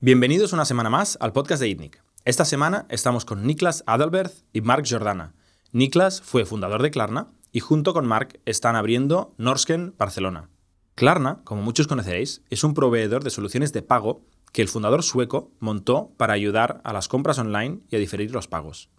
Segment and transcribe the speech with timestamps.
[0.00, 2.00] Bienvenidos una semana más al podcast de ITNIC.
[2.24, 5.34] Esta semana estamos con Niklas Adalbert y Mark Jordana.
[5.72, 10.50] Niklas fue fundador de Klarna y junto con Mark están abriendo Norsken Barcelona.
[10.94, 14.22] Klarna, como muchos conoceréis, es un proveedor de soluciones de pago
[14.52, 18.46] que el fundador sueco montó para ayudar a las compras online y a diferir los
[18.46, 18.90] pagos.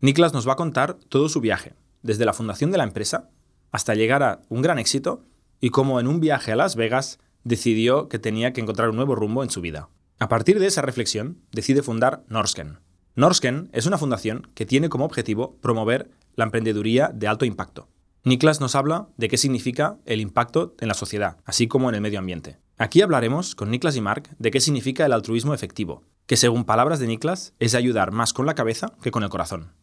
[0.00, 3.30] Niklas nos va a contar todo su viaje, desde la fundación de la empresa
[3.70, 5.22] hasta llegar a un gran éxito
[5.60, 9.14] y cómo en un viaje a Las Vegas decidió que tenía que encontrar un nuevo
[9.14, 9.90] rumbo en su vida.
[10.24, 12.78] A partir de esa reflexión, decide fundar Norsken.
[13.14, 17.90] Norsken es una fundación que tiene como objetivo promover la emprendeduría de alto impacto.
[18.24, 22.00] Niklas nos habla de qué significa el impacto en la sociedad, así como en el
[22.00, 22.56] medio ambiente.
[22.78, 27.00] Aquí hablaremos con Niklas y Mark de qué significa el altruismo efectivo, que según palabras
[27.00, 29.74] de Niklas es ayudar más con la cabeza que con el corazón.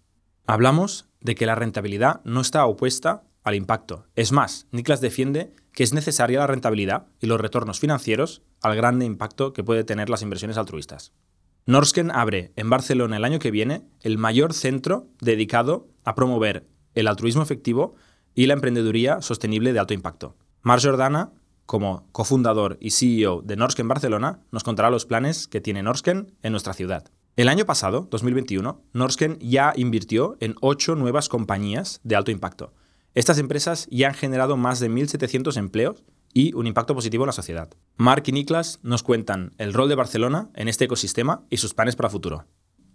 [0.48, 4.08] Hablamos de que la rentabilidad no está opuesta al impacto.
[4.16, 9.06] Es más, Niklas defiende que es necesaria la rentabilidad y los retornos financieros al grande
[9.06, 11.14] impacto que puede tener las inversiones altruistas.
[11.66, 17.08] Norsken abre en Barcelona el año que viene el mayor centro dedicado a promover el
[17.08, 17.96] altruismo efectivo
[18.34, 20.36] y la emprendeduría sostenible de alto impacto.
[20.62, 21.32] Mar Jordana,
[21.66, 26.52] como cofundador y CEO de Norsken Barcelona, nos contará los planes que tiene Norsken en
[26.52, 27.06] nuestra ciudad.
[27.36, 32.74] El año pasado, 2021, Norsken ya invirtió en ocho nuevas compañías de alto impacto.
[33.14, 36.04] Estas empresas ya han generado más de 1.700 empleos
[36.34, 37.70] y un impacto positivo en la sociedad.
[37.98, 41.96] Mark y Niklas nos cuentan el rol de Barcelona en este ecosistema y sus planes
[41.96, 42.46] para el futuro.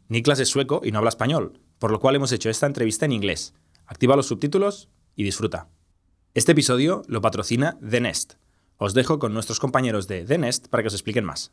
[0.08, 3.12] Niklas es sueco y no habla español, por lo cual hemos hecho esta entrevista en
[3.12, 3.54] inglés.
[3.86, 5.68] Activa los subtítulos y disfruta.
[6.34, 8.34] Este episodio lo patrocina The Nest.
[8.76, 11.52] Os dejo con nuestros compañeros de The Nest para que os expliquen más.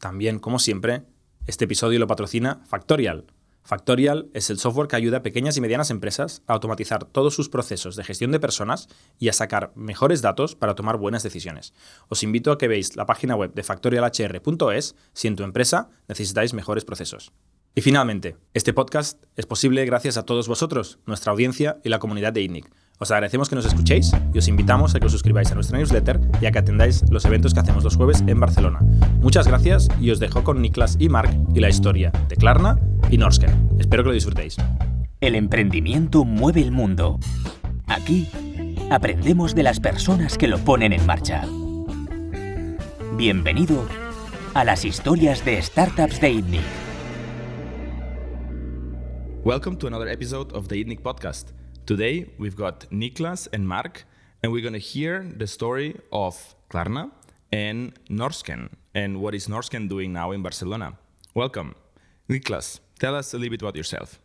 [0.00, 1.02] También, como siempre,
[1.46, 3.24] este episodio lo patrocina Factorial
[3.66, 7.48] Factorial es el software que ayuda a pequeñas y medianas empresas a automatizar todos sus
[7.48, 8.86] procesos de gestión de personas
[9.18, 11.74] y a sacar mejores datos para tomar buenas decisiones.
[12.08, 16.54] Os invito a que veáis la página web de factorialhr.es si en tu empresa necesitáis
[16.54, 17.32] mejores procesos.
[17.74, 22.32] Y finalmente, este podcast es posible gracias a todos vosotros, nuestra audiencia y la comunidad
[22.32, 22.70] de INNIC.
[22.98, 26.18] Os agradecemos que nos escuchéis y os invitamos a que os suscribáis a nuestra newsletter
[26.40, 28.80] y a que atendáis los eventos que hacemos los jueves en Barcelona.
[29.20, 32.78] Muchas gracias y os dejo con Niklas y Mark y la historia de Klarna
[33.10, 33.76] y Norsken.
[33.78, 34.56] Espero que lo disfrutéis.
[35.20, 37.18] El emprendimiento mueve el mundo.
[37.86, 38.30] Aquí
[38.90, 41.44] aprendemos de las personas que lo ponen en marcha.
[43.18, 43.86] Bienvenido
[44.54, 46.62] a las historias de startups de ITNIC.
[49.44, 51.50] Welcome to another episode of the ITNIC podcast.
[51.86, 54.06] Today we've got Niklas and Mark,
[54.42, 57.12] and we're going to hear the story of Klarna
[57.52, 60.98] and Norrsken and what is Norrsken doing now in Barcelona.
[61.32, 61.76] Welcome.
[62.28, 64.18] Niklas, tell us a little bit about yourself.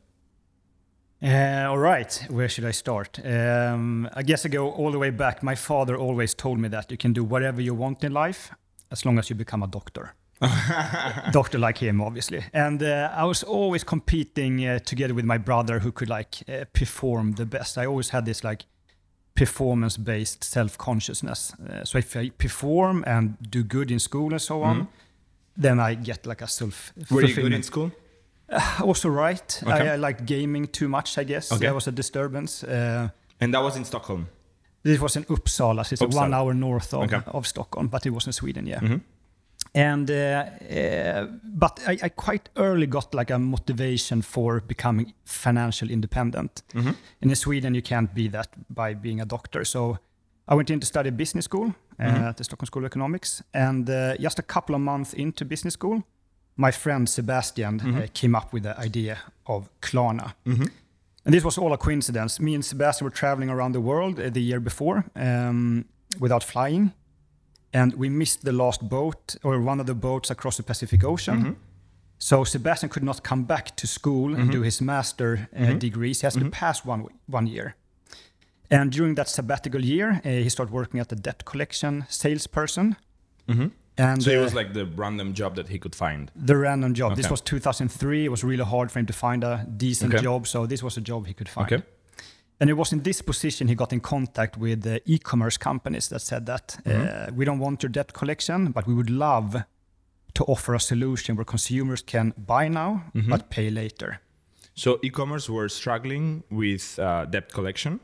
[1.21, 3.19] Uh, all right, where should I start?
[3.23, 5.43] Um, I guess I go all the way back.
[5.43, 8.49] My father always told me that you can do whatever you want in life
[8.89, 10.15] as long as you become a doctor.
[11.31, 12.43] doctor like him, obviously.
[12.53, 16.65] And uh, I was always competing uh, together with my brother who could like uh,
[16.73, 17.77] perform the best.
[17.77, 18.65] I always had this like
[19.35, 21.53] performance based self consciousness.
[21.53, 25.61] Uh, so if I perform and do good in school and so on, mm -hmm.
[25.61, 26.93] then I get like a self.
[27.09, 27.91] Were you good in school?
[28.51, 29.61] Uh, also right.
[29.63, 29.87] Okay.
[29.87, 31.51] I, I liked gaming too much, I guess.
[31.51, 31.65] Okay.
[31.65, 32.65] That was a disturbance.
[32.67, 33.09] Uh,
[33.39, 34.27] and that was in Stockholm?
[34.81, 36.23] This was in Uppsala, so it's Uppsala.
[36.23, 37.21] one hour north of, okay.
[37.25, 38.81] of Stockholm, but it was in Sweden, yeah.
[38.83, 39.01] Mm -hmm
[39.73, 45.93] and uh, uh, but I, I, quite early got like a motivation for becoming financially
[45.93, 46.63] independent.
[46.73, 46.91] Mm-hmm.
[47.21, 49.63] And in Sweden, you can't be that by being a doctor.
[49.63, 49.97] So
[50.47, 52.23] I went in to study business school uh, mm-hmm.
[52.23, 55.73] at the Stockholm School of Economics, and uh, just a couple of months into business
[55.75, 56.03] school,
[56.57, 58.05] my friend Sebastian uh, mm-hmm.
[58.13, 60.33] came up with the idea of Klarna.
[60.45, 60.65] Mm-hmm.
[61.23, 62.41] And this was all a coincidence.
[62.41, 65.85] Me and Sebastian were traveling around the world uh, the year before um,
[66.19, 66.91] without flying
[67.71, 71.37] and we missed the last boat or one of the boats across the Pacific Ocean.
[71.37, 71.55] Mm -hmm.
[72.17, 74.39] So Sebastian could not come back to school mm -hmm.
[74.39, 74.59] and mm-hmm.
[74.59, 75.77] do his master uh, mm -hmm.
[75.77, 76.19] degrees.
[76.19, 76.59] He has to mm-hmm.
[76.59, 77.75] pass one one year.
[78.69, 82.95] And during that sabbatical year, uh, he started working at the debt collection salesperson.
[83.45, 83.67] Mm-hmm.
[83.97, 86.31] And so it uh, was like the random job that he could find.
[86.45, 87.15] the random job.
[87.15, 88.23] This was 2003.
[88.23, 90.23] It was really hard for him to find a decent Okay.
[90.23, 91.71] job, so this was a job he could find.
[91.71, 91.83] Okay.
[92.61, 96.21] And it was in this position he got in contact with the e-commerce companies that
[96.21, 97.31] said that Mm-hmm.
[97.31, 99.63] uh, we don't want your debt collection, but we would love
[100.33, 103.29] to offer a solution where consumers can buy now Mm-hmm.
[103.31, 104.19] but pay later.
[104.75, 107.99] So e-commerce were struggling with uh, debt collection.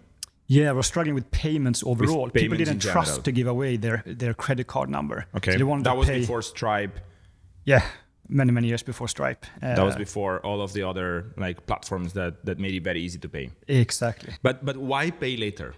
[0.48, 2.26] Yeah, we're struggling with payments overall.
[2.30, 3.04] People payments in didn't general.
[3.04, 5.26] trust to give away their, their credit card number.
[5.36, 5.58] Okay.
[5.58, 7.00] So that was pay, before Stripe.
[7.66, 7.84] Yeah,
[8.30, 9.46] many, many years before Stripe.
[9.62, 13.02] Uh, That was before all of the other like platforms that that made it very
[13.02, 13.50] easy to pay.
[13.68, 14.34] Exactly.
[14.42, 15.74] But but why pay later?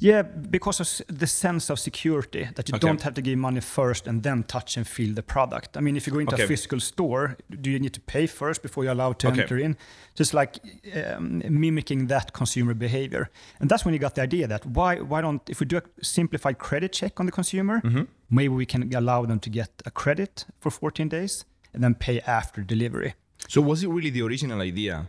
[0.00, 2.86] Yeah, because of the sense of security that you Okay.
[2.86, 5.76] don't have to give money first and then touch and feel the product.
[5.76, 6.44] I mean, if you go into Okay.
[6.44, 9.40] a physical store, do you need to pay first before you're allowed to Okay.
[9.42, 9.76] enter in?
[10.18, 10.60] Just like
[10.94, 13.28] um, mimicking that consumer behavior.
[13.60, 15.82] And that's when you got the idea that why why don't if we do a
[16.00, 18.04] simplified credit check on the consumer, Mm-hmm.
[18.30, 21.44] maybe we can allow them to get a credit for 14 days
[21.74, 23.14] and then pay after delivery.
[23.48, 25.08] So was it really the original idea?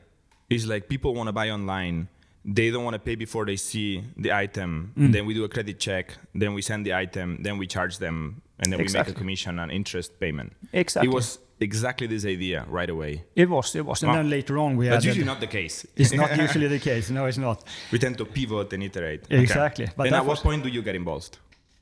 [0.49, 2.07] Is like people want to buy online,
[2.43, 4.93] they don't want to pay before they see the item.
[4.97, 5.11] Mm.
[5.13, 8.41] Then we do a credit check, then we send the item, then we charge them,
[8.59, 10.53] and then we make a commission and interest payment.
[10.73, 11.07] Exactly.
[11.09, 13.25] It was exactly this idea right away.
[13.35, 14.01] It was, it was.
[14.01, 14.17] And Wow.
[14.17, 15.85] then later on we That's usually not the case.
[15.95, 17.11] it's not usually the case.
[17.11, 17.63] No, it's not.
[17.91, 19.25] we tend to pivot and iterate.
[19.25, 19.41] Okay.
[19.41, 19.87] Exactly.
[19.95, 21.37] But Then at what was- point do you get involved?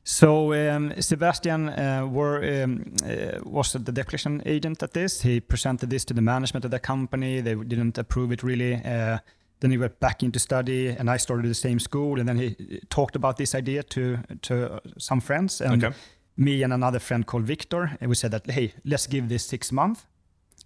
[0.09, 5.21] So um, Sebastian uh, were, um, uh, was the debt collection agent at this.
[5.21, 7.41] He presented this to the management of the company.
[7.41, 8.75] They didn't approve it really.
[8.75, 9.17] Uh,
[9.59, 12.19] then he went back into study, and I started the same school.
[12.19, 15.95] And then he talked about this idea to to some friends, and Okay.
[16.35, 17.97] me and another friend called Victor.
[17.99, 20.05] And we said that, hey, let's give this six months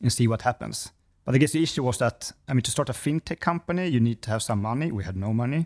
[0.01, 0.93] and see what happens.
[1.25, 3.99] But I guess the issue was that I mean, to start a fintech company, you
[3.99, 4.91] need to have some money.
[4.91, 5.65] We had no money.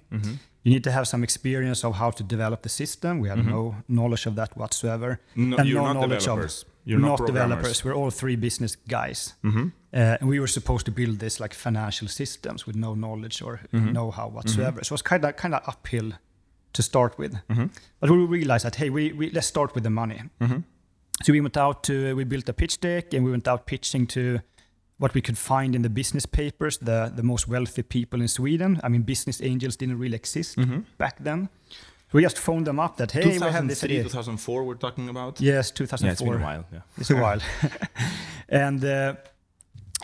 [0.65, 3.19] You need to have some experience of how to develop the system.
[3.21, 5.19] We had no knowledge of that whatsoever.
[5.35, 6.63] No, and you're no not knowledge developers.
[6.63, 7.83] of You're not not developers.
[7.85, 9.67] We're all three business guys, Mm-hmm.
[9.93, 13.59] uh, and we were supposed to build this like financial systems with no knowledge or
[13.73, 13.93] Mm-hmm.
[13.93, 14.83] know-how whatsoever.
[14.83, 16.11] So it was kind of kind of uphill
[16.73, 17.33] to start with.
[17.49, 17.65] Mm-hmm.
[17.99, 20.19] But we realized that hey, we, we let's start with the money.
[20.41, 20.59] Mm-hmm.
[21.23, 24.07] So we went out to we built a pitch deck and we went out pitching
[24.07, 24.39] to
[24.97, 28.79] what we could find in the business papers, the the most wealthy people in Sweden.
[28.83, 30.57] I mean, business angels didn't really exist
[30.97, 31.49] back then.
[32.13, 34.03] We just phoned them up that hey, we have this 2003, idea.
[34.03, 35.41] 2004, we're talking about.
[35.41, 36.07] Yes, 2004.
[36.07, 36.65] Yeah, it's been a while.
[36.71, 36.81] Yeah.
[36.97, 37.39] It's a while.
[38.49, 39.15] and uh,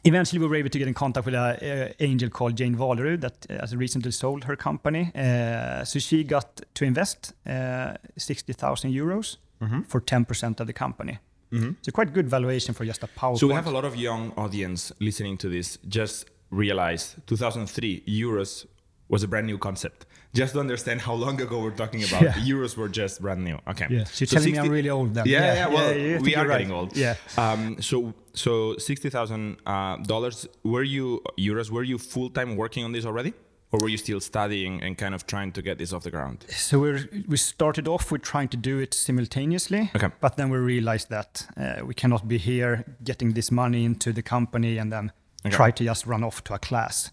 [0.03, 3.45] eventually we were able to get in contact with an angel called Jane Walerud that
[3.49, 5.11] uh, has recently sold her company.
[5.15, 9.81] Uh, so she got to invest uh, 60,000 euros Mm-hmm.
[9.83, 11.19] for 10% of the company.
[11.51, 13.39] It's a quite good valuation for just a PowerPoint.
[13.39, 15.77] So we have a lot of young audience listening to this.
[15.87, 18.65] Just realize 2003 euros
[19.09, 20.05] was a brand new concept.
[20.33, 22.21] Just to understand how long ago we're talking about.
[22.21, 22.33] Yeah.
[22.53, 23.57] Euros were just brand new.
[23.67, 23.87] Okay.
[23.89, 25.23] Yeah, so you're So telling me I'm really old now.
[25.25, 25.67] Yeah, yeah.
[25.67, 26.59] well, you think we are right.
[26.59, 26.95] getting old.
[26.95, 27.15] Yeah.
[27.37, 30.47] Um, so so sixty thousand uh, dollars.
[30.63, 31.69] Were you euros?
[31.69, 33.33] Were you full time working on this already,
[33.71, 36.45] or were you still studying and kind of trying to get this off the ground?
[36.49, 36.91] So we
[37.27, 40.09] we started off with trying to do it simultaneously, Okay.
[40.19, 44.21] but then we realized that uh, we cannot be here getting this money into the
[44.21, 45.11] company and then
[45.45, 45.55] Okay.
[45.55, 47.11] try to just run off to a class.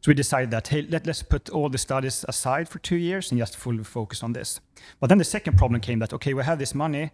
[0.00, 3.30] So we decided that hey, let, let's put all the studies aside for two years
[3.32, 4.60] and just fully focus on this.
[5.00, 7.10] But then the second problem came that okay, we have this money,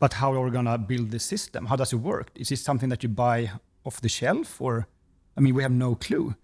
[0.00, 1.66] but how are we gonna build this system?
[1.66, 2.30] How does it work?
[2.34, 3.50] Is this something that you buy
[3.84, 4.86] off the shelf, or
[5.36, 6.34] I mean, we have no clue.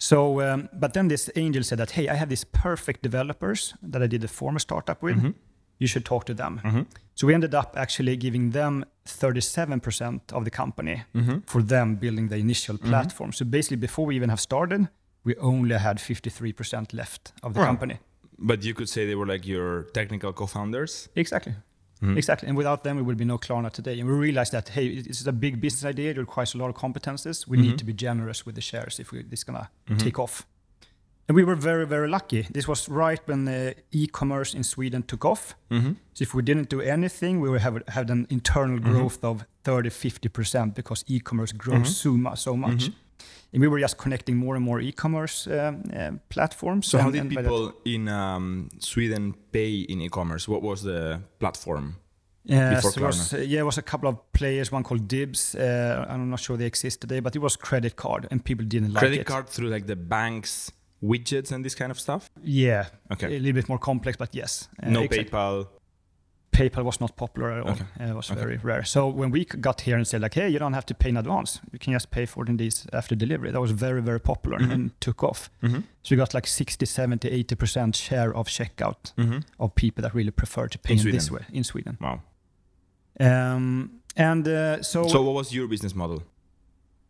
[0.00, 4.02] So, um, but then this angel said that, hey, I have these perfect developers that
[4.02, 5.16] I did the former startup with.
[5.16, 5.30] Mm-hmm.
[5.78, 6.60] You should talk to them.
[6.64, 6.82] Mm-hmm.
[7.14, 11.38] So we ended up actually giving them 37% of the company mm-hmm.
[11.46, 13.32] for them building the initial platform.
[13.32, 14.88] So basically, before we even have started,
[15.24, 17.66] we only had 53% left of the Wow.
[17.66, 17.98] company.
[18.38, 21.10] But you could say they were like your technical co-founders.
[21.14, 21.54] Exactly.
[22.02, 22.16] Mm-hmm.
[22.16, 22.48] Exactly.
[22.48, 24.00] And without them, it would be no Klarna today.
[24.00, 26.10] And we realized that, hey, this is a big business idea.
[26.10, 27.46] It requires a lot of competences.
[27.46, 27.76] We need mm-hmm.
[27.76, 29.98] to be generous with the shares if we, this is going to mm-hmm.
[29.98, 30.46] take off.
[31.28, 32.46] And we were very, very lucky.
[32.50, 35.54] This was right when uh, e-commerce in Sweden took off.
[36.14, 39.90] So if we didn't do anything, we would have had an internal growth of 30,
[39.90, 42.90] 50% because e-commerce grows so, mu- so much.
[43.52, 46.86] And we were just connecting more and more e-commerce um, uh, platforms.
[46.86, 50.46] So how and- did by that- people in um, Sweden pay in e-commerce?
[50.48, 51.96] What was the platform?
[52.46, 54.72] Before it was, uh, yeah, it was a couple of players.
[54.72, 55.54] One called Dibs.
[55.54, 58.92] Uh, I'm not sure they exist today, but it was credit card, and people didn't
[58.94, 59.26] like Credit it.
[59.26, 62.30] card through like the banks widgets and this kind of stuff.
[62.42, 63.26] Yeah, Okay.
[63.36, 64.68] a little bit more complex, but yes.
[64.82, 65.30] Uh, no exactly.
[65.30, 65.66] PayPal.
[66.52, 67.72] PayPal was not popular at all.
[67.72, 67.84] Okay.
[68.00, 68.40] Uh, it was okay.
[68.40, 68.84] very rare.
[68.84, 71.16] So when we got here and said like, hey, you don't have to pay in
[71.16, 71.60] advance.
[71.72, 73.50] You can just pay for it in these after delivery.
[73.50, 74.70] That was very, very popular mm-hmm.
[74.70, 75.50] and took off.
[75.62, 75.80] Mm-hmm.
[76.02, 79.38] So we got like 60, 70, 80% share of checkout mm-hmm.
[79.58, 81.98] of people that really prefer to pay in, in this way in Sweden.
[82.00, 82.20] Wow.
[83.18, 85.06] Um, and uh, so.
[85.06, 86.22] So what was your business model?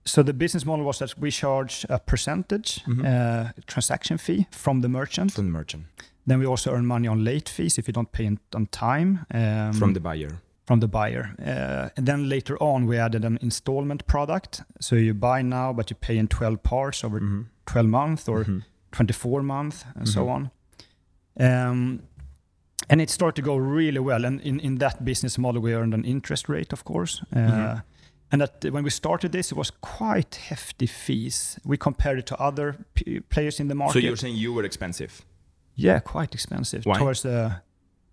[0.05, 3.05] So the business model was that we charge a percentage mm-hmm.
[3.05, 5.33] uh, transaction fee from the merchant.
[5.33, 5.85] From the merchant.
[6.31, 9.27] Then we also earn money on late fees if you don't pay on time.
[9.35, 10.41] Um, from the buyer.
[10.65, 11.35] From the buyer.
[11.45, 14.63] Uh, and then later on, we added an installment product.
[14.81, 17.43] So you buy now, but you pay in 12 parts over mm-hmm.
[17.67, 18.59] 12 months or mm-hmm.
[18.93, 20.31] 24 months and so mm-hmm.
[20.31, 21.71] on.
[21.71, 22.03] Um,
[22.89, 24.25] and it started to go really well.
[24.25, 27.25] And in, in that business model, we earned an interest rate, of course.
[27.35, 27.79] Uh, mm-hmm.
[28.31, 31.59] and that when we started this, it was quite hefty fees.
[31.65, 33.95] We compared it to other p- players in the market.
[33.95, 35.25] So you're saying you were expensive?
[35.81, 36.85] Yeah, quite expensive.
[36.85, 36.99] Why?
[36.99, 37.63] Towards the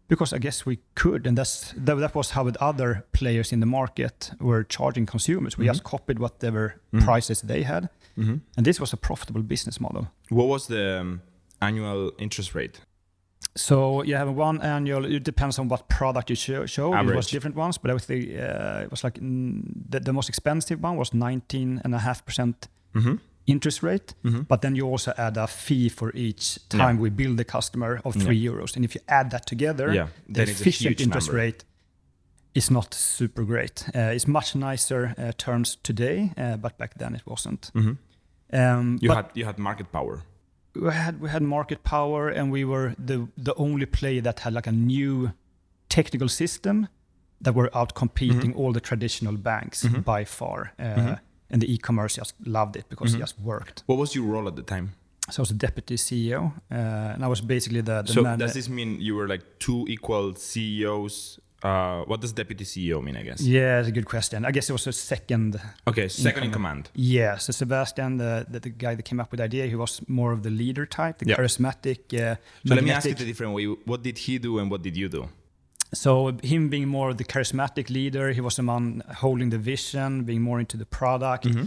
[0.07, 3.59] because I guess we could, and that's that, that was how the other players in
[3.59, 5.57] the market were charging consumers.
[5.57, 5.73] We mm-hmm.
[5.73, 7.05] just copied whatever mm-hmm.
[7.05, 8.37] prices they had, mm-hmm.
[8.55, 10.07] and this was a profitable business model.
[10.29, 11.21] What was the um,
[11.59, 12.79] annual interest rate?
[13.55, 15.05] So you have one annual.
[15.05, 16.65] It depends on what product you show.
[16.67, 16.93] show.
[16.93, 20.13] It was different ones, but I was the uh, it was like mm, the, the
[20.13, 24.41] most expensive one was nineteen and a half percent mm-hmm interest rate, mm-hmm.
[24.41, 27.01] but then you also add a fee for each time yeah.
[27.01, 28.51] we bill the customer of three yeah.
[28.51, 28.75] euros.
[28.75, 30.07] And if you add that together, yeah.
[30.27, 31.41] the efficient interest number.
[31.41, 31.65] rate
[32.53, 33.85] is not super great.
[33.95, 37.71] Uh, it's much nicer uh, terms today, uh, but back then it wasn't.
[37.73, 37.93] Mm-hmm.
[38.53, 40.23] Um, you had you had market power.
[40.75, 44.53] We had we had market power, and we were the the only player that had
[44.53, 45.31] like a new
[45.89, 46.87] technical system
[47.41, 48.59] that were out competing mm-hmm.
[48.59, 50.01] all the traditional banks mm-hmm.
[50.01, 50.73] by far.
[51.49, 53.21] And the e-commerce just loved it because mm-hmm.
[53.21, 53.83] it just worked.
[53.85, 54.93] What was your role at the time?
[55.29, 58.01] So I was a deputy CEO, uh, and I was basically the.
[58.01, 61.39] the so does this mean you were like two equal CEOs?
[61.61, 63.17] Uh, what does deputy CEO mean?
[63.17, 63.41] I guess.
[63.41, 64.45] Yeah, it's a good question.
[64.45, 65.59] I guess it was a second.
[65.85, 66.89] Okay, second in, command.
[66.93, 70.01] Yeah, so Sebastian, the, the, the guy that came up with the idea, he was
[70.07, 71.39] more of the leader type, the yep.
[71.39, 72.13] charismatic.
[72.13, 72.35] Uh,
[72.65, 73.65] so let me ask it a different way.
[73.65, 75.27] What did he do, and what did you do?
[75.93, 80.41] So him being more the charismatic leader, he was the man holding the vision, being
[80.41, 81.65] more into the product, mm-hmm.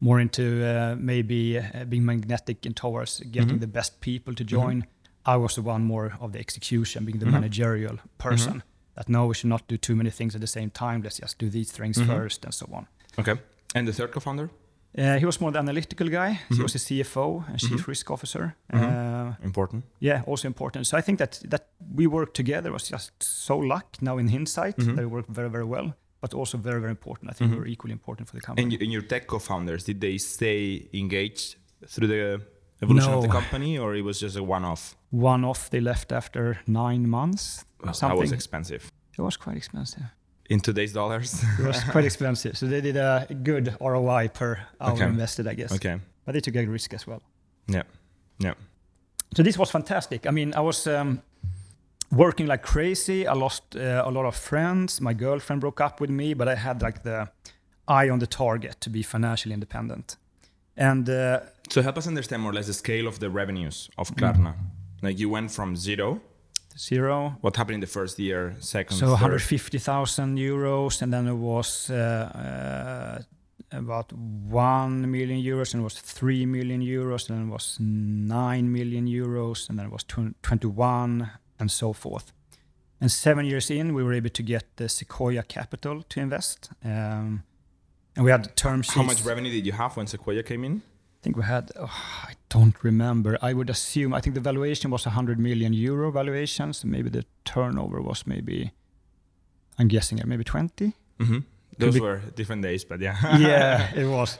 [0.00, 3.58] more into uh, maybe uh, being magnetic and towards getting mm-hmm.
[3.58, 4.82] the best people to join.
[4.82, 5.30] Mm-hmm.
[5.30, 7.34] I was the one more of the execution, being the mm-hmm.
[7.34, 8.58] managerial person.
[8.58, 8.94] Mm-hmm.
[8.94, 11.02] That no, we should not do too many things at the same time.
[11.02, 12.10] Let's just do these things mm-hmm.
[12.10, 12.86] first, and so on.
[13.18, 13.34] Okay.
[13.74, 14.48] And the third co-founder?
[14.98, 16.30] Uh, he was more the analytical guy.
[16.30, 16.54] Mm-hmm.
[16.54, 17.90] He was a CFO and chief mm-hmm.
[17.90, 18.56] risk officer.
[18.72, 18.84] Mm-hmm.
[18.84, 19.84] Uh, important.
[20.00, 20.86] Yeah, also important.
[20.86, 24.76] So I think that that we worked together was just so luck now in hindsight
[24.76, 24.94] mm-hmm.
[24.94, 27.30] that we worked very very well, but also very very important.
[27.30, 27.60] I think we mm-hmm.
[27.60, 28.62] were equally important for the company.
[28.62, 32.40] And, you, and your tech co-founders did they stay engaged through the
[32.82, 33.18] evolution no.
[33.18, 34.96] of the company, or it was just a one-off?
[35.10, 35.68] One-off.
[35.70, 37.64] They left after nine months.
[37.82, 38.90] Well, that was expensive.
[39.18, 40.04] It was quite expensive
[40.48, 41.42] in today's dollars.
[41.58, 42.56] it was quite expensive.
[42.56, 45.04] So they did a good ROI per hour okay.
[45.04, 45.72] invested, I guess.
[45.72, 45.98] Okay.
[46.24, 47.22] But they took a risk as well.
[47.68, 47.82] Yeah.
[48.38, 48.54] Yeah.
[49.36, 50.26] So this was fantastic.
[50.26, 51.22] I mean, I was um,
[52.10, 53.26] working like crazy.
[53.26, 55.00] I lost uh, a lot of friends.
[55.00, 57.28] My girlfriend broke up with me, but I had like the
[57.88, 60.16] eye on the target to be financially independent.
[60.76, 64.10] And uh, so help us understand more or less the scale of the revenues of
[64.14, 64.54] Klarna.
[64.54, 65.02] Mm.
[65.02, 66.20] Like you went from zero
[66.78, 67.36] zero.
[67.40, 68.96] What happened in the first year, second?
[68.96, 73.22] So 150,000 euros, and then it was uh,
[73.72, 77.78] uh, about 1 million euros, and it was 3 million euros, and then it was
[77.80, 82.32] 9 million euros, and then it was 21, and so forth.
[83.00, 86.70] And seven years in, we were able to get the Sequoia Capital to invest.
[86.82, 87.42] Um,
[88.14, 88.94] and we had term sheets.
[88.94, 90.82] How much revenue did you have when Sequoia came in?
[91.26, 91.90] Think we had, oh,
[92.30, 93.36] I don't remember.
[93.42, 96.72] I would assume, I think the valuation was 100 million euro valuation.
[96.72, 98.70] So maybe the turnover was maybe,
[99.78, 100.92] I'm guessing, maybe 20.
[101.18, 101.38] Mm-hmm.
[101.78, 103.38] Those be, were different days, but yeah.
[103.38, 104.38] yeah, it was.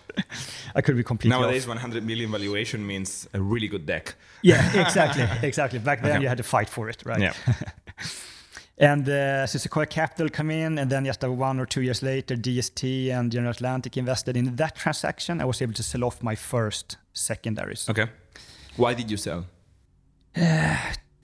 [0.76, 1.38] I could be completely.
[1.38, 1.74] Nowadays, off.
[1.74, 4.14] 100 million valuation means a really good deck.
[4.42, 5.80] Yeah, exactly, exactly.
[5.80, 6.22] Back then, okay.
[6.22, 7.20] you had to fight for it, right?
[7.20, 7.34] Yeah.
[8.78, 12.36] And uh, so Sequoia Capital come in, and then just one or two years later,
[12.36, 15.40] DST and General Atlantic invested in that transaction.
[15.40, 17.88] I was able to sell off my first secondaries.
[17.88, 18.06] Okay.
[18.76, 19.46] Why did you sell?
[20.36, 20.76] Uh,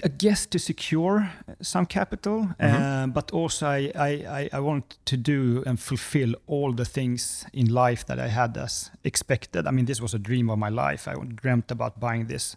[0.04, 1.30] I guess to secure
[1.60, 2.82] some capital, mm-hmm.
[2.82, 7.66] uh, but also I, I, I want to do and fulfill all the things in
[7.66, 9.66] life that I had as expected.
[9.66, 11.06] I mean, this was a dream of my life.
[11.06, 12.56] I dreamt about buying this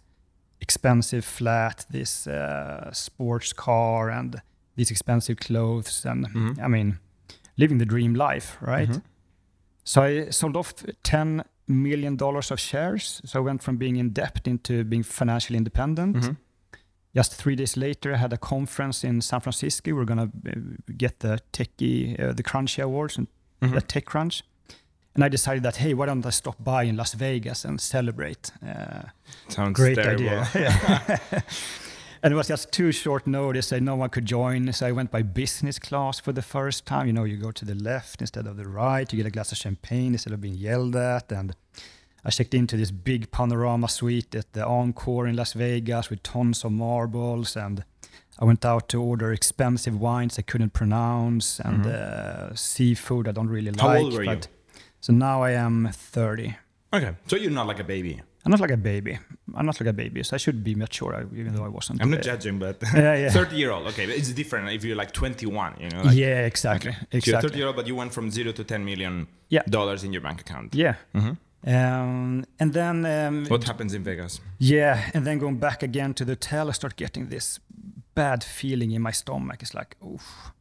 [0.60, 4.42] expensive flat, this uh, sports car, and
[4.76, 6.62] these expensive clothes and mm-hmm.
[6.62, 6.98] I mean,
[7.56, 8.88] living the dream life, right?
[8.88, 9.00] Mm-hmm.
[9.84, 13.20] So I sold off 10 million dollars of shares.
[13.24, 16.16] So I went from being in debt into being financially independent.
[16.16, 16.32] Mm-hmm.
[17.14, 19.94] just three days later, I had a conference in San Francisco.
[19.94, 20.52] We are gonna uh,
[20.96, 23.26] get the Techie, uh, the Crunchy Awards and
[23.60, 23.74] mm-hmm.
[23.74, 24.42] the Tech Crunch.
[25.14, 28.52] And I decided that hey, why don't I stop by in Las Vegas and celebrate?
[28.62, 29.08] Uh,
[29.48, 30.28] Sounds great terrible.
[30.28, 31.20] idea.
[32.22, 35.10] and it was just too short notice and no one could join so i went
[35.10, 38.46] by business class for the first time you know you go to the left instead
[38.46, 41.54] of the right you get a glass of champagne instead of being yelled at and
[42.26, 46.64] I checked into this big panorama suite at the Encore in Las Vegas with tons
[46.64, 47.84] of marbles, and
[48.40, 52.52] I went out to order expensive wines I couldn't pronounce and mm-hmm.
[52.52, 54.02] uh, seafood I don't really How like.
[54.02, 54.40] Old were you?
[55.00, 56.56] So now I am 30.
[56.92, 58.20] Okay, so you're not like a baby.
[58.46, 59.18] I'm not like a baby.
[59.56, 62.00] I'm not like a baby, so I should be mature, even though I wasn't.
[62.00, 63.30] I'm not judging, but yeah, yeah.
[63.30, 63.88] 30 year old.
[63.88, 65.74] Okay, it's different if you're like 21.
[65.80, 66.02] You know.
[66.02, 66.90] Like, yeah, exactly.
[66.90, 66.98] Okay.
[67.10, 67.20] exactly.
[67.20, 69.62] So you're 30 year old, but you went from zero to 10 million yeah.
[69.68, 70.76] dollars in your bank account.
[70.76, 70.94] Yeah.
[71.12, 71.32] Mm-hmm.
[71.68, 74.40] Um, and then um, what happens in Vegas?
[74.58, 77.58] Yeah, and then going back again to the hotel, I start getting this
[78.14, 79.60] bad feeling in my stomach.
[79.60, 80.52] It's like, oof,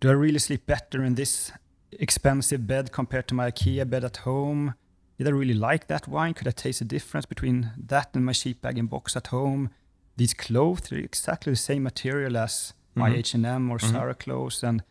[0.00, 1.52] do I really sleep better in this
[1.92, 4.74] expensive bed compared to my IKEA bed at home?
[5.18, 6.32] Did I really like that wine?
[6.32, 9.70] Could I taste the difference between that and my cheap bag and box at home?
[10.16, 13.00] These clothes are exactly the same material as mm-hmm.
[13.00, 13.92] my H&M or mm-hmm.
[13.92, 14.82] Zara clothes, and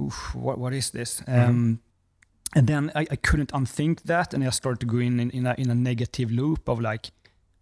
[0.00, 1.20] oof, what what is this?
[1.22, 1.50] Mm-hmm.
[1.50, 1.80] Um,
[2.54, 5.46] and then I, I, couldn't unthink that, and I started to go in in, in,
[5.46, 7.10] a, in a negative loop of like,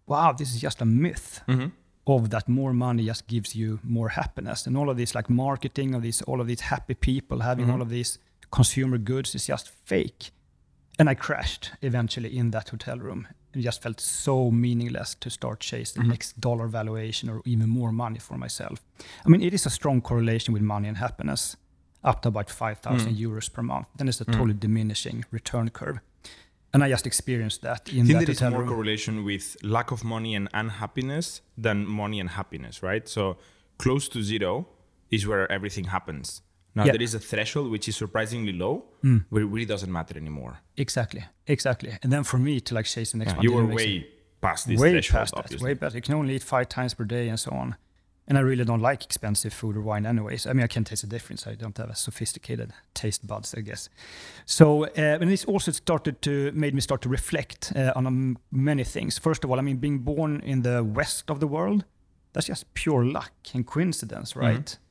[0.05, 1.67] wow, this is just a myth mm-hmm.
[2.05, 5.95] of that more money just gives you more happiness, and all of this like marketing
[5.95, 7.73] of these all of these happy people having mm-hmm.
[7.73, 8.19] all of these
[8.51, 10.31] consumer goods is just fake.
[10.99, 13.27] And I crashed eventually in that hotel room.
[13.53, 16.09] It just felt so meaningless to start chasing mm-hmm.
[16.09, 18.83] the next dollar valuation or even more money for myself.
[19.25, 21.55] I mean, it is a strong correlation with money and happiness
[22.03, 23.19] up to about 5,000 mm.
[23.19, 23.87] euros per month.
[23.95, 24.33] Then it's a mm.
[24.33, 24.59] totally mm.
[24.59, 25.99] diminishing return curve.
[26.73, 28.69] And I just experienced that in I think that there is more room.
[28.69, 33.07] correlation with lack of money and unhappiness than money and happiness, right?
[33.07, 33.37] So
[33.77, 34.67] close to zero
[35.09, 36.41] is where everything happens.
[36.77, 36.93] Now yeah.
[36.93, 39.25] there is a threshold which is surprisingly low, mm.
[39.29, 40.53] where it really doesn't matter anymore.
[40.85, 41.23] Exactly,
[41.55, 41.91] exactly.
[42.03, 44.07] And then for me to like chase the next yeah, one, you were way
[44.41, 45.95] past this way threshold, past that, way past.
[45.95, 47.75] You can only eat five times per day and so on
[48.27, 50.45] and I really don't like expensive food or wine anyways.
[50.45, 51.47] I mean, I can taste the difference.
[51.47, 53.89] I don't have a sophisticated taste buds, I guess.
[54.45, 58.37] So, uh, and this also started to made me start to reflect uh, on um,
[58.51, 59.17] many things.
[59.17, 61.85] First of all, I mean, being born in the west of the world,
[62.33, 64.65] that's just pure luck and coincidence, right?
[64.65, 64.86] Mm-hmm.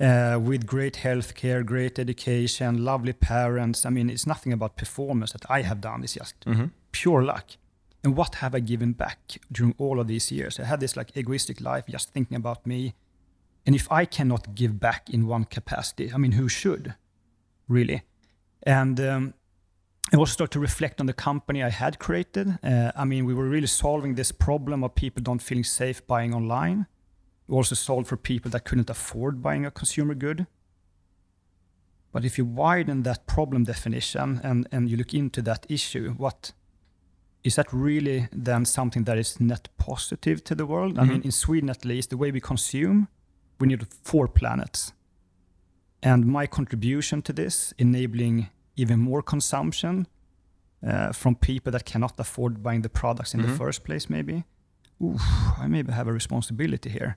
[0.00, 3.84] Uh, with great healthcare, great education, lovely parents.
[3.84, 6.04] I mean, it's nothing about performance that I have done.
[6.04, 6.66] It's just mm-hmm.
[6.92, 7.56] pure luck
[8.04, 9.18] and what have I given back
[9.50, 10.58] during all of these years?
[10.60, 12.94] I had this like egoistic life, just thinking about me.
[13.66, 16.94] And if I cannot give back in one capacity, I mean, who should,
[17.68, 18.02] really?
[18.62, 19.34] And um,
[20.12, 22.58] I also started to reflect on the company I had created.
[22.62, 26.32] Uh, I mean, we were really solving this problem of people don't feeling safe buying
[26.32, 26.86] online.
[27.48, 30.46] We also solved for people that couldn't afford buying a consumer good.
[32.12, 36.52] But if you widen that problem definition and, and you look into that issue, what
[37.44, 40.94] is that really then something that is net positive to the world?
[40.94, 41.10] Mm-hmm.
[41.10, 43.08] I mean, in Sweden at least, the way we consume,
[43.58, 44.92] we need four planets.
[46.02, 50.06] And my contribution to this, enabling even more consumption
[50.86, 53.50] uh, from people that cannot afford buying the products in mm-hmm.
[53.50, 54.44] the first place, maybe.
[55.02, 55.22] Oof,
[55.58, 57.16] I maybe have a responsibility here.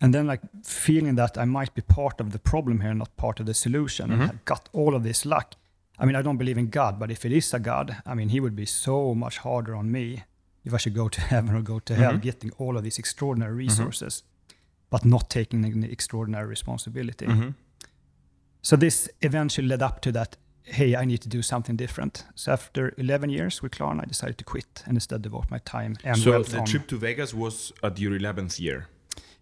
[0.00, 3.40] And then, like feeling that I might be part of the problem here, not part
[3.40, 4.20] of the solution, mm-hmm.
[4.20, 5.54] and have got all of this luck
[5.98, 8.30] I mean, I don't believe in God, but if it is a God, I mean,
[8.30, 10.24] He would be so much harder on me
[10.64, 12.02] if I should go to heaven or go to mm-hmm.
[12.02, 13.68] hell, getting all of these extraordinary mm-hmm.
[13.68, 14.56] resources, mm-hmm.
[14.90, 17.26] but not taking any extraordinary responsibility.
[17.26, 17.50] Mm-hmm.
[18.62, 20.36] So this eventually led up to that.
[20.66, 22.24] Hey, I need to do something different.
[22.34, 25.96] So after 11 years with Klarna, I decided to quit and instead devote my time
[26.02, 26.64] and so the on.
[26.64, 28.88] trip to Vegas was at your 11th year.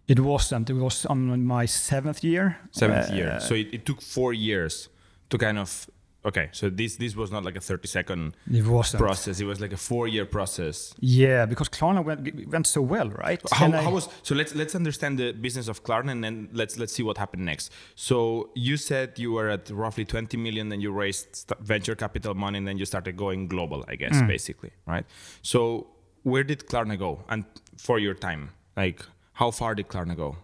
[0.07, 0.69] It wasn't.
[0.69, 2.57] It was on my seventh year.
[2.71, 3.39] Seventh uh, year.
[3.39, 4.89] So it, it took four years
[5.29, 5.87] to kind of
[6.25, 8.63] okay so this this was not like a 30 second it
[8.97, 13.09] process it was like a four year process yeah because klarna went, went so well
[13.09, 16.77] right how, how was so let's let's understand the business of klarna and then let's
[16.79, 20.81] let's see what happened next so you said you were at roughly 20 million and
[20.81, 24.27] you raised venture capital money and then you started going global i guess mm.
[24.27, 25.05] basically right
[25.41, 25.87] so
[26.23, 27.43] where did klarna go and
[27.77, 30.35] for your time like how far did klarna go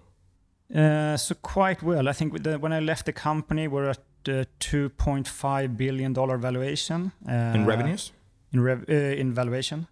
[0.73, 2.07] uh, so quite well.
[2.07, 3.97] I think the, when I left the company, we're at
[4.27, 7.11] uh, $2.5 billion valuation.
[7.27, 8.11] Uh, in revenues?
[8.53, 9.87] In, rev- uh, in valuation.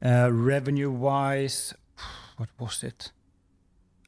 [0.00, 1.74] Revenue-wise,
[2.36, 3.10] what was it?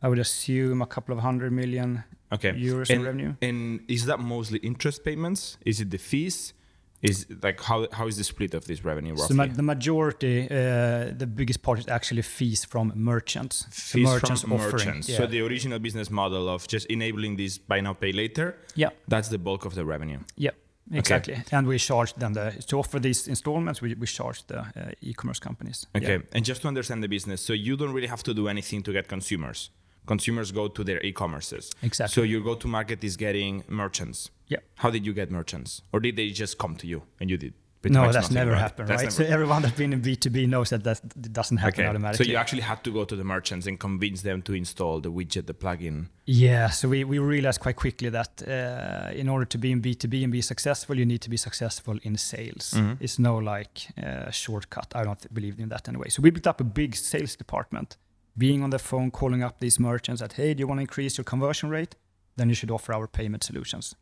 [0.01, 2.53] I would assume a couple of hundred million okay.
[2.53, 3.35] euros and, in revenue.
[3.43, 5.59] And is that mostly interest payments?
[5.67, 6.55] Is it the fees?
[7.03, 9.29] Is like how how is the split of this revenue roughly?
[9.29, 13.67] So ma- the majority, uh, the biggest part is actually fees from merchants.
[13.71, 14.73] Fees merchants from offering.
[14.73, 15.09] merchants.
[15.09, 15.19] Yeah.
[15.19, 18.57] So the original business model of just enabling this buy now pay later.
[18.75, 18.91] Yeah.
[19.07, 20.21] That's the bulk of the revenue.
[20.37, 20.51] Yeah.
[20.91, 21.57] Exactly, okay.
[21.57, 23.83] and we charge them the to offer these installments.
[23.83, 25.87] We, we charge the uh, e-commerce companies.
[25.95, 26.33] Okay, yeah.
[26.33, 28.93] and just to understand the business, so you don't really have to do anything to
[28.93, 29.71] get consumers.
[30.07, 31.75] Consumers go to their e-commerces.
[31.83, 32.15] Exactly.
[32.15, 34.31] So your go-to market is getting merchants.
[34.49, 34.59] Yeah.
[34.77, 37.55] How did you get merchants, or did they just come to you and you did?
[37.85, 38.61] no, that's never right?
[38.61, 39.19] happened, that's right?
[39.19, 39.29] Never...
[39.29, 41.89] So everyone that's been in B2B knows that that doesn't happen okay.
[41.89, 42.27] automatically.
[42.27, 45.13] So you actually had to go to the merchants and convince them to install the
[45.13, 46.07] widget, the plugin.
[46.27, 50.25] Yeah, so we, we realized quite quickly that uh, in order to be in B2B
[50.25, 52.75] and be successful, you need to be successful in sales.
[52.77, 52.95] Mm-hmm.
[53.01, 54.93] It's no like uh, shortcut.
[54.95, 56.09] I don't believe in that anyway.
[56.09, 57.97] So we built up a big sales department,
[58.37, 61.17] being on the phone, calling up these merchants that, hey, do you want to increase
[61.17, 61.95] your conversion rate?
[62.37, 63.95] Then you should offer our payment solutions.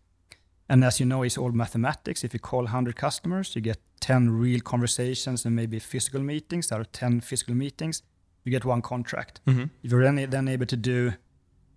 [0.68, 2.24] And as you know, it's all mathematics.
[2.24, 6.68] If you call 100 customers, you get 10 real conversations and maybe physical meetings.
[6.68, 8.02] There are 10 physical meetings.
[8.44, 9.40] You get one contract.
[9.46, 9.64] Mm-hmm.
[9.82, 11.12] If you're then, then able to do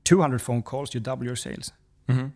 [0.05, 1.71] 200 phone calls, you double your sales.
[2.07, 2.19] Mm-hmm.
[2.21, 2.33] And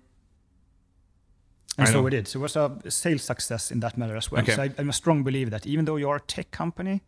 [1.77, 2.01] I so know.
[2.03, 2.27] we did.
[2.27, 4.43] So it was a sales success in that matter as well.
[4.43, 4.55] Okay.
[4.55, 7.01] So I, I'm a strong believer that even though you're a tech company,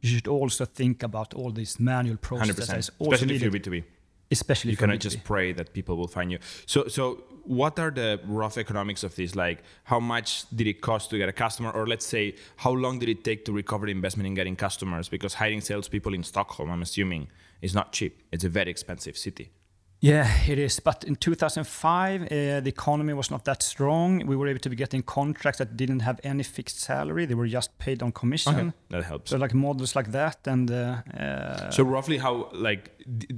[0.00, 2.90] you should also think about all these manual processes.
[3.00, 3.12] 100%.
[3.12, 3.84] Especially if you're B2B
[4.32, 6.38] especially you cannot just pray that people will find you.
[6.66, 9.34] So so what are the rough economics of this?
[9.36, 11.70] Like how much did it cost to get a customer?
[11.70, 15.08] Or let's say how long did it take to recover the investment in getting customers?
[15.08, 17.28] Because hiring salespeople in stockholm i'm assuming
[17.60, 18.22] is not cheap.
[18.32, 19.52] It's a very expensive city
[20.02, 20.80] yeah, it is.
[20.80, 22.26] But in 2005, uh,
[22.60, 24.26] the economy was not that strong.
[24.26, 27.24] We were able to be getting contracts that didn't have any fixed salary.
[27.24, 28.54] They were just paid on commission.
[28.54, 28.72] Okay.
[28.90, 29.30] That helps.
[29.30, 32.90] So like models like that, and uh, uh, so roughly how like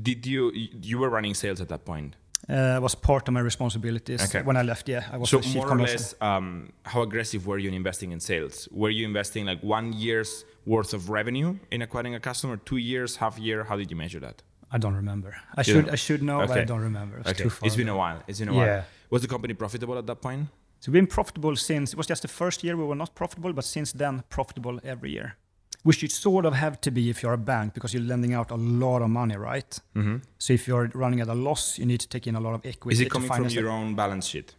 [0.03, 2.17] did you you were running sales at that point?
[2.49, 4.43] Uh, was part of my responsibilities okay.
[4.43, 4.89] when I left.
[4.89, 6.15] Yeah, I was so more or less.
[6.21, 8.69] Um, how aggressive were you in investing in sales?
[8.71, 13.17] Were you investing like one year's worth of revenue in acquiring a customer, two years,
[13.17, 13.65] half year?
[13.65, 14.43] How did you measure that?
[14.75, 15.37] I don't remember.
[15.57, 16.49] I you should I should know, okay.
[16.49, 17.17] but I don't remember.
[17.19, 17.49] It's okay.
[17.67, 18.19] It's been a while.
[18.27, 18.67] It's been a while.
[18.67, 18.83] Yeah.
[19.09, 20.49] Was the company profitable at that point?
[20.81, 23.53] So we've been profitable since it was just the first year we were not profitable,
[23.53, 25.37] but since then profitable every year.
[25.85, 28.51] Which you sort of have to be if you're a bank because you're lending out
[28.51, 29.73] a lot of money, right?
[29.95, 30.17] Mm-hmm.
[30.39, 32.67] So if you're running at a loss, you need to take in a lot of
[32.67, 32.95] equity.
[32.95, 34.55] Is it coming from your own balance sheet?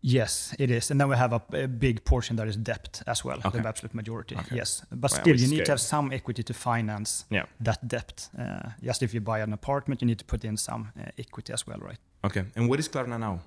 [0.00, 0.90] Yes, it is.
[0.90, 3.58] And then we have a, a big portion that is debt as well, okay.
[3.58, 4.36] the absolute majority.
[4.36, 4.56] Okay.
[4.56, 4.82] Yes.
[4.90, 7.46] But well, still, you need to have some equity to finance yeah.
[7.60, 8.28] that debt.
[8.38, 11.52] Uh, just if you buy an apartment, you need to put in some uh, equity
[11.52, 11.98] as well, right?
[12.24, 12.44] Okay.
[12.54, 13.40] And what is Klarna now?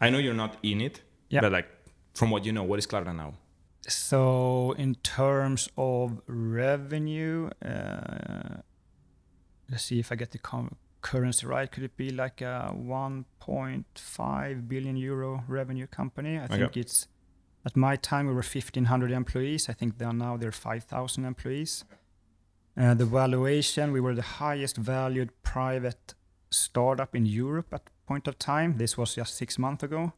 [0.00, 1.40] I know you're not in it, yeah.
[1.40, 1.68] but like
[2.14, 3.34] from what you know, what is Klarna now?
[3.86, 8.62] So, in terms of revenue, uh,
[9.70, 11.70] let's see if I get the com- currency right.
[11.70, 16.38] Could it be like a 1.5 billion euro revenue company?
[16.38, 17.06] I think it's
[17.64, 19.68] at my time we were 1,500 employees.
[19.68, 21.84] I think they are now they're 5,000 employees.
[22.76, 26.14] Uh, the valuation we were the highest valued private
[26.50, 28.78] startup in Europe at point of time.
[28.78, 30.12] This was just six months ago,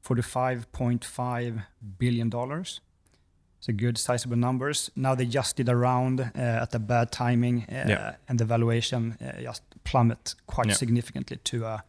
[0.00, 1.64] for the 5.5
[1.98, 2.80] billion dollars.
[3.62, 4.90] So good sizable numbers.
[4.96, 8.14] Now they just did a round uh, at a bad timing, uh, yeah.
[8.28, 10.74] and the valuation uh, just plummet quite yeah.
[10.74, 11.84] significantly to a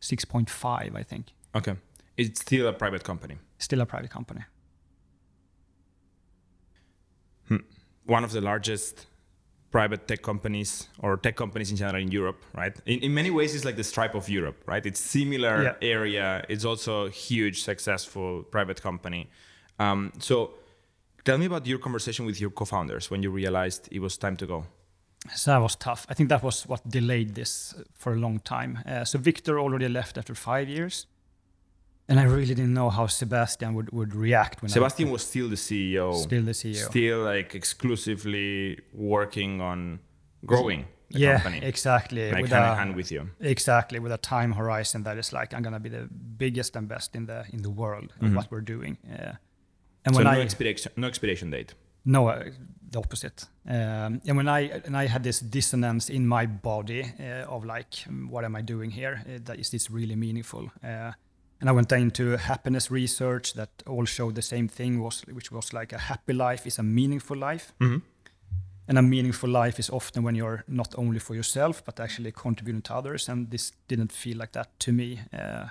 [0.00, 1.26] 6.5, I think.
[1.54, 1.74] Okay.
[2.16, 3.36] It's still a private company.
[3.58, 4.40] Still a private company.
[7.48, 7.58] Hmm.
[8.06, 9.06] One of the largest
[9.70, 12.74] private tech companies or tech companies in general in Europe, right?
[12.86, 14.86] In, in many ways, it's like the Stripe of Europe, right?
[14.86, 15.74] It's similar yeah.
[15.82, 16.46] area.
[16.48, 19.28] It's also a huge, successful private company.
[19.78, 20.54] Um, so
[21.28, 24.46] Tell me about your conversation with your co-founders when you realized it was time to
[24.46, 24.64] go.
[25.34, 26.06] So that was tough.
[26.08, 28.78] I think that was what delayed this for a long time.
[28.86, 31.06] Uh, so Victor already left after five years,
[32.08, 35.50] and I really didn't know how Sebastian would, would react when Sebastian I, was still
[35.50, 36.14] the CEO.
[36.14, 36.88] Still the CEO.
[36.88, 39.98] Still like exclusively working on
[40.46, 40.86] growing.
[41.10, 41.66] The yeah, company.
[41.66, 42.32] exactly.
[42.32, 43.28] Like with hand a, in hand with you.
[43.40, 47.14] Exactly, with a time horizon that is like I'm gonna be the biggest and best
[47.14, 48.28] in the in the world mm-hmm.
[48.28, 48.96] of what we're doing.
[49.12, 49.32] Uh,
[50.08, 51.74] and so when no I, expiration, no expiration date.
[52.04, 52.44] No, uh,
[52.90, 53.44] the opposite.
[53.68, 57.94] Um, and when I and I had this dissonance in my body uh, of like,
[58.30, 59.22] what am I doing here?
[59.26, 60.70] Uh, that is this really meaningful?
[60.82, 61.12] Uh,
[61.60, 65.72] and I went into happiness research that all showed the same thing, was which was
[65.72, 67.72] like a happy life is a meaningful life.
[67.80, 67.98] Mm-hmm.
[68.88, 72.82] And a meaningful life is often when you're not only for yourself but actually contributing
[72.82, 73.28] to others.
[73.28, 75.68] And this didn't feel like that to me uh,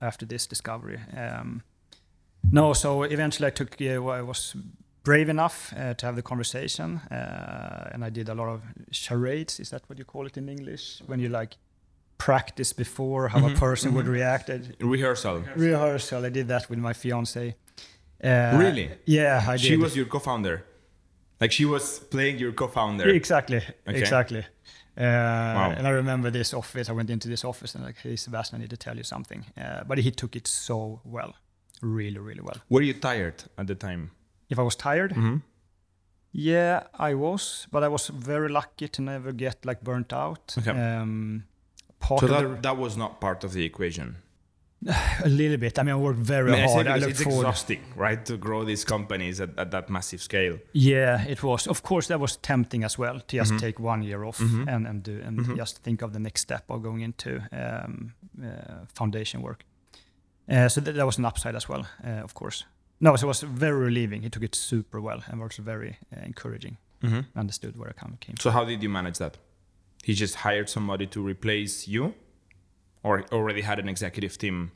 [0.00, 0.98] after this discovery.
[1.16, 1.62] Um,
[2.52, 4.56] no, so eventually I took, uh, I was
[5.02, 9.60] brave enough uh, to have the conversation, uh, and I did a lot of charades.
[9.60, 11.02] Is that what you call it in English?
[11.06, 11.56] When you like
[12.18, 13.96] practice before how mm-hmm, a person mm-hmm.
[13.96, 14.50] would react.
[14.80, 15.44] Rehearsal.
[15.56, 16.24] Rehearsal.
[16.24, 17.54] I did that with my fiance,
[18.22, 18.90] Uh, really?
[19.04, 19.60] Yeah, I did.
[19.60, 20.64] She was your co-founder.
[21.40, 23.08] Like she was playing your co-founder.
[23.08, 23.62] Exactly.
[23.86, 23.98] Okay.
[23.98, 24.44] Exactly.
[24.96, 25.74] Uh, wow.
[25.76, 26.88] And I remember this office.
[26.88, 29.46] I went into this office and like, hey, Sebastian, I need to tell you something.
[29.56, 31.34] Uh, but he took it so well,
[31.82, 32.56] really, really well.
[32.68, 34.10] Were you tired at the time?
[34.48, 35.12] If I was tired?
[35.12, 35.36] Mm-hmm.
[36.32, 40.54] Yeah, I was, but I was very lucky to never get like burnt out.
[40.58, 40.70] Okay.
[40.70, 41.44] Um,
[42.00, 44.16] part so that, the, that was not part of the equation.
[45.24, 45.78] A little bit.
[45.78, 46.86] I mean, I worked very I mean, hard.
[46.86, 47.40] I it's forward.
[47.40, 50.58] exhausting, right, to grow these companies at, at, that massive scale.
[50.72, 51.66] Yeah, it was.
[51.66, 53.58] Of course, that was tempting as well to just mm-hmm.
[53.58, 54.68] take one year off mm-hmm.
[54.68, 55.56] and and do and mm-hmm.
[55.56, 59.64] just think of the next step of going into um, uh, foundation work.
[60.48, 62.64] Uh, so that, that, was an upside as well, uh, of course.
[63.00, 64.22] No, so it was very relieving.
[64.22, 66.78] He took it super well and was very uh, encouraging.
[67.02, 67.38] Mm-hmm.
[67.38, 68.16] Understood where I came.
[68.16, 68.36] From.
[68.40, 69.36] So how did you manage that?
[70.02, 72.14] He just hired somebody to replace you
[73.02, 74.72] or already had an executive team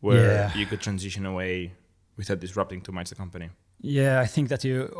[0.00, 0.54] where yeah.
[0.54, 1.72] you could transition away
[2.16, 3.50] without disrupting too much the company?
[3.80, 4.90] Yeah, I think that you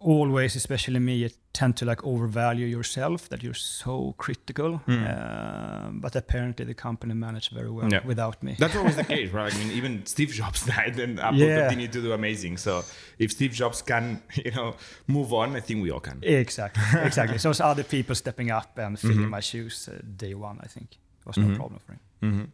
[0.00, 4.80] always, especially me, you tend to like overvalue yourself, that you're so critical.
[4.88, 5.04] Mm.
[5.06, 8.00] Uh, but apparently the company managed very well yeah.
[8.04, 8.56] without me.
[8.58, 9.54] That's always the case, right?
[9.54, 11.60] I mean, even Steve Jobs died and Apple yeah.
[11.60, 12.56] continued to do amazing.
[12.56, 12.84] So
[13.18, 14.74] if Steve Jobs can, you know,
[15.06, 16.18] move on, I think we all can.
[16.22, 17.38] Exactly, exactly.
[17.38, 19.28] so it's other people stepping up and filling mm-hmm.
[19.28, 21.56] my shoes uh, day one, I think was no mm-hmm.
[21.56, 22.00] problem for him.
[22.22, 22.44] Mm-hmm.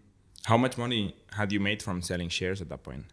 [0.44, 3.04] How much money had you made from selling shares at that point,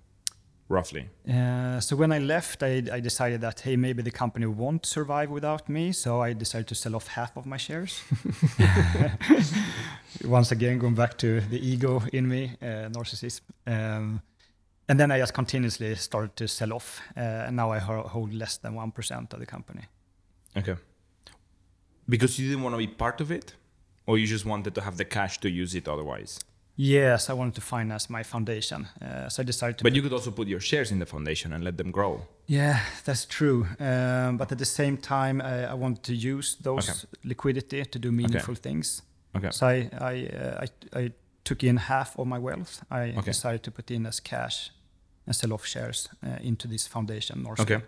[0.69, 1.09] roughly?
[1.29, 5.29] Uh, so when I left, I, I, decided that hey, maybe the company won't survive
[5.29, 5.91] without me.
[5.91, 8.01] So I decided to sell off half of my shares.
[10.23, 13.41] Once again, going back to the ego in me, uh, narcissism.
[13.67, 14.21] Um,
[14.89, 17.01] and then I just continuously started to sell off.
[17.15, 19.83] Uh, and now I hold less than one percent of the company.
[20.57, 20.75] Okay.
[22.07, 23.55] Because you didn't want to be part of it
[24.05, 26.39] or you just wanted to have the cash to use it otherwise?
[26.75, 29.83] Yes, I wanted to finance my foundation, uh, so I decided to.
[29.83, 32.21] But you could also put your shares in the foundation and let them grow.
[32.47, 33.67] Yeah, that's true.
[33.79, 36.99] Um, but at the same time, I, I wanted to use those okay.
[37.23, 38.61] liquidity to do meaningful okay.
[38.61, 39.03] things.
[39.35, 39.51] Okay.
[39.51, 41.11] So I I, uh, I, I
[41.43, 42.83] took in half of my wealth.
[42.89, 43.21] I okay.
[43.21, 44.71] decided to put in as cash
[45.27, 47.45] and sell off shares uh, into this foundation.
[47.59, 47.81] Okay.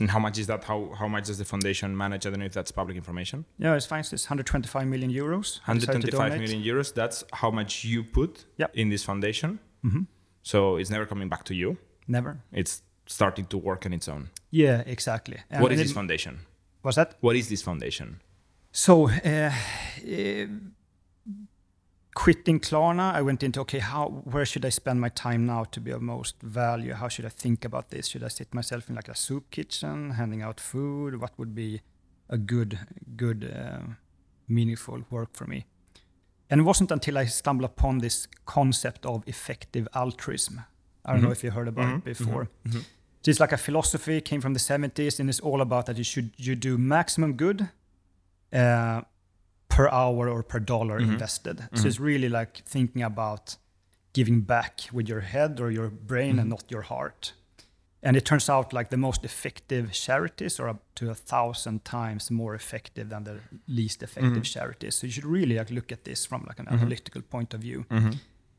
[0.00, 0.64] And how much is that?
[0.64, 2.26] How how much does the foundation manage?
[2.26, 3.44] I don't know if that's public information.
[3.58, 4.00] Yeah, it's fine.
[4.00, 5.58] It's 125 million euros.
[5.60, 6.94] 125 million euros.
[6.94, 8.70] That's how much you put yep.
[8.74, 9.60] in this foundation.
[9.84, 10.02] Mm-hmm.
[10.42, 11.76] So it's never coming back to you.
[12.08, 12.40] Never.
[12.52, 14.30] It's starting to work on its own.
[14.50, 15.38] Yeah, exactly.
[15.50, 16.40] And what is this foundation?
[16.82, 17.16] What's that?
[17.20, 18.20] What is this foundation?
[18.72, 19.10] So.
[19.10, 19.52] Uh,
[20.02, 20.46] uh,
[22.14, 25.80] quitting Klarna, I went into okay, how where should I spend my time now to
[25.80, 26.94] be of most value?
[26.94, 28.08] How should I think about this?
[28.08, 31.20] Should I sit myself in like a soup kitchen, handing out food?
[31.20, 31.80] What would be
[32.28, 32.78] a good,
[33.16, 33.94] good, uh,
[34.48, 35.66] meaningful work for me?
[36.48, 40.64] And it wasn't until I stumbled upon this concept of effective altruism.
[41.04, 41.26] I don't mm-hmm.
[41.26, 42.08] know if you heard about mm-hmm.
[42.08, 42.44] it before.
[42.44, 42.70] Mm-hmm.
[42.70, 42.80] mm-hmm.
[43.22, 46.04] So it's like a philosophy came from the 70s, and it's all about that you
[46.04, 47.68] should you do maximum good.
[48.50, 49.02] Uh,
[49.80, 51.12] per hour or per dollar mm-hmm.
[51.12, 51.56] invested.
[51.56, 51.76] Mm-hmm.
[51.76, 53.56] So it's really like thinking about
[54.12, 56.40] giving back with your head or your brain mm-hmm.
[56.40, 57.32] and not your heart.
[58.02, 62.30] And it turns out like the most effective charities are up to a thousand times
[62.30, 63.36] more effective than the
[63.68, 64.58] least effective mm-hmm.
[64.58, 64.96] charities.
[64.96, 66.80] So you should really like look at this from like an mm-hmm.
[66.80, 67.86] analytical point of view.
[67.90, 68.10] Mm-hmm.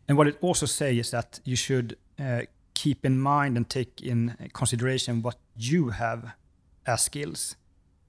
[0.07, 2.41] And what it also says is that you should uh,
[2.73, 6.34] keep in mind and take in consideration what you have
[6.86, 7.55] as skills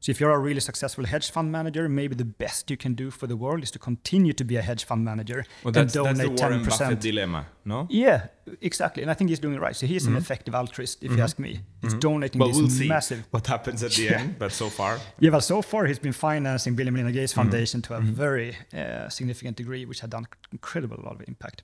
[0.03, 3.09] so if you're a really successful hedge fund manager, maybe the best you can do
[3.13, 6.17] for the world is to continue to be a hedge fund manager well, and donate
[6.17, 6.69] that's the Warren 10%.
[6.69, 7.87] Buffett dilemma, no?
[7.89, 8.27] Yeah,
[8.61, 9.03] exactly.
[9.05, 9.77] And I think he's doing it right.
[9.77, 10.17] So he's mm-hmm.
[10.17, 11.19] an effective altruist, if mm-hmm.
[11.19, 11.61] you ask me.
[11.81, 12.01] He's mm-hmm.
[12.01, 13.25] donating well, this we'll see massive.
[13.31, 14.39] What happens at the end?
[14.43, 15.31] But so far, yeah.
[15.31, 17.43] Well, so far he's been financing Bill and Melinda Gates mm-hmm.
[17.43, 18.13] Foundation to a mm-hmm.
[18.13, 21.63] very uh, significant degree, which had done incredible lot of impact.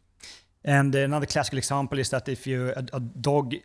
[0.65, 3.57] And another classical example is that if you a, a dog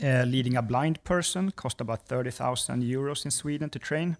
[0.00, 4.16] leading a blind person cost about 30,000 euros in Sweden to train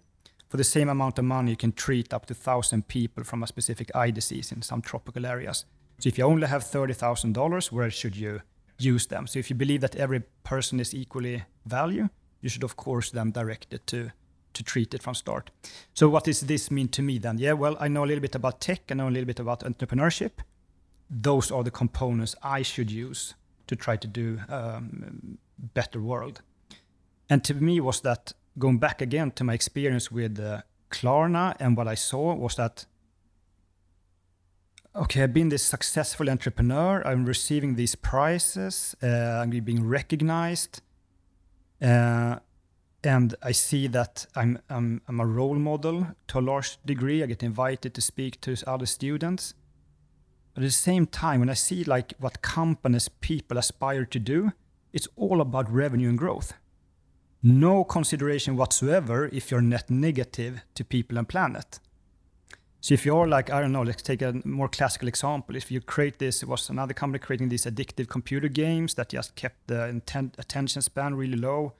[0.55, 3.47] for the same amount of money, you can treat up to 1,000 people from a
[3.47, 5.65] specific eye disease in some tropical areas.
[5.99, 8.41] So if you only have $30,000, where should you
[8.77, 9.27] use them?
[9.27, 12.09] So if you believe that every person is equally value,
[12.41, 14.11] you should of course then direct it to
[14.53, 15.51] to treat it from start.
[15.93, 17.37] So what does this mean to me then?
[17.37, 19.65] Yeah, well, I know a little bit about tech, I know a little bit about
[19.65, 20.31] entrepreneurship.
[21.09, 23.33] Those are the components I should use
[23.67, 26.41] to try to do um, better world.
[27.29, 31.75] And to me was that going back again to my experience with uh, Klarna and
[31.75, 32.85] what I saw was that
[34.95, 37.05] okay, I've been this successful entrepreneur.
[37.05, 38.95] I'm receiving these prizes.
[39.03, 40.81] Uh, I'm being recognized,
[41.81, 42.37] uh,
[43.03, 47.21] and I see that I'm, I'm I'm a role model to a large degree.
[47.21, 49.53] I get invited to speak to other students.
[50.53, 54.53] But at the same time, when I see like what companies people aspire to do,
[54.95, 56.53] it's all about revenue and growth.
[57.43, 61.79] No consideration whatsoever if you're net negative to people and planet.
[62.79, 65.55] So if you're like, I don't know, let's take a more classical example.
[65.55, 69.35] If you create this, it was another company creating these addictive computer games that just
[69.35, 71.73] kept the intent, attention span really low.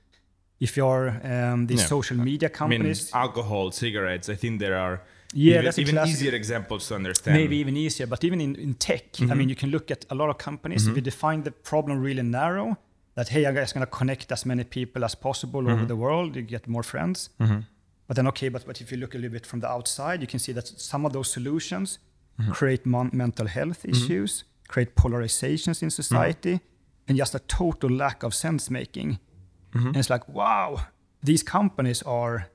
[0.60, 5.02] If you're um, these social media companies, I mean, alcohol, cigarettes, I think there are
[5.34, 7.38] yeah, even, even easier examples to understand.
[7.38, 9.32] Maybe even easier, but even in, in tech, mm-hmm.
[9.32, 10.84] I mean, you can look at a lot of companies.
[10.84, 10.92] Mm-hmm.
[10.92, 12.78] If you define the problem really narrow,
[13.16, 15.72] that hey, I'm just going to connect as many people as possible mm-hmm.
[15.72, 17.30] over the world, you get more friends.
[17.40, 17.60] Mm-hmm.
[18.08, 20.28] But then, okay, but, but if you look a little bit from the outside, you
[20.28, 22.00] can see that some of those solutions
[22.40, 22.52] mm-hmm.
[22.52, 23.92] create mon- mental health mm-hmm.
[23.92, 26.60] issues, create polarizations in society,
[27.08, 29.20] and just a total lack of sense making.
[29.74, 30.88] And it's like, wow,
[31.22, 32.48] these companies are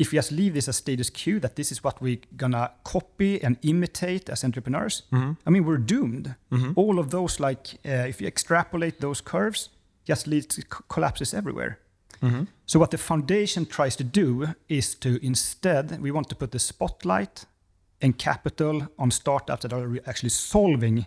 [0.00, 3.42] if we just leave this as status quo, that this is what we're gonna copy
[3.44, 5.32] and imitate as entrepreneurs, mm-hmm.
[5.46, 6.34] I mean, we're doomed.
[6.50, 6.72] Mm-hmm.
[6.74, 9.68] All of those, like, uh, if you extrapolate those curves,
[10.06, 11.78] just leads to collapses everywhere.
[12.22, 12.44] Mm-hmm.
[12.64, 16.58] So what the foundation tries to do is to instead, we want to put the
[16.58, 17.44] spotlight
[18.00, 21.06] and capital on startups that are actually solving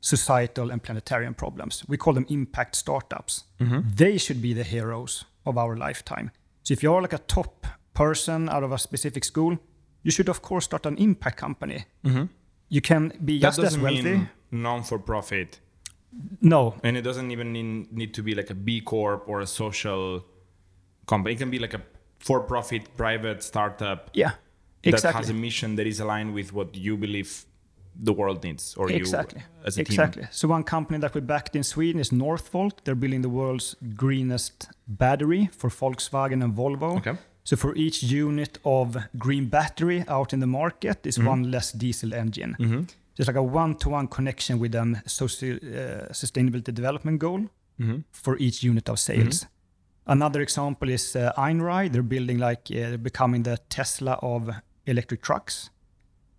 [0.00, 1.84] societal and planetarian problems.
[1.88, 3.44] We call them impact startups.
[3.60, 3.80] Mm-hmm.
[3.94, 6.32] They should be the heroes of our lifetime.
[6.64, 9.58] So if you're like a top person out of a specific school,
[10.02, 11.84] you should of course start an impact company.
[12.04, 12.24] Mm-hmm.
[12.68, 14.28] You can be that just as wealthy.
[14.50, 15.60] non for profit.
[16.40, 16.74] No.
[16.82, 20.24] And it doesn't even need, need to be like a B Corp or a social
[21.06, 21.34] company.
[21.34, 21.82] It can be like a
[22.18, 24.10] for profit private startup.
[24.14, 24.32] Yeah.
[24.82, 25.12] Exactly.
[25.12, 27.44] That has a mission that is aligned with what you believe
[28.08, 29.40] the world needs or exactly.
[29.40, 30.22] you as a exactly.
[30.22, 30.28] team.
[30.30, 32.74] So one company that we backed in Sweden is Northvolt.
[32.84, 36.98] They're building the world's greenest battery for Volkswagen and Volvo.
[36.98, 37.16] Okay.
[37.46, 41.28] So for each unit of green battery out in the market is mm-hmm.
[41.28, 42.56] one less diesel engine.
[42.58, 42.82] Mm-hmm.
[43.16, 47.42] It's like a one-to-one connection with a social uh, sustainability development goal
[47.80, 47.98] mm-hmm.
[48.10, 49.44] for each unit of sales.
[49.44, 50.12] Mm-hmm.
[50.12, 51.92] Another example is uh, Einride.
[51.92, 54.50] They're building like uh, they're becoming the Tesla of
[54.84, 55.70] electric trucks.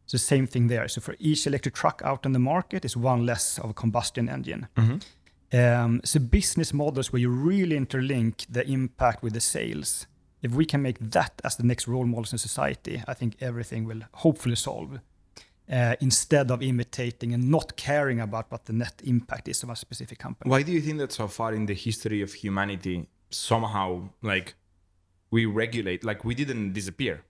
[0.08, 0.90] So same thing there.
[0.90, 4.28] So for each electric truck out in the market is one less of a combustion
[4.28, 4.68] engine.
[4.76, 4.98] Mm-hmm.
[5.58, 10.06] Um, so business models where you really interlink the impact with the sales
[10.42, 13.86] if we can make that as the next role models in society, I think everything
[13.86, 15.00] will hopefully solve.
[15.70, 19.76] Uh, instead of imitating and not caring about what the net impact is of a
[19.76, 20.50] specific company.
[20.50, 24.56] Why do you think that so far in the history of humanity, somehow like
[25.30, 27.26] we regulate, like we didn't disappear,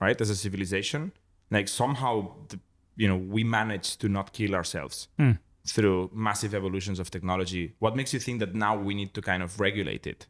[0.00, 0.18] right?
[0.18, 1.12] As a civilization,
[1.50, 2.58] like somehow, the,
[2.96, 5.38] you know, we managed to not kill ourselves mm.
[5.66, 7.74] through massive evolutions of technology.
[7.78, 10.26] What makes you think that now we need to kind of regulate it?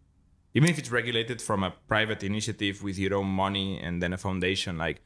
[0.56, 4.16] Even if it's regulated from a private initiative with your own money and then a
[4.16, 4.98] foundation like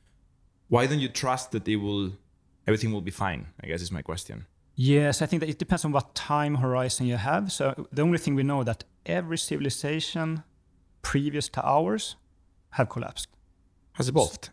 [0.69, 2.13] why don't you trust that it will
[2.69, 5.85] everything will be fine i guess is my question yes i think that it depends
[5.85, 10.45] on what time horizon you have so the only thing we know that every civilization
[11.03, 12.17] previous to ours
[12.71, 13.29] have collapsed
[13.95, 14.51] has evolved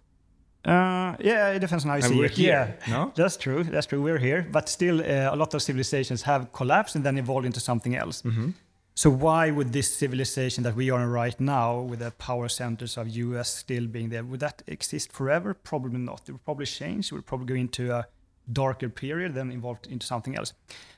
[0.65, 2.31] uh, yeah, it depends on how you and see we're it.
[2.31, 3.63] Here, yeah, no, that's true.
[3.63, 4.01] That's true.
[4.01, 7.62] We're here, but still, uh, a lot of civilizations have collapsed and then evolved into
[7.62, 8.21] something else.
[8.23, 8.49] Mm-hmm.
[8.97, 12.97] So why would this civilization that we are in right now, with the power centers
[12.97, 15.53] of US still being there, would that exist forever?
[15.53, 16.21] Probably not.
[16.27, 17.12] It would probably change.
[17.12, 18.07] It would probably go into a
[18.51, 20.53] darker period, then evolve into something else.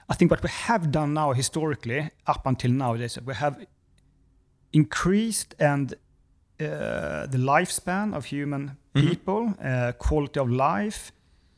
[0.07, 3.65] I think what we have done now historically, up until nowadays, we have
[4.71, 9.09] increased and uh, the lifespan of human mm-hmm.
[9.09, 11.11] people, uh, quality of life,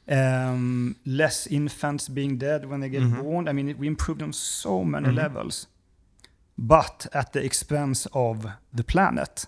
[0.07, 3.21] um, less infants being dead when they get mm-hmm.
[3.21, 3.47] born.
[3.47, 5.17] I mean, we improved on so many mm-hmm.
[5.17, 5.67] levels
[6.57, 9.45] but at the expense of the planet.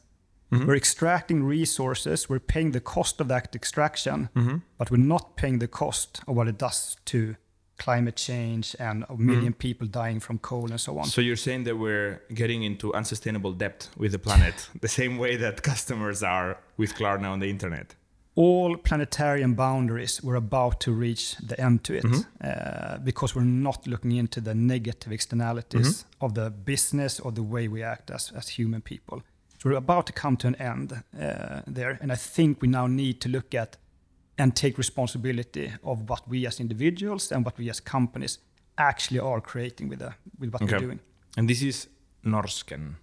[0.52, 0.68] Mm-hmm.
[0.68, 4.58] We're extracting resources, we're paying the cost of that extraction, mm-hmm.
[4.78, 7.36] but we're not paying the cost of what it does to
[7.80, 9.52] climate change and a 1000000 mm-hmm.
[9.54, 11.06] people dying from coal and so on.
[11.06, 15.36] So you're saying that we're getting into unsustainable debt with the planet, the same way
[15.38, 17.96] that customers are with Klarna on the internet
[18.36, 22.22] all planetarian boundaries we're about to reach the end to it mm-hmm.
[22.44, 26.26] uh, because we're not looking into the negative externalities mm-hmm.
[26.26, 29.22] of the business or the way we act as, as human people.
[29.60, 31.98] So we're about to come to an end uh, there.
[32.02, 33.78] And I think we now need to look at
[34.38, 38.40] and take responsibility of what we as individuals and what we as companies
[38.78, 40.74] actually are creating with, the, with what okay.
[40.74, 41.00] we're doing.
[41.38, 41.88] And this is
[42.26, 42.96] Norrsken.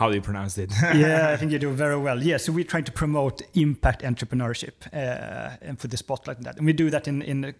[0.00, 0.72] How do you pronounce it?
[0.94, 2.22] yeah, I think you do very well.
[2.22, 6.56] Yeah, so we're trying to promote impact entrepreneurship uh, and put the spotlight on that.
[6.56, 7.54] And we do that in, in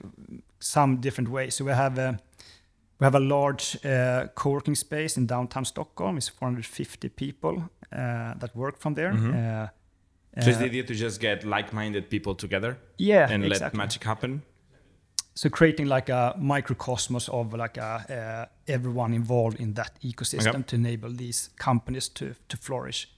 [0.59, 1.57] some different ways.
[1.57, 2.19] So we have a,
[2.99, 6.17] we have a large uh, co-working space in downtown Stockholm.
[6.17, 9.13] It's 450 people uh, that work from there.
[9.13, 9.33] Mm-hmm.
[9.37, 12.79] Uh, so it's the idea to just get like-minded people together?
[12.97, 13.77] Yeah, And exactly.
[13.77, 14.43] let magic happen?
[15.35, 20.63] So creating like a microcosmos of like a, uh, everyone involved in that ecosystem okay.
[20.63, 23.09] to enable these companies to to flourish.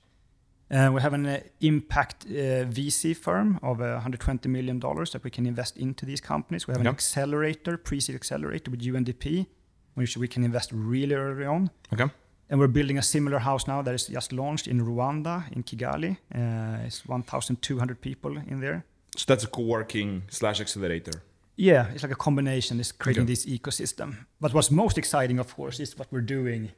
[0.72, 5.44] Uh, we have an uh, impact uh, VC firm of $120 million that we can
[5.44, 6.66] invest into these companies.
[6.66, 9.46] We have an accelerator, pre-seed accelerator with UNDP,
[9.94, 11.70] which we can invest really early on.
[11.92, 12.06] Okay.
[12.48, 16.16] And we're building a similar house now that is just launched in Rwanda, in Kigali.
[16.34, 18.84] Uh, it's 1,200 people in there.
[19.14, 21.22] So that's a co-working slash accelerator.
[21.56, 22.80] Yeah, it's like a combination.
[22.80, 23.32] It's creating okay.
[23.32, 24.26] this ecosystem.
[24.40, 26.70] But what's most exciting, of course, is what we're doing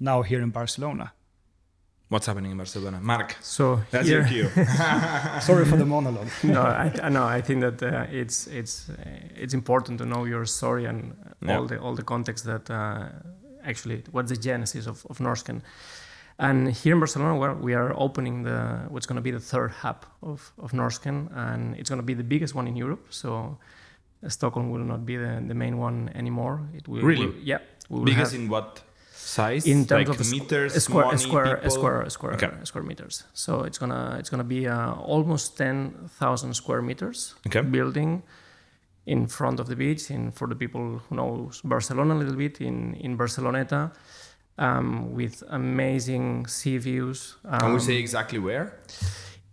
[0.00, 1.12] now here in Barcelona.
[2.08, 3.36] What's happening in Barcelona, Mark?
[3.40, 4.64] So that's here, your cue.
[5.40, 6.28] Sorry for the monologue.
[6.42, 8.94] no, I, no, I think that uh, it's it's uh,
[9.34, 11.56] it's important to know your story and yeah.
[11.56, 13.08] all the all the context that uh,
[13.64, 15.62] actually what's the genesis of, of Norrsken.
[16.38, 19.70] And here in Barcelona, where we are opening the what's going to be the third
[19.70, 23.06] hub of, of Norrsken, and it's going to be the biggest one in Europe.
[23.10, 23.58] So
[24.28, 26.60] Stockholm will not be the, the main one anymore.
[26.74, 27.58] It will really, will, yeah.
[28.04, 28.80] biggest in what
[29.12, 29.66] size?
[29.66, 32.50] In terms like of meters, square, money, square, square, square, okay.
[32.64, 33.24] square meters.
[33.32, 37.62] So it's gonna it's gonna be uh, almost ten thousand square meters okay.
[37.62, 38.22] building
[39.06, 40.10] in front of the beach.
[40.10, 43.90] In for the people who knows Barcelona a little bit in in Barceloneta,
[44.58, 47.36] um, with amazing sea views.
[47.44, 48.78] Um, Can we say exactly where?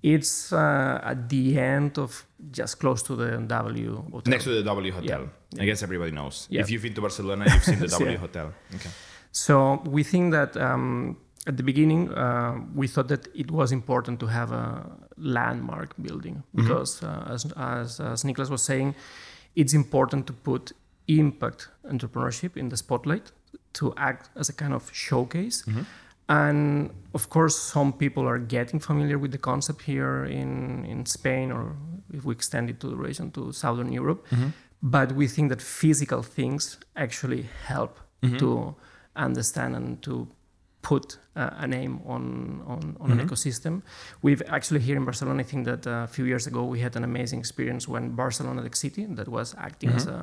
[0.01, 4.31] It's uh, at the end of just close to the W hotel.
[4.31, 5.27] Next to the W hotel.
[5.53, 5.61] Yeah.
[5.61, 6.47] I guess everybody knows.
[6.49, 6.61] Yeah.
[6.61, 8.17] If you've been to Barcelona, you've seen the W yeah.
[8.17, 8.53] hotel.
[8.75, 8.89] Okay.
[9.31, 14.19] So we think that um, at the beginning uh, we thought that it was important
[14.21, 16.61] to have a landmark building mm-hmm.
[16.61, 17.31] because, mm-hmm.
[17.31, 18.95] uh, as, as, as Niklas was saying,
[19.55, 20.71] it's important to put
[21.07, 23.31] impact entrepreneurship in the spotlight
[23.73, 25.63] to act as a kind of showcase.
[25.63, 25.81] Mm-hmm.
[26.29, 31.51] And of course, some people are getting familiar with the concept here in, in Spain,
[31.51, 31.75] or
[32.13, 34.25] if we extend it to the region to Southern Europe.
[34.29, 34.49] Mm-hmm.
[34.81, 38.37] But we think that physical things actually help mm-hmm.
[38.37, 38.75] to
[39.15, 40.27] understand and to
[40.83, 42.23] put uh, a name on
[42.73, 43.19] on, on mm-hmm.
[43.19, 43.73] an ecosystem.
[44.21, 46.95] We've actually here in Barcelona, I think that uh, a few years ago we had
[46.95, 50.09] an amazing experience when Barcelona the city that was acting mm-hmm.
[50.09, 50.19] as a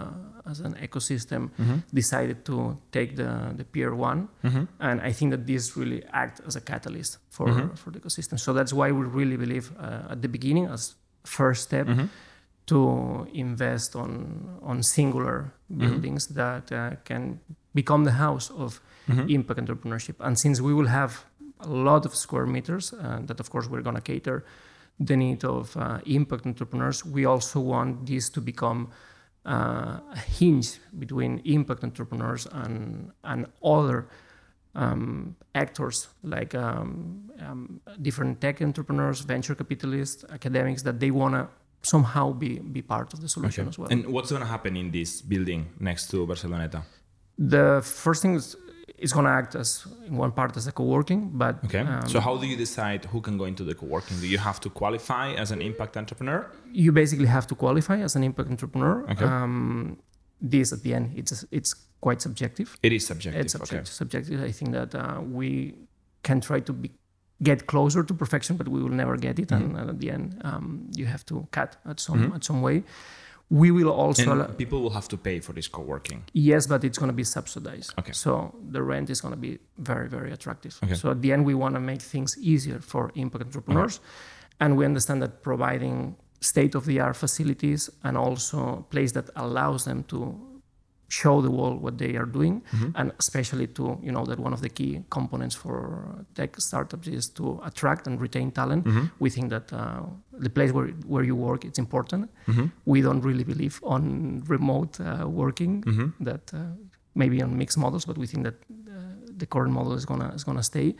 [0.50, 1.78] as an ecosystem mm-hmm.
[2.00, 4.64] decided to take the the Pier One, mm-hmm.
[4.80, 7.74] and I think that this really act as a catalyst for mm-hmm.
[7.74, 8.38] for the ecosystem.
[8.38, 10.94] So that's why we really believe uh, at the beginning as
[11.24, 12.06] first step mm-hmm.
[12.66, 12.78] to
[13.32, 14.10] invest on
[14.62, 17.40] on singular buildings that uh, can
[17.74, 19.28] become the house of mm-hmm.
[19.28, 20.16] impact entrepreneurship.
[20.20, 21.24] And since we will have
[21.60, 24.44] a lot of square meters, uh, that of course we're going to cater
[24.98, 28.88] the need of uh, impact entrepreneurs, we also want this to become
[29.44, 34.08] uh, a hinge between impact entrepreneurs and, and other
[34.74, 41.48] um, actors like um, um, different tech entrepreneurs, venture capitalists, academics that they want to
[41.82, 43.68] somehow be, be part of the solution okay.
[43.68, 43.88] as well.
[43.90, 46.82] And what's going to happen in this building next to Barceloneta?
[47.38, 48.56] The first thing is
[48.98, 52.20] it's going to act as in one part as a co-working but okay um, so
[52.20, 55.32] how do you decide who can go into the co-working do you have to qualify
[55.34, 59.24] as an impact entrepreneur you basically have to qualify as an impact entrepreneur okay.
[59.24, 59.98] Um,
[60.40, 63.90] this at the end it's it's quite subjective it is subjective it's subjective, okay.
[64.02, 65.74] subjective i think that uh, we
[66.22, 66.90] can try to be
[67.42, 69.64] get closer to perfection but we will never get it mm-hmm.
[69.64, 72.36] and, and, at the end um, you have to cut at some mm-hmm.
[72.36, 72.82] at some way
[73.48, 76.24] we will also and people will have to pay for this co-working.
[76.32, 77.94] Yes but it's going to be subsidized.
[77.98, 78.12] Okay.
[78.12, 80.78] So the rent is going to be very very attractive.
[80.82, 80.94] Okay.
[80.94, 83.98] so at the end we want to make things easier for impact entrepreneurs.
[83.98, 84.06] Okay.
[84.60, 89.30] and we understand that providing state of the art facilities and also a place that
[89.36, 90.38] allows them to
[91.08, 92.90] show the world what they are doing mm-hmm.
[92.96, 97.28] and especially to you know that one of the key components for tech startups is
[97.28, 99.06] to attract and retain talent mm-hmm.
[99.20, 100.02] we think that uh,
[100.32, 102.66] the place where, where you work it's important mm-hmm.
[102.86, 106.24] we don't really believe on remote uh, working mm-hmm.
[106.24, 106.58] that uh,
[107.14, 108.54] maybe on mixed models but we think that
[108.88, 110.94] uh, the current model is gonna is gonna stay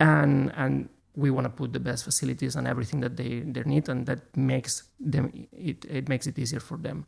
[0.00, 3.88] and and we want to put the best facilities and everything that they, they need
[3.88, 7.06] and that makes them it, it makes it easier for them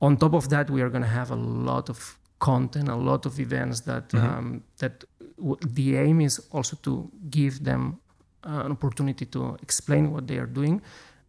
[0.00, 3.26] on top of that, we are going to have a lot of content, a lot
[3.26, 4.26] of events that mm-hmm.
[4.26, 5.04] um, that
[5.36, 8.00] w- the aim is also to give them
[8.44, 10.80] uh, an opportunity to explain what they are doing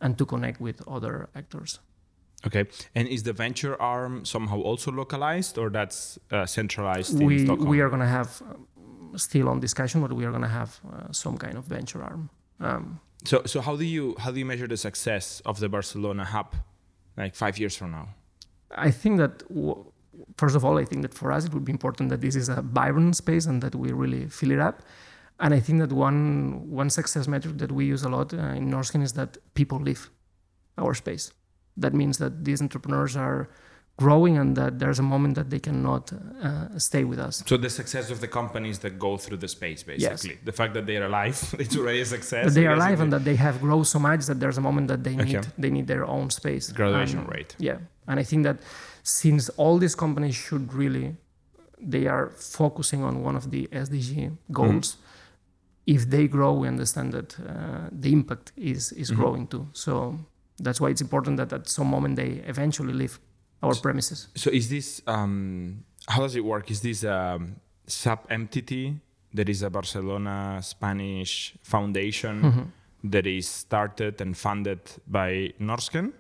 [0.02, 1.80] and to connect with other actors.
[2.46, 2.66] Okay,
[2.96, 7.70] and is the venture arm somehow also localized, or that's uh, centralized we, in Stockholm?
[7.70, 10.80] We are going to have um, still on discussion, but we are going to have
[10.86, 12.30] uh, some kind of venture arm.
[12.62, 16.24] Um, so, so how do you how do you measure the success of the Barcelona
[16.24, 16.56] hub,
[17.18, 18.08] like five years from now?
[18.72, 19.44] I think that
[20.38, 22.50] first of all, I think that for us it would be important that this is
[22.50, 24.82] a vibrant space and that we really fill it up.
[25.40, 28.70] And I think that one one success metric that we use a lot uh, in
[28.70, 30.10] Norrsken is that people live
[30.78, 31.32] our space.
[31.78, 33.50] That means that these entrepreneurs are
[34.04, 37.44] growing and that there's a moment that they cannot uh, stay with us.
[37.52, 40.46] So the success of the companies that go through the space, basically, yes.
[40.50, 42.44] the fact that they are alive, it's already a success.
[42.46, 44.86] That they are alive and that they have grown so much that there's a moment
[44.88, 45.50] that they need okay.
[45.64, 46.66] they need their own space.
[46.82, 47.52] Graduation and, rate.
[47.70, 47.78] Yeah,
[48.10, 48.58] and I think that
[49.04, 51.08] since all these companies should really,
[51.94, 52.26] they are
[52.62, 54.12] focusing on one of the SDG
[54.60, 54.88] goals.
[54.88, 55.06] Mm-hmm.
[55.96, 59.22] If they grow, we understand that uh, the impact is is mm-hmm.
[59.22, 59.64] growing too.
[59.74, 59.92] So
[60.66, 63.16] that's why it's important that at some moment they eventually leave
[63.62, 64.28] our premises.
[64.36, 66.72] So is this um, how does it work?
[66.72, 67.56] Is this a um,
[67.88, 69.00] sub entity
[69.34, 73.10] that is a Barcelona Spanish foundation mm-hmm.
[73.10, 76.14] that is started and funded by Norrsken?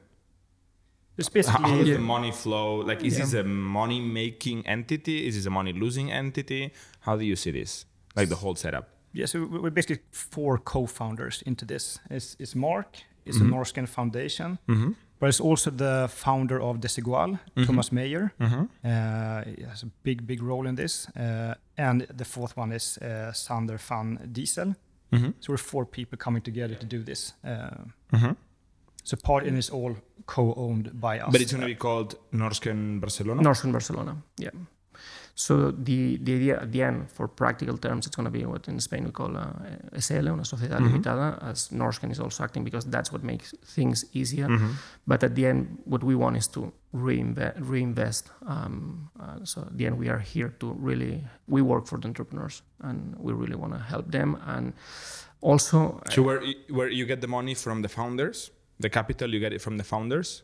[1.17, 1.95] It's basically how does yeah.
[1.95, 2.77] the money flow?
[2.77, 3.25] Like, is yeah.
[3.25, 5.27] this a money making entity?
[5.27, 6.71] Is this a money losing entity?
[7.01, 7.85] How do you see this?
[8.15, 8.87] Like the whole setup?
[9.11, 11.99] Yeah, so we're basically four co-founders into this.
[12.09, 13.53] It's, it's Mark, it's mm-hmm.
[13.53, 14.59] a Norrsken foundation.
[14.69, 17.63] Mm-hmm but it's also the founder of Desigual, mm-hmm.
[17.63, 18.31] Thomas Meyer.
[18.39, 18.63] Mm-hmm.
[18.83, 21.07] Uh, he has a big, big role in this.
[21.09, 24.75] Uh, and the fourth one is uh, Sander van Diesel.
[25.11, 25.31] Mm-hmm.
[25.39, 27.33] So we're four people coming together to do this.
[27.43, 27.49] Uh,
[28.13, 28.31] mm-hmm.
[29.03, 29.95] So part in is all
[30.25, 31.31] co-owned by us.
[31.31, 33.41] But it's going to be called Norrsken Barcelona.
[33.41, 34.51] Norrsken Barcelona, yeah.
[35.39, 38.67] So the, the idea at the end, for practical terms, it's going to be what
[38.67, 39.47] in Spain we call a
[39.97, 40.97] SL, una sociedad mm-hmm.
[40.97, 44.49] limitada, as Norrsken is also acting because that's what makes things easier.
[44.49, 44.71] Mm-hmm.
[45.07, 47.57] But at the end, what we want is to reinvest.
[47.57, 48.31] reinvest.
[48.45, 52.07] Um, uh, so at the end, we are here to really, we work for the
[52.07, 54.37] entrepreneurs and we really want to help them.
[54.45, 54.73] And
[55.39, 56.01] also...
[56.09, 59.61] So where, where you get the money from the founders, the capital, you get it
[59.61, 60.43] from the founders?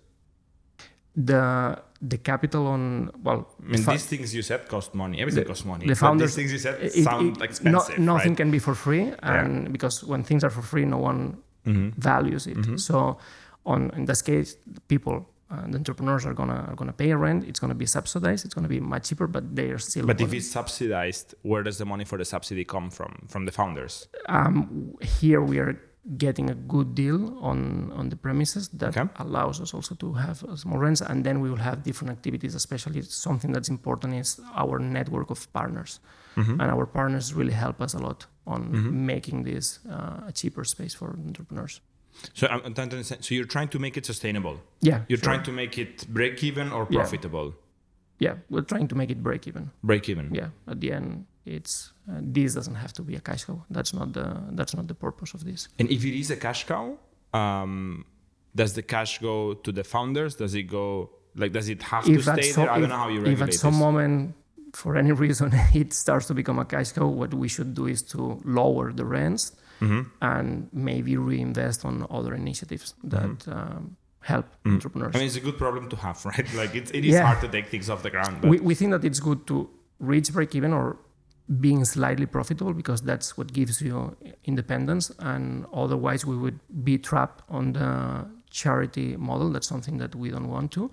[1.15, 5.47] The the capital on well I mean these things you said cost money everything the,
[5.47, 8.37] costs money the founders, these things you said it, sound it, expensive no, nothing right?
[8.37, 9.69] can be for free and yeah.
[9.69, 11.89] because when things are for free no one mm-hmm.
[11.99, 12.75] values it mm-hmm.
[12.75, 13.17] so
[13.65, 14.57] on in this case
[14.87, 18.53] people uh, the entrepreneurs are gonna are gonna pay rent it's gonna be subsidized it's
[18.53, 21.85] gonna be much cheaper but they are still but if it's subsidized where does the
[21.85, 25.79] money for the subsidy come from from the founders um, here we are
[26.17, 29.09] getting a good deal on on the premises that okay.
[29.17, 33.01] allows us also to have small rents and then we will have different activities especially
[33.01, 35.99] something that's important is our network of partners
[36.35, 36.61] mm-hmm.
[36.61, 39.05] and our partners really help us a lot on mm-hmm.
[39.05, 41.81] making this uh, a cheaper space for entrepreneurs
[42.33, 43.25] so I'm trying to understand.
[43.25, 44.61] So you're trying to make it sustainable.
[44.81, 45.01] Yeah.
[45.07, 45.25] You're sure.
[45.25, 47.55] trying to make it break even or profitable.
[48.19, 48.35] Yeah.
[48.49, 49.71] we're trying to make it break even.
[49.83, 50.33] Break even.
[50.33, 50.49] Yeah.
[50.67, 53.63] At the end, it's uh, this doesn't have to be a cash cow.
[53.69, 55.67] That's not the that's not the purpose of this.
[55.79, 56.97] And if it is a cash cow,
[57.33, 58.05] um,
[58.55, 60.35] does the cash go to the founders?
[60.35, 62.71] Does it go like does it have if to stay so, there?
[62.71, 63.79] I don't know how you regulate If at some this.
[63.79, 64.35] moment,
[64.73, 68.01] for any reason, it starts to become a cash cow, what we should do is
[68.13, 69.51] to lower the rents
[69.81, 70.03] mm-hmm.
[70.21, 73.21] and maybe reinvest on other initiatives that.
[73.23, 73.51] Mm-hmm.
[73.51, 74.73] Um, help mm.
[74.73, 75.15] entrepreneurs.
[75.15, 76.47] I mean, it's a good problem to have, right?
[76.55, 77.25] Like it's, it is yeah.
[77.27, 78.43] hard to take things off the ground.
[78.43, 79.69] We, we think that it's good to
[79.99, 80.97] reach break even or
[81.61, 87.43] being slightly profitable because that's what gives you independence and otherwise we would be trapped
[87.49, 90.89] on the charity model that's something that we don't want to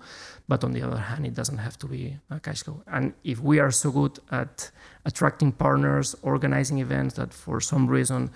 [0.47, 3.39] but on the other hand it doesn't have to be a cash cow and if
[3.39, 4.69] we are so good at
[5.05, 8.29] attracting partners organizing events that for some reason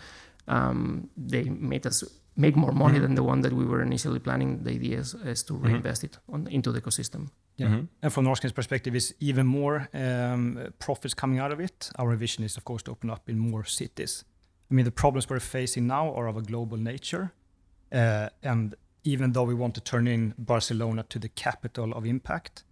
[0.47, 2.03] um, they made us
[2.37, 3.03] make more money mm-hmm.
[3.03, 4.63] than the one that we were initially planning.
[4.63, 5.67] The idea is, is to mm-hmm.
[5.67, 6.33] reinvest mm-hmm.
[6.33, 7.29] it on, into the ecosystem.
[7.57, 7.67] Yeah.
[7.67, 7.85] Mm-hmm.
[8.03, 11.89] And from Norrsken's perspective, is even more um, profits coming out of it.
[11.97, 14.23] Our vision is, of course, to open up in more cities.
[14.69, 17.33] I mean, the problems we're facing now are of a global nature,
[17.91, 22.63] uh, and even though we want to turn in Barcelona to the capital of impact,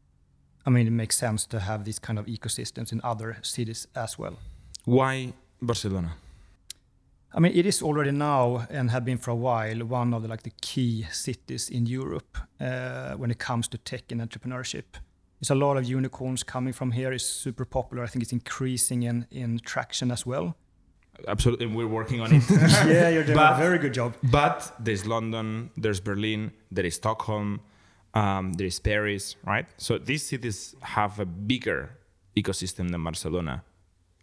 [0.66, 4.20] I mean, it makes sense to have these kind of ecosystems in other cities as
[4.20, 4.38] well.
[4.84, 6.18] Why Barcelona?
[7.36, 10.30] I mean, it is already now and have been for a while one of the
[10.30, 14.86] like the key cities in Europe uh, when it comes to tech and entrepreneurship.
[15.42, 17.12] There's a lot of unicorns coming from here.
[17.12, 18.04] It's super popular.
[18.04, 20.56] I think it's increasing in in traction as well.
[21.28, 22.44] Absolutely, we're working on it.
[22.88, 24.14] yeah, you're doing but, a very good job.
[24.24, 27.60] But there's London, there's Berlin, there is Stockholm,
[28.14, 29.66] um, there is Paris, right?
[29.78, 31.90] So these cities have a bigger
[32.36, 33.64] ecosystem than Barcelona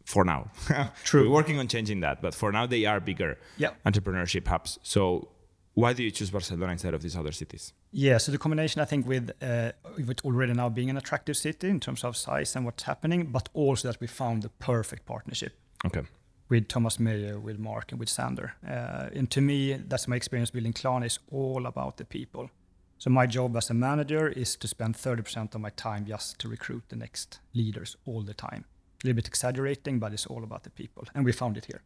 [0.04, 0.50] for now.
[1.04, 1.28] True.
[1.28, 3.76] We're working on changing that, but for now they are bigger yep.
[3.84, 4.78] entrepreneurship hubs.
[4.82, 5.28] So
[5.74, 7.72] why do you choose Barcelona instead of these other cities?
[7.92, 11.68] Yeah, so the combination, I think, with, uh, with already now being an attractive city
[11.68, 15.54] in terms of size and what's happening, but also that we found the perfect partnership.
[15.86, 16.02] Okay.
[16.48, 18.54] With Thomas Meyer, with Mark, and with Sander.
[18.66, 22.50] Uh, and to me, that's my experience building Klarna is all about the people.
[22.98, 26.48] So my job as a manager is to spend 30% of my time just to
[26.48, 28.66] recruit the next leaders all the time
[29.02, 31.04] a little bit exaggerating, but it's all about the people.
[31.14, 31.82] And we found it here.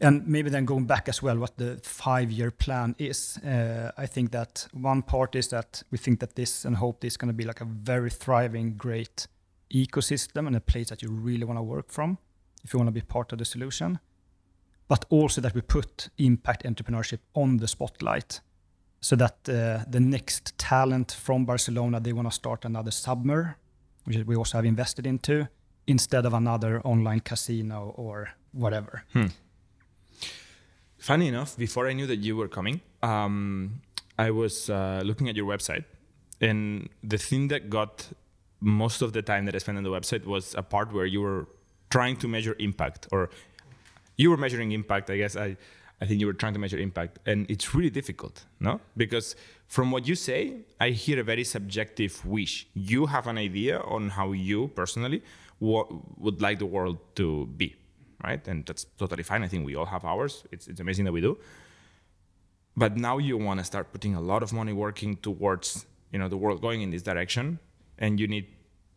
[0.00, 3.38] And maybe then going back as well, what the five-year plan is.
[3.38, 7.12] Uh, I think that one part is that we think that this and hope this
[7.12, 9.28] is going to be like a very thriving, great
[9.72, 12.18] ecosystem and a place that you really want to work from
[12.64, 14.00] if you want to be part of the solution.
[14.88, 18.40] But also that we put impact entrepreneurship on the spotlight
[19.00, 23.54] so that uh, the next talent from Barcelona, they want to start another Submer,
[24.04, 25.46] which we also have invested into,
[25.86, 29.04] instead of another online casino or whatever.
[30.98, 33.82] Funny enough, before I knew that you were coming, um,
[34.18, 35.84] I was uh, looking at your website,
[36.40, 38.08] and the thing that got
[38.60, 41.20] most of the time that I spent on the website was a part where you
[41.20, 41.46] were
[41.90, 43.28] trying to measure impact, or
[44.16, 45.10] you were measuring impact.
[45.10, 45.58] I guess I,
[46.00, 48.80] I think you were trying to measure impact, and it's really difficult, no?
[48.96, 52.66] Because from what you say, I hear a very subjective wish.
[52.72, 55.22] You have an idea on how you personally
[55.60, 57.74] would like the world to be,
[58.22, 58.46] right?
[58.48, 59.42] And that's totally fine.
[59.42, 60.44] I think we all have ours.
[60.50, 61.38] It's, it's amazing that we do.
[62.76, 66.28] But now you want to start putting a lot of money working towards you know
[66.28, 67.58] the world going in this direction,
[67.98, 68.46] and you need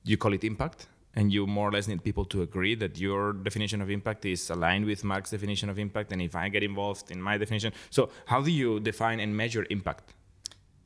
[0.03, 3.34] you call it impact, and you more or less need people to agree that your
[3.34, 7.12] definition of impact is aligned with Mark's definition of impact, and if I get involved
[7.12, 10.14] in my definition, so how do you define and measure impact?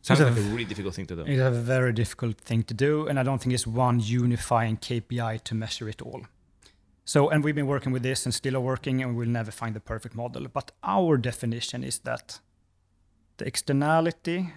[0.01, 1.21] Sounds it's like a, a really difficult thing to do.
[1.27, 5.43] It's a very difficult thing to do, and I don't think it's one unifying KPI
[5.43, 6.21] to measure it all.
[7.05, 9.75] So, and we've been working with this and still are working, and we'll never find
[9.75, 10.47] the perfect model.
[10.47, 12.39] But our definition is that
[13.37, 14.53] the externality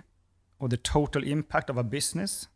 [0.58, 2.48] or the total impact of a business,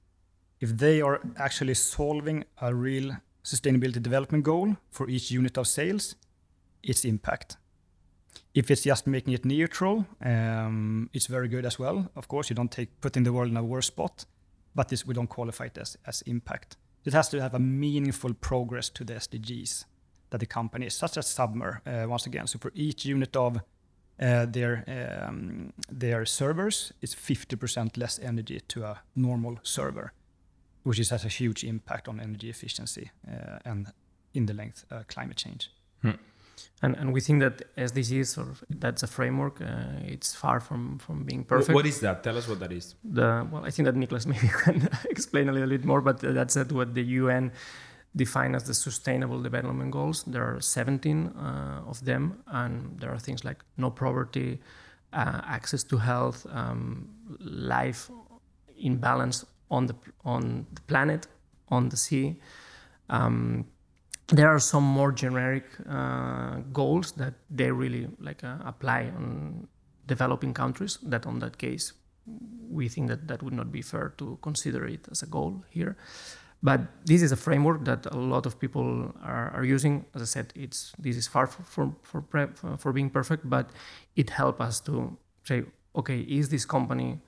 [0.60, 6.14] if they are actually solving a real sustainability development goal for each unit of sales,
[6.82, 7.56] it's impact.
[8.54, 12.10] If it's just making it neutral, um, it's very good as well.
[12.16, 14.26] Of course, you don't take putting the world in a worse spot,
[14.74, 16.76] but this we don't qualify it as, as impact.
[17.04, 19.84] It has to have a meaningful progress to the SDGs
[20.30, 22.46] that the company is, such as Submer, uh, once again.
[22.46, 23.60] So for each unit of
[24.20, 30.12] uh, their um, their servers, it's 50% less energy to a normal server,
[30.82, 33.92] which is, has a huge impact on energy efficiency uh, and
[34.34, 35.70] in the length uh, climate change.
[36.02, 36.18] Hmm.
[36.82, 39.60] And, and we think that SDGs of that's a framework.
[39.60, 41.74] Uh, it's far from from being perfect.
[41.74, 42.22] What is that?
[42.22, 42.94] Tell us what that is.
[43.04, 46.56] The well, I think that Niklas maybe can explain a little bit more, but that's
[46.56, 47.52] what the UN
[48.14, 50.24] define as the Sustainable Development Goals.
[50.24, 54.60] There are 17 uh, of them, and there are things like no poverty,
[55.12, 57.08] uh, access to health, um,
[57.40, 58.10] life
[58.78, 59.94] in balance on the
[60.24, 61.26] on the planet,
[61.68, 62.36] on the sea.
[63.10, 63.66] Um,
[64.28, 69.66] there are some more generic uh, goals that they really like uh, apply on
[70.06, 71.92] developing countries that on that case
[72.70, 75.96] we think that that would not be fair to consider it as a goal here.
[76.62, 80.04] But this is a framework that a lot of people are, are using.
[80.14, 83.70] As i said it's this is far for for, for, for being perfect but
[84.16, 85.62] it helps us to say
[85.94, 87.20] okay is this company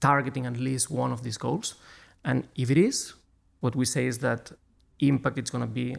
[0.00, 1.76] targeting at least one of these goals?
[2.24, 3.14] And if it is
[3.60, 4.52] what we say is that
[4.98, 5.96] impact is going to be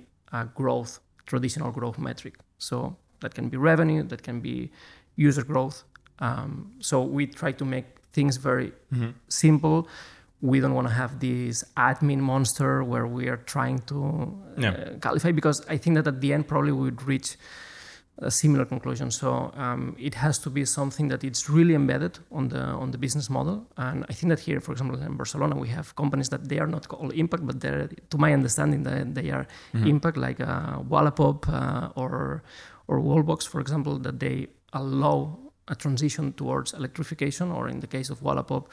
[0.56, 2.36] growth, traditional growth metric.
[2.58, 4.72] So that can be revenue, that can be
[5.16, 5.84] user growth.
[6.20, 9.12] Um, so we try to make things very mm-hmm.
[9.28, 9.88] simple.
[10.42, 13.98] We don't want to have this admin monster where we are trying to
[14.58, 14.90] uh, yeah.
[15.02, 17.38] qualify because I think that at the end probably we would reach
[18.18, 19.12] a similar conclusion.
[19.12, 22.98] So um, it has to be something that it's really embedded on the on the
[22.98, 23.66] business model.
[23.76, 26.68] And I think that here, for example, in Barcelona, we have companies that they are
[26.68, 29.88] not called impact, but they're, to my understanding, that they are mm-hmm.
[29.88, 32.44] impact, like uh, Wallapop uh, or
[32.88, 38.12] or Wallbox, for example, that they allow a transition towards electrification, or in the case
[38.12, 38.70] of Wallapop,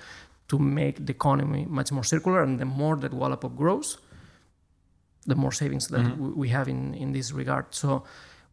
[0.48, 2.42] to make the economy much more circular.
[2.42, 3.98] And the more that Wallapop grows,
[5.26, 6.38] the more savings that mm-hmm.
[6.38, 7.66] we have in in this regard.
[7.70, 8.04] So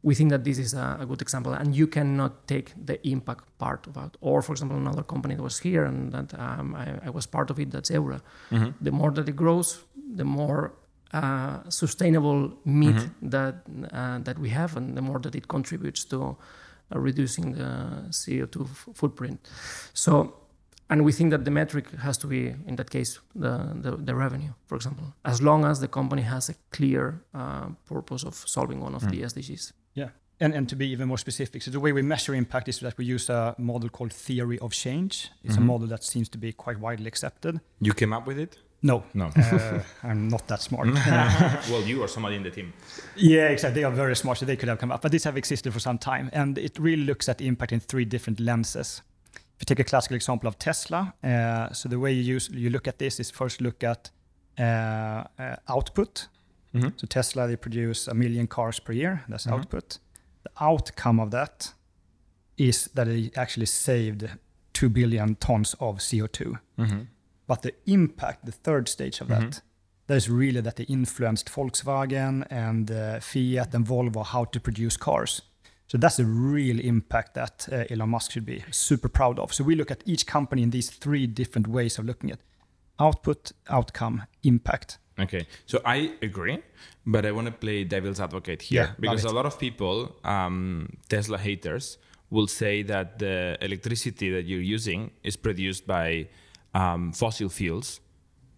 [0.04, 3.46] we think that this is a, a, good example and you cannot take the impact
[3.58, 7.08] part of it or for example another company that was here and that um, I,
[7.08, 8.22] I, was part of it that's Heura
[8.52, 8.70] mm-hmm.
[8.82, 9.84] the more that it grows
[10.16, 10.74] the more
[11.14, 13.30] uh, sustainable meat mm-hmm.
[13.30, 13.56] that
[13.92, 16.38] uh, that we have and the more that it contributes to
[16.94, 19.40] uh, reducing the co2 f- footprint
[19.94, 20.34] so
[20.90, 24.16] and we think that the metric has to be in that case the, the, the
[24.16, 28.80] revenue for example as long as the company has a clear uh, purpose of solving
[28.80, 29.12] one of mm.
[29.12, 30.10] the sdgs yeah.
[30.40, 32.96] And, and to be even more specific, so the way we measure impact is that
[33.00, 35.32] we use a model called theory of change.
[35.44, 35.64] It's mm-hmm.
[35.64, 37.60] a model that seems to be quite widely accepted.
[37.82, 38.60] You came up with it?
[38.84, 40.88] No, no, uh, I'm not that smart.
[41.72, 42.74] well, you or somebody in the team.
[43.16, 43.82] Yeah, exactly.
[43.82, 45.02] They are very smart, so they could have come up.
[45.02, 47.80] But these have existed for some time, and it really looks at the impact in
[47.80, 49.02] three different lenses.
[49.34, 52.70] If you take a classical example of Tesla, uh, so the way you use you
[52.70, 54.12] look at this is first look at
[54.60, 56.28] uh, uh output.
[56.80, 56.98] Mm-hmm.
[56.98, 59.24] So Tesla they produce a million cars per year.
[59.28, 59.60] That's mm-hmm.
[59.60, 60.00] output
[60.48, 61.74] the outcome of that
[62.58, 64.30] is that they actually saved
[64.74, 66.60] 2 billion tons of CO2.
[66.80, 67.02] Mm-hmm.
[67.48, 69.50] But the impact, the third stage of mm-hmm.
[69.50, 69.62] that,
[70.08, 74.98] that is really that they influenced Volkswagen and uh, Fiat and Volvo how to produce
[74.98, 75.42] cars.
[75.88, 79.54] So that's a real impact that uh, Elon Musk should be super proud of.
[79.54, 82.40] So we look at each company in these three different ways of looking at
[83.00, 84.98] output, outcome, impact.
[85.20, 86.60] Okay, so I agree,
[87.06, 88.84] but I want to play devil's advocate here.
[88.84, 91.98] Yeah, because a lot of people, um, Tesla haters,
[92.30, 96.28] will say that the electricity that you're using is produced by
[96.74, 98.00] um, fossil fuels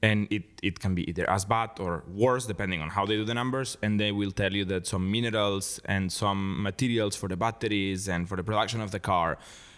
[0.02, 3.26] and it, it can be either as bad or worse depending on how they do
[3.26, 3.78] the numbers.
[3.82, 8.28] And they will tell you that some minerals and some materials for the batteries and
[8.28, 9.38] for the production of the car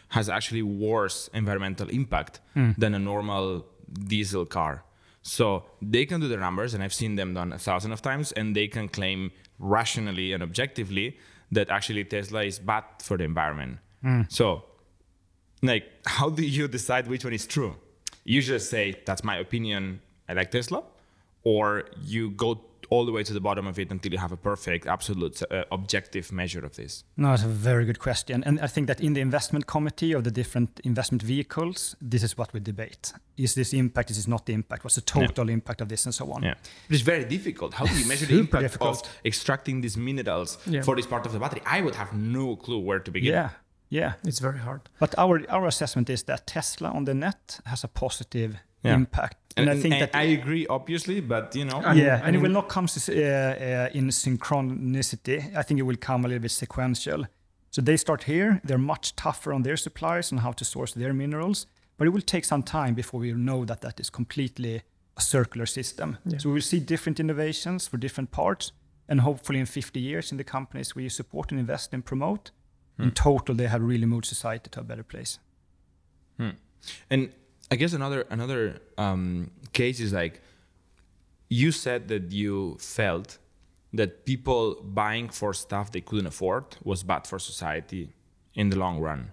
[0.09, 2.75] has actually worse environmental impact mm.
[2.77, 3.65] than a normal
[4.07, 4.83] diesel car
[5.21, 8.31] so they can do the numbers and i've seen them done a thousand of times
[8.33, 11.17] and they can claim rationally and objectively
[11.51, 14.31] that actually tesla is bad for the environment mm.
[14.31, 14.63] so
[15.61, 17.75] like how do you decide which one is true
[18.23, 20.01] you just say that's my opinion
[20.31, 20.83] I like Tesla,
[21.43, 22.61] or you go
[22.91, 25.63] all the way to the bottom of it until you have a perfect, absolute, uh,
[25.71, 27.03] objective measure of this?
[27.15, 28.43] No, it's a very good question.
[28.43, 32.37] And I think that in the investment committee of the different investment vehicles, this is
[32.37, 33.13] what we debate.
[33.37, 34.11] Is this impact?
[34.11, 34.83] Is this not the impact?
[34.83, 35.53] What's the total yeah.
[35.53, 36.43] impact of this and so on?
[36.43, 36.55] Yeah.
[36.87, 37.73] But it's very difficult.
[37.73, 39.07] How do you measure the impact difficult.
[39.07, 40.81] of extracting these minerals yeah.
[40.81, 41.61] for this part of the battery?
[41.65, 43.33] I would have no clue where to begin.
[43.33, 43.49] Yeah.
[43.89, 44.81] Yeah, it's very hard.
[44.99, 48.95] But our our assessment is that Tesla on the net has a positive yeah.
[48.95, 49.37] impact.
[49.57, 52.35] And, and, I think and that I agree, obviously, but you know, yeah, and, and
[52.35, 55.55] it will not come uh, uh, in synchronicity.
[55.55, 57.25] I think it will come a little bit sequential.
[57.69, 58.61] So they start here.
[58.63, 61.67] They're much tougher on their suppliers and how to source their minerals,
[61.97, 64.83] but it will take some time before we know that that is completely
[65.17, 66.17] a circular system.
[66.25, 66.37] Yeah.
[66.37, 68.71] So we will see different innovations for different parts,
[69.07, 72.51] and hopefully in 50 years, in the companies we support and invest and promote,
[72.97, 73.03] hmm.
[73.03, 75.39] in total they have really moved society to a better place.
[76.37, 76.51] Hmm.
[77.09, 77.31] And
[77.71, 80.41] I guess another another um, case is like
[81.47, 83.37] you said that you felt
[83.93, 88.13] that people buying for stuff they couldn't afford was bad for society
[88.55, 89.31] in the long run.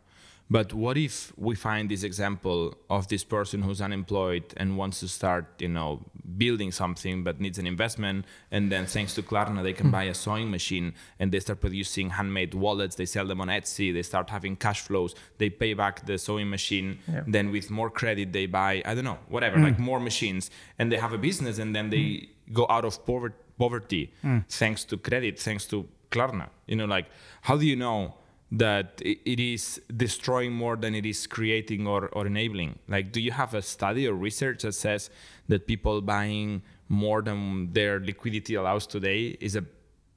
[0.51, 5.09] But what if we find this example of this person who's unemployed and wants to
[5.09, 6.01] start, you know,
[6.39, 10.15] building something but needs an investment, and then thanks to Klarna they can buy a
[10.15, 12.97] sewing machine and they start producing handmade wallets.
[12.97, 13.93] They sell them on Etsy.
[13.93, 15.15] They start having cash flows.
[15.37, 16.99] They pay back the sewing machine.
[17.07, 17.25] Yeah.
[17.27, 19.65] Then with more credit they buy I don't know whatever mm.
[19.65, 22.29] like more machines, and they have a business, and then they mm.
[22.55, 24.45] go out of poverty mm.
[24.49, 26.49] thanks to credit, thanks to Klarna.
[26.67, 27.07] You know, like
[27.43, 28.15] how do you know?
[28.51, 32.79] That it is destroying more than it is creating or, or enabling.
[32.89, 35.11] Like do you have a study or research that says
[35.49, 39.65] that people buying more than their liquidity allows today is a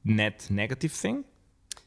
[0.05, 1.25] net negative thing?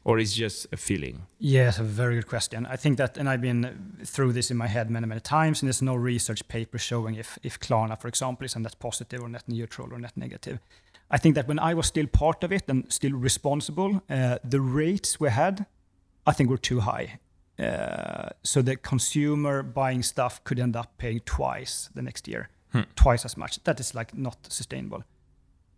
[0.03, 1.25] Or is just a feeling?
[1.39, 2.67] Yes a very good question.
[2.67, 5.67] I think that and i've been through this in my head many many times and
[5.67, 9.29] there's no research paper showing if if klarna for example is a net positive or
[9.29, 10.59] net neutral or net negative.
[11.09, 14.61] I think that when i was still part of it and still responsible uh, the
[14.61, 15.65] rates we had
[16.25, 17.19] I think we're too high.
[17.57, 22.81] Uh, so the consumer buying stuff could end up paying twice the next year, hmm.
[22.95, 23.63] twice as much.
[23.63, 25.03] That is like not sustainable.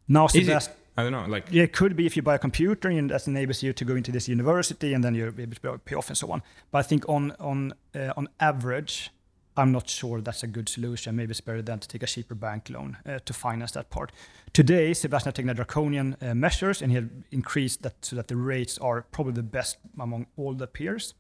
[0.07, 1.25] Now, Sebastian, I don't know.
[1.27, 3.85] Like yeah, it could be if you buy a computer and that enables you to
[3.85, 6.41] go into this university and then you're able to pay off and so on.
[6.71, 9.11] But I think on on uh, on average,
[9.57, 11.15] I'm not sure that's a good solution.
[11.15, 14.11] Maybe it's better than to take a cheaper bank loan uh, to finance that part.
[14.53, 18.35] Today, Sebastian had taken draconian uh, measures and he had increased that so that the
[18.35, 21.13] rates are probably the best among all the peers.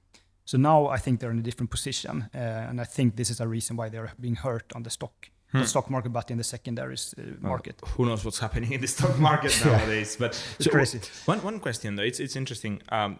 [0.45, 3.41] So now I think they're in a different position, uh, and I think this is
[3.41, 5.29] a reason why they're being hurt on the stock.
[5.51, 5.59] Hmm.
[5.59, 7.81] The stock market, but in the secondaries uh, market.
[7.81, 10.15] Well, who knows what's happening in the stock market nowadays?
[10.17, 10.99] But it's so crazy.
[11.25, 12.81] One one question though, it's it's interesting.
[12.89, 13.19] Um,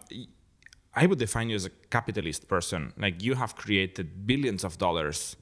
[0.97, 2.91] I would define you as a capitalist person.
[2.97, 5.35] Like you have created billions of dollars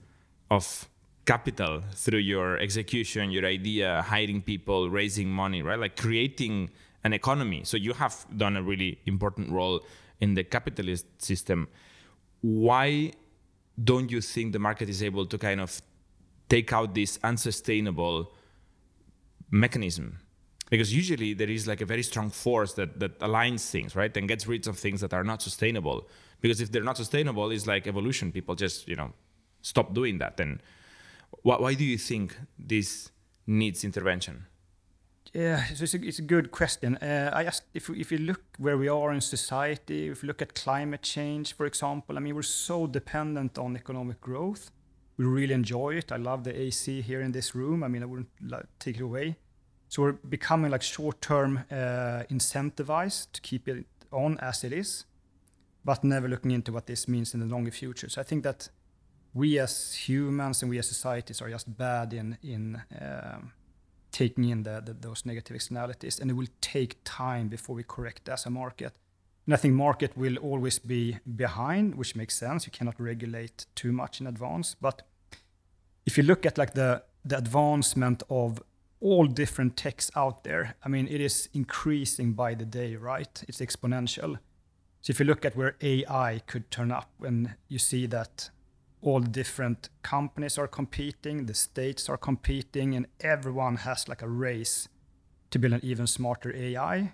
[0.51, 0.89] of
[1.25, 5.79] capital through your execution, your idea, hiring people, raising money, right?
[5.79, 6.71] Like creating
[7.05, 7.61] an economy.
[7.63, 9.79] So you have done a really important role
[10.19, 11.69] in the capitalist system.
[12.41, 13.13] Why
[13.81, 15.81] don't you think the market is able to kind of
[16.49, 18.33] take out this unsustainable
[19.51, 20.19] mechanism
[20.69, 24.27] because usually there is like a very strong force that that aligns things right and
[24.27, 26.07] gets rid of things that are not sustainable
[26.41, 29.11] because if they're not sustainable it's like evolution people just you know
[29.61, 30.61] stop doing that and
[31.43, 33.11] why, why do you think this
[33.47, 34.45] needs intervention
[35.33, 36.95] yeah, so it's a, it's a good question.
[36.95, 40.41] Uh, I asked if if you look where we are in society, if you look
[40.41, 44.71] at climate change, for example, I mean, we're so dependent on economic growth.
[45.17, 46.13] We really enjoy it.
[46.13, 47.83] I love the AC here in this room.
[47.83, 49.35] I mean, I wouldn't like, take it away.
[49.95, 55.05] So we're becoming like short-term uh, incentivized to keep it on as it is.
[55.85, 58.09] but never looking into what this means in the longer future.
[58.09, 58.69] So I think that
[59.33, 63.51] we as humans and we as societies are just bad in in um,
[64.11, 68.29] taking in the, the, those negative externalities, and it will take time before we correct
[68.29, 68.93] as a market.
[69.45, 72.65] And I think market will always be behind, which makes sense.
[72.65, 74.75] You cannot regulate too much in advance.
[74.81, 75.03] But
[76.05, 78.61] if you look at like the the advancement of
[79.01, 83.43] all different techs out there, I mean, it is increasing by the day, right?
[83.47, 84.39] It's exponential.
[85.01, 88.49] So if you look at where AI could turn up, when you see that
[89.01, 94.87] all different companies are competing, the states are competing, and everyone has like a race
[95.51, 97.13] to build an even smarter AI,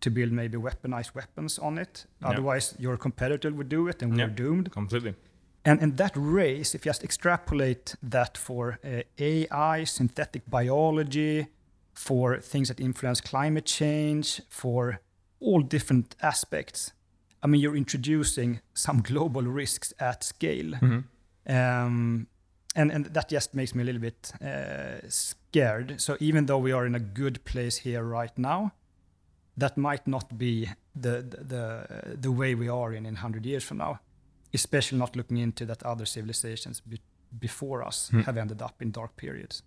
[0.00, 2.06] to build maybe weaponized weapons on it.
[2.22, 4.70] Otherwise, your competitor would do it, and we're doomed.
[4.70, 5.14] Completely.
[5.64, 11.46] And in that race, if you just extrapolate that for uh, AI, synthetic biology,
[11.94, 15.00] for things that influence climate change, for
[15.40, 16.92] all different aspects,
[17.42, 20.72] I mean, you're introducing some global risks at scale.
[20.72, 21.52] Mm-hmm.
[21.52, 22.26] Um,
[22.74, 26.00] and, and that just makes me a little bit uh, scared.
[26.00, 28.72] So even though we are in a good place here right now,
[29.56, 33.78] that might not be the the the, way we are in in hundred years from
[33.78, 34.00] now.
[34.54, 37.00] Especially not looking into that other civilizations be,
[37.38, 38.20] before us hmm.
[38.20, 39.62] have ended up in dark periods.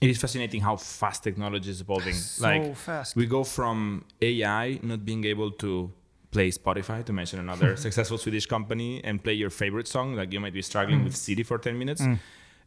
[0.00, 2.14] It is fascinating how fast technology is evolving.
[2.14, 3.16] So like fast.
[3.16, 5.92] We go from AI not being able to
[6.30, 10.14] play Spotify to mention another successful Swedish company and play your favorite song.
[10.14, 11.04] Like you might be struggling mm.
[11.04, 12.02] with CD for 10 minutes.
[12.02, 12.18] Mm.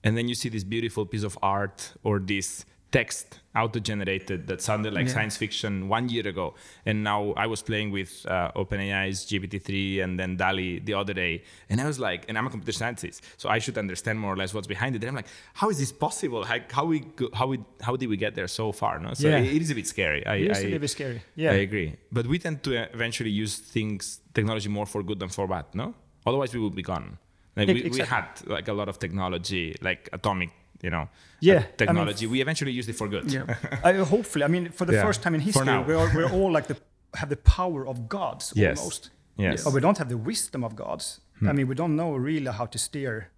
[0.04, 4.94] And then you see this beautiful piece of art or this text auto-generated that sounded
[4.94, 5.14] like yeah.
[5.14, 6.54] science fiction one year ago.
[6.86, 11.44] And now i was playing with uh, openai's gpt-3 and then DALL-E the other day.
[11.70, 14.38] And i was like and i'm a computer scientist so i should understand more or
[14.38, 15.02] less what's behind it.
[15.04, 16.44] And i'm like how is this possible?
[16.44, 19.14] How, how we how we how did we get there so far no?
[19.14, 19.38] So yeah.
[19.38, 20.26] it, it is a bit scary.
[20.26, 21.22] I, it is I, a bit scary.
[21.36, 21.52] Yeah.
[21.52, 21.96] I agree.
[22.12, 25.94] But we tend to eventually use things technology more for good than for bad no?
[26.26, 27.18] Otherwise we would be gone.
[27.56, 28.02] Like we, exactly.
[28.02, 30.52] we had like a lot of technology like atomic
[30.82, 31.08] you know
[31.40, 33.32] yeah technology I mean, we eventually used it for good.
[33.32, 33.46] Yeah.
[33.84, 35.04] I, hopefully i mean for the yeah.
[35.04, 36.78] first time in history we are, we're all like the
[37.16, 38.80] have the power of gods yes.
[38.80, 39.10] almost.
[39.38, 39.64] Yes.
[39.64, 41.22] But we don't have the wisdom of gods.
[41.40, 41.50] Hmm.
[41.50, 43.32] i mean we don't know really how to steer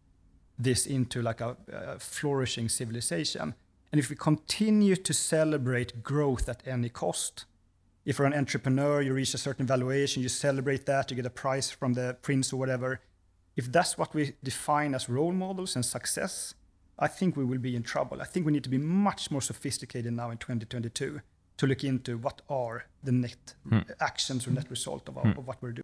[0.59, 3.55] this into like a, a flourishing civilization.
[3.91, 7.45] And if we continue to celebrate growth at any cost
[8.05, 11.29] if you're an entrepreneur you reach a certain valuation you celebrate that you get a
[11.29, 13.01] prize from the prince or whatever
[13.55, 16.55] if that's what we define as role models and success
[16.99, 18.21] I think we will be in trouble.
[18.21, 21.21] I think we need to be much more sophisticated now in 2022
[21.57, 23.79] to look into what are the net hmm.
[23.99, 25.39] actions or net result of, our, hmm.
[25.39, 25.83] of what we're doing.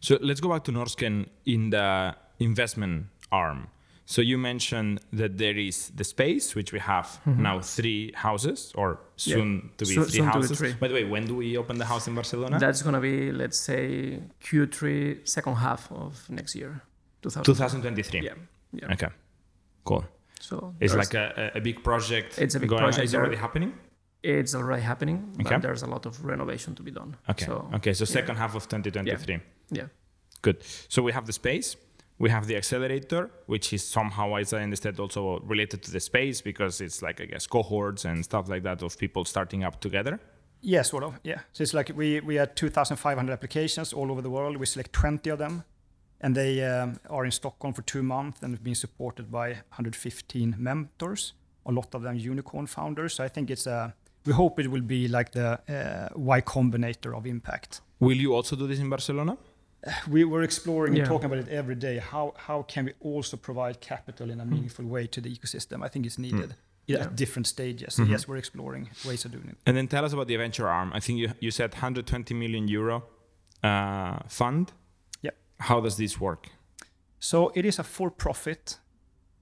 [0.00, 3.68] So let's go back to Norrsken in the investment arm.
[4.08, 7.42] So you mentioned that there is the space, which we have mm-hmm.
[7.42, 9.70] now three houses, or soon yeah.
[9.78, 10.50] to be so, three houses.
[10.50, 10.72] Be three.
[10.74, 12.60] By the way, when do we open the house in Barcelona?
[12.60, 16.82] That's going to be, let's say, Q3, second half of next year,
[17.22, 18.20] 2023.
[18.20, 18.34] Yeah.
[18.72, 18.92] yeah.
[18.92, 19.08] Okay.
[19.84, 20.04] Cool.
[20.46, 22.38] So it's like a, a big project.
[22.38, 23.04] It's a big project.
[23.04, 23.72] Is already happening.
[24.22, 25.54] It's already happening, okay.
[25.54, 27.16] but there's a lot of renovation to be done.
[27.28, 27.46] Okay.
[27.46, 27.92] So, okay.
[27.92, 28.42] So second yeah.
[28.42, 29.34] half of 2023.
[29.34, 29.40] Yeah.
[29.70, 29.86] yeah.
[30.42, 30.58] Good.
[30.88, 31.76] So we have the space.
[32.18, 36.40] We have the accelerator, which is somehow, as I understand, also related to the space
[36.40, 40.20] because it's like I guess cohorts and stuff like that of people starting up together.
[40.62, 41.18] Yeah, sort of.
[41.24, 41.40] Yeah.
[41.52, 44.56] So it's like we we had 2,500 applications all over the world.
[44.56, 45.64] We select 20 of them
[46.20, 50.56] and they um, are in Stockholm for two months and have been supported by 115
[50.58, 51.32] mentors,
[51.66, 53.14] a lot of them unicorn founders.
[53.14, 53.94] So I think it's a,
[54.24, 57.80] we hope it will be like the uh, Y Combinator of impact.
[58.00, 59.36] Will you also do this in Barcelona?
[60.10, 61.02] We were exploring yeah.
[61.02, 61.98] and talking about it every day.
[61.98, 64.50] How, how can we also provide capital in a hmm.
[64.50, 64.88] meaningful mm.
[64.88, 65.84] way to the ecosystem?
[65.84, 66.50] I think it's needed.
[66.50, 66.54] Mm.
[66.88, 67.94] Yeah, at different stages.
[67.94, 68.12] So mm-hmm.
[68.12, 69.56] yes, we're exploring ways of doing it.
[69.66, 70.92] And then tell us about the venture arm.
[70.94, 73.02] I think you, you said 120 million euro
[73.64, 74.70] uh, fund.
[75.58, 76.48] How does this work?
[77.18, 78.78] So it is a for-profit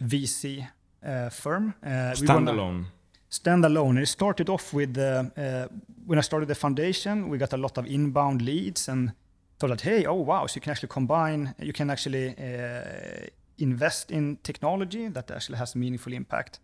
[0.03, 0.67] VC
[1.05, 1.75] uh, firm.
[1.83, 2.87] Uh, standalone.
[3.31, 4.03] Standalone.
[4.03, 5.67] It started off with uh, uh,
[6.07, 7.29] when I started the foundation.
[7.29, 9.13] We got a lot of inbound leads and
[9.59, 11.55] thought that hey, oh wow, so you can actually combine.
[11.59, 13.27] You can actually uh,
[13.59, 16.61] invest in technology that actually has a meaningful impact.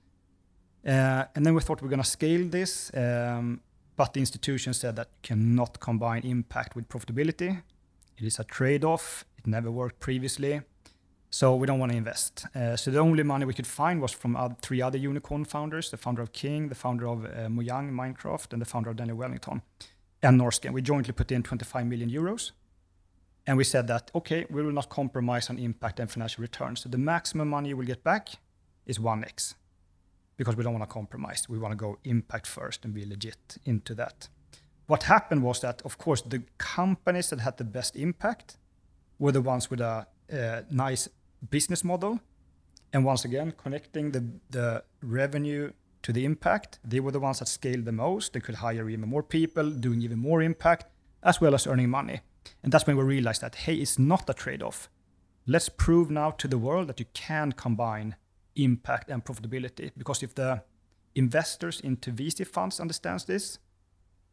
[0.87, 3.61] Uh, and then we thought we we're going to scale this, um,
[3.97, 7.63] but the institution said that you cannot combine impact with profitability.
[8.21, 9.25] It is a trade-off.
[9.39, 10.61] It never worked previously.
[11.31, 12.45] So we don't want to invest.
[12.55, 15.91] Uh, so the only money we could find was from other, three other unicorn founders,
[15.91, 19.17] the founder of King, the founder of uh, Mojang Minecraft, and the founder of Daniel
[19.17, 19.63] Wellington,
[20.23, 20.73] and Norrsken.
[20.73, 22.51] We jointly put in 25 million euros.
[23.47, 26.81] And we said that, okay, we will not compromise on impact and financial returns.
[26.81, 28.29] So the maximum money you will get back
[28.85, 29.55] is 1x
[30.37, 31.49] because we don't want to compromise.
[31.49, 34.29] We want to go impact first and be legit into that.
[34.91, 38.57] What happened was that, of course, the companies that had the best impact
[39.21, 41.09] were the ones with a, a nice
[41.49, 42.19] business model.
[42.93, 45.71] And once again, connecting the, the revenue
[46.03, 48.33] to the impact, they were the ones that scaled the most.
[48.33, 50.87] They could hire even more people, doing even more impact,
[51.23, 52.23] as well as earning money.
[52.65, 54.91] And that's when we realized that, hey, it's not a trade off.
[55.47, 58.17] Let's prove now to the world that you can combine
[58.57, 59.93] impact and profitability.
[59.97, 60.65] Because if the
[61.15, 63.61] investors into VC funds understands this,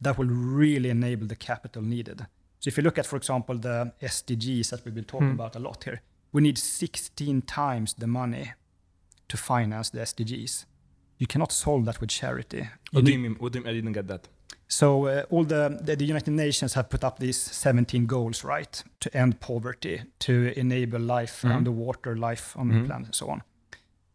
[0.02, 2.26] that will really enable the capital needed.
[2.60, 5.34] So if you look at, for example, the SDGs that we've been talking mm.
[5.34, 8.54] about a lot here, we need 16 times the money
[9.28, 10.66] to finance the SDGs.
[11.18, 12.70] You cannot solve that with charity.
[12.92, 13.36] What do you mean?
[13.40, 13.72] What do you mean?
[13.72, 14.28] I didn't get that.
[14.68, 18.84] So uh, all the, the, the United Nations have put up these 17 goals, right,
[19.00, 21.56] to end poverty, to enable life mm-hmm.
[21.56, 22.82] underwater, life on mm-hmm.
[22.82, 23.44] the planet, and so on.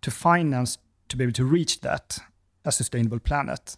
[0.03, 0.79] To finance
[1.09, 2.19] to be able to reach that,
[2.65, 3.77] a sustainable planet,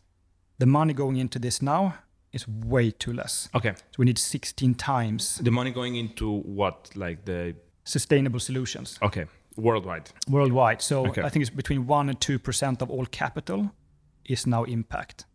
[0.59, 1.95] the money going into this now
[2.33, 3.49] is way too less.
[3.55, 3.75] Okay.
[3.77, 5.39] So we need 16 times.
[5.43, 8.99] The money going into what, like the sustainable solutions.
[9.03, 9.27] Okay.
[9.57, 10.11] Worldwide.
[10.29, 10.83] Worldwide.
[10.83, 11.23] So okay.
[11.23, 13.71] I think it's between one and two percent of all capital
[14.25, 15.27] is now impact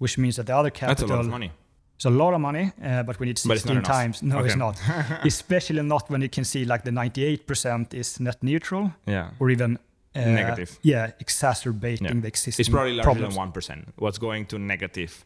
[0.00, 1.06] which means that the other capital.
[1.06, 1.52] That's a lot of money.
[1.96, 4.22] It's a lot of money, uh, but we need 16 times.
[4.22, 4.46] No, okay.
[4.46, 4.80] it's not.
[5.24, 8.92] Especially not when you can see like the 98% is net neutral.
[9.06, 9.32] Yeah.
[9.38, 9.78] Or even
[10.14, 10.78] negative.
[10.82, 12.14] Yeah, exacerbating yeah.
[12.14, 12.62] the existing.
[12.62, 13.34] It's probably larger problems.
[13.34, 13.92] than one percent.
[13.96, 15.24] What's going to negative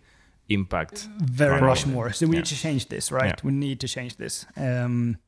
[0.49, 1.09] impact?
[1.21, 2.13] Very much more.
[2.13, 2.41] So we yeah.
[2.41, 3.43] need to change this, right?
[3.43, 4.47] We need to change this.
[4.57, 5.19] Um,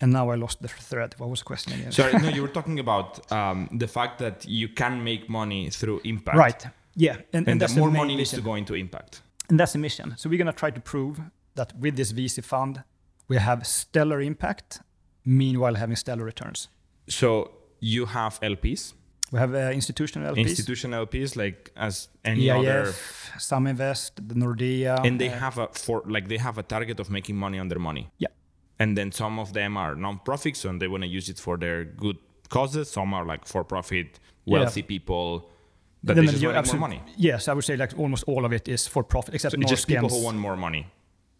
[0.00, 1.14] and now I lost the thread.
[1.18, 1.92] What was the question again?
[1.92, 6.00] Sorry, no, you were talking about um, the fact that you can make money through
[6.04, 6.36] impact.
[6.36, 6.66] Right.
[6.94, 9.22] Yeah, and, and, and more money needs to go into impact.
[9.48, 10.14] And that's the mission.
[10.16, 11.20] So we're going to try to prove
[11.54, 12.82] that with this VC fund,
[13.28, 14.80] we have stellar impact,
[15.24, 16.68] meanwhile having stellar returns.
[17.08, 17.50] So
[17.80, 18.94] you have LPs.
[19.32, 20.38] We have uh, institutional LPs.
[20.38, 22.94] Institutional LPs, like as any EIF, other.
[23.38, 25.04] Some invest, the Nordea.
[25.04, 27.68] And they uh, have a for like they have a target of making money on
[27.68, 28.08] their money.
[28.18, 28.28] Yeah.
[28.78, 31.84] And then some of them are non-profits and they want to use it for their
[31.84, 32.18] good
[32.50, 32.90] causes.
[32.90, 34.86] Some are like for-profit, wealthy yeah.
[34.86, 35.50] people
[36.04, 37.02] that then they just want more money.
[37.16, 39.88] Yes, I would say like almost all of it is for profit, except so just
[39.88, 40.86] people who want more money.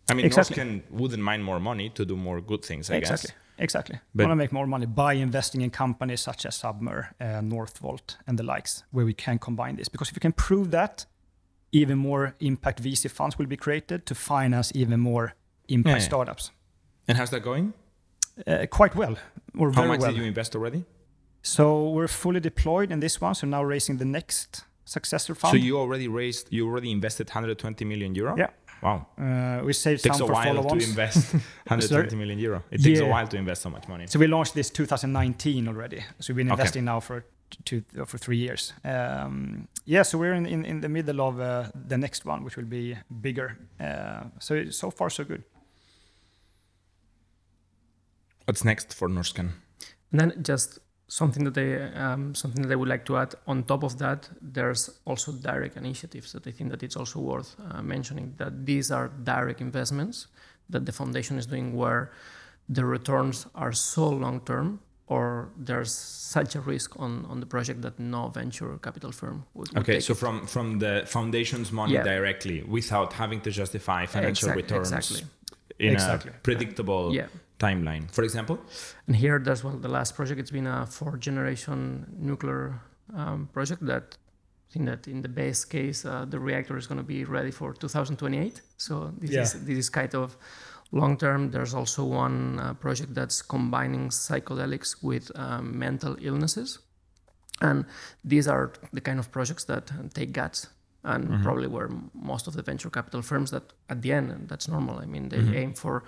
[0.09, 0.57] I mean, exactly.
[0.57, 3.29] Norrsken wouldn't mind more money to do more good things, I exactly.
[3.29, 3.37] guess.
[3.59, 3.99] Exactly.
[4.15, 8.17] But want to make more money by investing in companies such as Submer, uh, Northvolt,
[8.27, 9.89] and the likes, where we can combine this.
[9.89, 11.07] Because if we can prove that,
[11.73, 15.35] even more impact VC funds will be created to finance even more
[15.69, 16.09] impact yeah, yeah.
[16.09, 16.51] startups.
[17.09, 17.73] And how's that going?
[18.47, 19.17] Uh, quite well.
[19.59, 20.11] Or How much well.
[20.11, 20.85] did you invest already?
[21.43, 23.35] So we're fully deployed in this one.
[23.35, 25.53] So now raising the next successor fund.
[25.53, 28.37] So you already raised, you already invested 120 million euro.
[28.37, 28.49] Yeah.
[28.87, 29.07] Wow.
[29.19, 31.33] Uh, we saved it takes some a for while to invest
[31.67, 32.63] 120 million euro.
[32.71, 33.07] It takes yeah.
[33.07, 34.07] a while to invest so much money.
[34.07, 36.05] So we launched this 2019 already.
[36.21, 36.93] So we've been investing okay.
[36.95, 37.25] now for
[37.65, 38.73] two for three years.
[38.85, 42.57] Um, yeah, so we're in, in, in the middle of uh, the next one, which
[42.57, 43.59] will be bigger.
[43.81, 45.43] Uh, so so far so good.
[48.45, 49.51] What's next for Norrsken?
[50.13, 50.79] And then just
[51.09, 54.29] something that they um, something that I would like to add on top of that
[54.41, 58.91] there's also direct initiatives that I think that it's also worth uh, mentioning that these
[58.91, 60.27] are direct investments
[60.69, 62.11] that the foundation is doing where
[62.69, 67.83] the returns are so long term or there's such a risk on, on the project
[67.83, 70.17] that no venture capital firm would, would okay so it.
[70.17, 72.03] from from the foundation's money yeah.
[72.03, 75.29] directly without having to justify financial exactly, returns exactly.
[75.79, 76.33] in exactly.
[76.33, 77.27] a predictable yeah
[77.59, 78.59] timeline, for example?
[79.07, 80.41] And here, that's well, the last project.
[80.41, 82.81] It's been a four-generation nuclear
[83.15, 84.17] um, project that
[84.69, 87.51] I think that in the best case, uh, the reactor is going to be ready
[87.51, 88.61] for 2028.
[88.77, 89.43] So this yeah.
[89.43, 90.37] is this is kind of
[90.93, 91.51] long term.
[91.51, 96.81] There's also one uh, project that's combining psychedelics with um, mental illnesses,
[97.61, 97.85] and
[98.25, 100.69] these are the kind of projects that take guts
[101.05, 101.43] and mm-hmm.
[101.43, 104.99] probably where most of the venture capital firms that at the end that's normal.
[104.99, 105.55] I mean, they mm-hmm.
[105.55, 106.05] aim for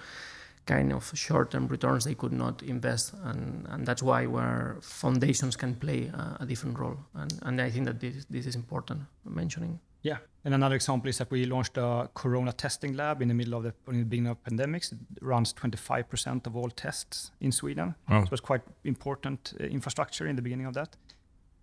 [0.68, 5.74] kind of short-term returns they could not invest and, and that's why where foundations can
[5.74, 6.98] play a, a different role.
[7.14, 9.80] And, and i think that this, this is important mentioning.
[10.02, 10.18] Yeah.
[10.44, 13.62] And another example is that we launched a corona testing lab in the middle of
[13.64, 14.92] the, in the beginning of pandemics.
[14.92, 17.94] It runs 25% of all tests in sweden.
[18.08, 18.20] Oh.
[18.20, 20.96] so it was quite important uh, infrastructure in the beginning of that.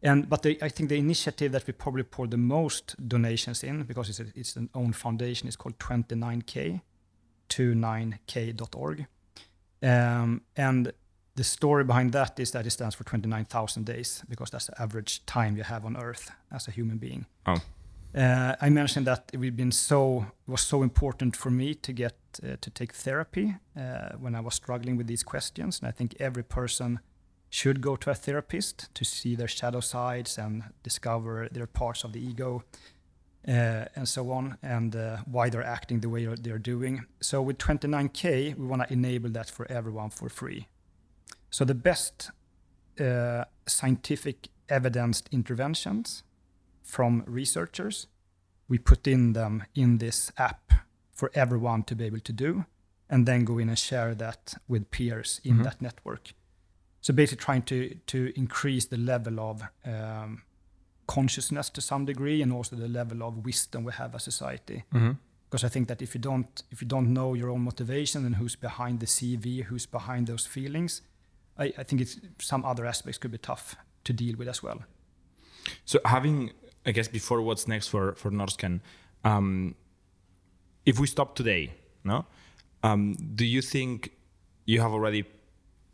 [0.03, 3.83] And but the, I think the initiative that we probably pour the most donations in
[3.83, 6.81] because it's a, it's an own foundation is called 29k
[7.55, 9.07] 29k.org.
[9.81, 10.91] Um, and
[11.35, 15.25] the story behind that is that it stands for 29,000 days because that's the average
[15.25, 17.25] time you have on Earth as a human being.
[17.45, 17.57] Oh.
[18.15, 22.15] Uh, I mentioned that we've been so it was so important for me to get
[22.41, 26.15] uh, to take therapy uh, when I was struggling with these questions, and I think
[26.17, 26.99] every person
[27.49, 32.13] should go to a therapist to see their shadow sides and discover their parts of
[32.13, 32.63] the ego
[33.45, 37.05] and so on, and uh, why they're acting the way they're doing.
[37.21, 40.67] So with 29K, we want to enable that for everyone for free.
[41.51, 42.31] So the best
[42.99, 46.23] uh, scientific evidenced interventions
[46.83, 48.07] from researchers,
[48.67, 50.73] we put in them in this app
[51.13, 52.65] for everyone to be able to do,
[53.09, 55.63] and then go in and share that with peers in mm-hmm.
[55.63, 56.33] that network.
[57.01, 60.41] So basically, trying to to increase the level of um,
[61.07, 64.83] consciousness to some degree and also the level of wisdom we have as society.
[64.93, 65.11] Mm-hmm.
[65.49, 68.35] because i think that if you don't if you don't know your own motivation and
[68.35, 71.01] who's behind the cv who's behind those feelings
[71.63, 74.79] i, I think it's some other aspects could be tough to deal with as well.
[75.85, 76.51] So having
[76.85, 78.81] i guess before what's next for for norrsken
[79.23, 79.75] um,
[80.85, 81.63] if we stop today
[82.05, 82.25] no?
[82.83, 84.11] Um, do you think
[84.65, 85.25] you have already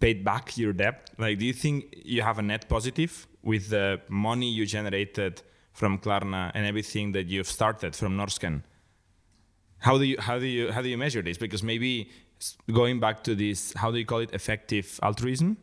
[0.05, 1.75] paid back your debt like do you think
[2.15, 5.41] you have a net positive with the money you generated
[5.73, 8.63] from Klarna and everything that you've started from Norrsken,
[9.79, 11.37] how do you how do you how do you measure this?
[11.37, 12.09] Because maybe
[12.71, 15.57] going back to this, how do you call it effective altruism,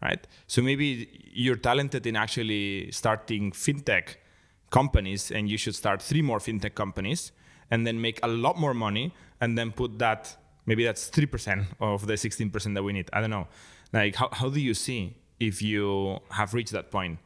[0.00, 0.26] right?
[0.46, 4.16] So maybe you're talented in actually starting fintech
[4.70, 7.32] companies, and you should start three more fintech companies,
[7.70, 10.36] and then make a lot more money, and then put that
[10.66, 13.08] maybe that's three percent of the sixteen percent that we need.
[13.12, 13.48] I don't know.
[13.92, 17.18] Like how how do you see if you have reached that point?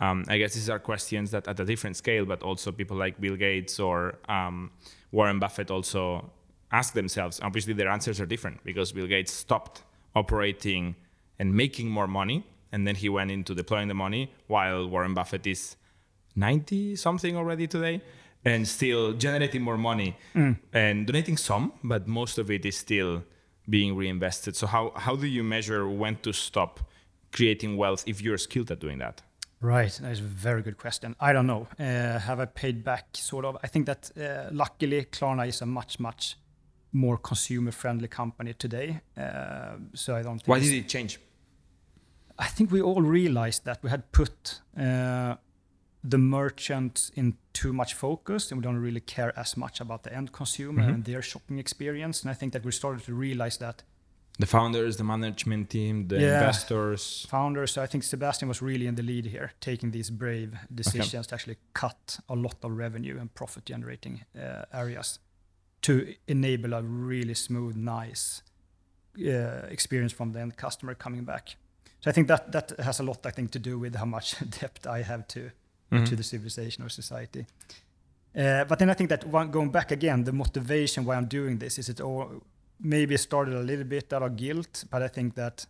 [0.00, 3.20] Um, I guess these are questions that at a different scale, but also people like
[3.20, 4.70] Bill Gates or um,
[5.12, 6.30] Warren Buffett also
[6.72, 7.38] ask themselves.
[7.42, 9.82] Obviously, their answers are different because Bill Gates stopped
[10.14, 10.96] operating
[11.38, 15.46] and making more money, and then he went into deploying the money, while Warren Buffett
[15.46, 15.76] is
[16.36, 18.00] 90 something already today
[18.44, 20.56] and still generating more money mm.
[20.72, 23.22] and donating some, but most of it is still
[23.68, 24.56] being reinvested.
[24.56, 26.80] So how how do you measure when to stop
[27.32, 29.22] creating wealth if you're skilled at doing that?
[29.62, 31.14] Right, that is a very good question.
[31.20, 31.68] I don't know.
[31.78, 33.08] Uh, have I paid back?
[33.12, 33.58] Sort of.
[33.62, 36.36] I think that uh, luckily Klarna is a much much
[36.92, 39.00] more consumer friendly company today.
[39.16, 40.42] Uh, so I don't.
[40.46, 41.20] Why did it change?
[42.38, 45.36] I think we all realized that we had put uh,
[46.02, 50.14] the merchant in too much focus, and we don't really care as much about the
[50.14, 50.94] end consumer mm-hmm.
[50.94, 52.22] and their shopping experience.
[52.22, 53.82] And I think that we started to realize that
[54.38, 57.26] the founders, the management team, the yeah, investors.
[57.28, 57.72] Founders.
[57.72, 61.28] So I think Sebastian was really in the lead here, taking these brave decisions okay.
[61.28, 65.18] to actually cut a lot of revenue and profit generating uh, areas
[65.82, 68.42] to enable a really smooth, nice
[69.18, 71.56] uh, experience from the end customer coming back.
[72.00, 74.36] So I think that that has a lot, I think, to do with how much
[74.60, 75.50] debt I have to
[75.90, 76.04] mm-hmm.
[76.04, 77.46] to the civilization or society.
[78.36, 81.58] Uh, but then I think that one, going back again, the motivation why I'm doing
[81.58, 82.42] this is it all
[82.80, 85.66] maybe started a little bit out of guilt, but I think that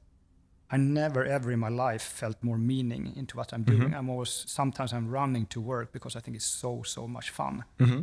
[0.71, 3.81] I never ever in my life felt more meaning into what I'm doing.
[3.81, 3.95] Mm-hmm.
[3.95, 7.65] I'm always sometimes I'm running to work because I think it's so so much fun.
[7.79, 8.03] Mm-hmm.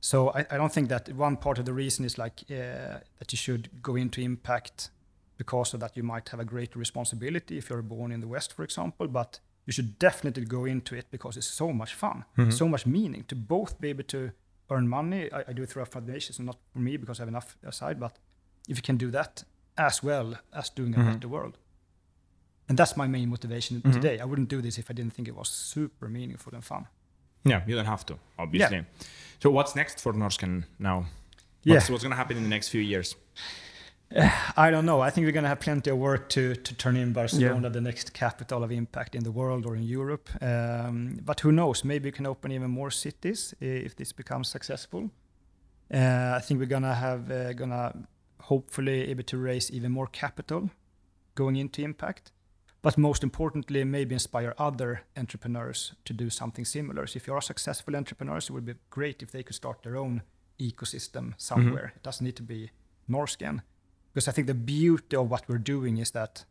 [0.00, 3.32] So I, I, don't think that one part of the reason is like uh, that
[3.32, 4.90] you should go into impact
[5.36, 8.52] because of that you might have a greater responsibility if you're born in the West,
[8.52, 9.08] for example.
[9.08, 12.50] But you should definitely go into it because it's so much fun, mm-hmm.
[12.50, 14.30] so much meaning to both be able to
[14.70, 15.30] earn money.
[15.30, 18.16] I, I do it through foundations, not for me because I have enough aside, but
[18.66, 19.44] if you can do that
[19.76, 21.12] as well as doing a mm-hmm.
[21.12, 21.58] better world.
[22.66, 23.92] And that's my main motivation mm-hmm.
[23.92, 24.18] today.
[24.18, 26.86] I wouldn't do this if I didn't think it was super meaningful and fun.
[27.44, 28.78] Yeah, you don't have to, obviously.
[28.78, 28.84] Yeah.
[29.42, 31.00] So what's next for Norrsken now?
[31.64, 31.92] What's, yeah.
[31.92, 33.16] what's going to happen in the next few years?
[34.56, 35.00] I don't know.
[35.00, 37.72] I think we're going to have plenty of work to to turn in Barcelona yeah.
[37.72, 40.28] the next capital of impact in the world or in Europe.
[40.40, 41.84] Um, but who knows?
[41.84, 45.10] Maybe we can open even more cities if this becomes successful.
[45.92, 47.92] Uh, I think we're gonna have uh, gonna
[48.40, 50.70] hopefully able to raise even more capital
[51.34, 52.32] going into impact.
[52.80, 57.06] But most importantly, maybe inspire other entrepreneurs to do something similar.
[57.06, 59.96] So if you are successful entrepreneurs, it would be great if they could start their
[59.96, 60.22] own
[60.60, 61.88] ecosystem somewhere.
[61.88, 61.96] Mm-hmm.
[61.96, 62.70] It doesn't need to be
[63.08, 63.62] Norrsken.
[64.18, 66.44] Because I think the beauty of what we're doing is that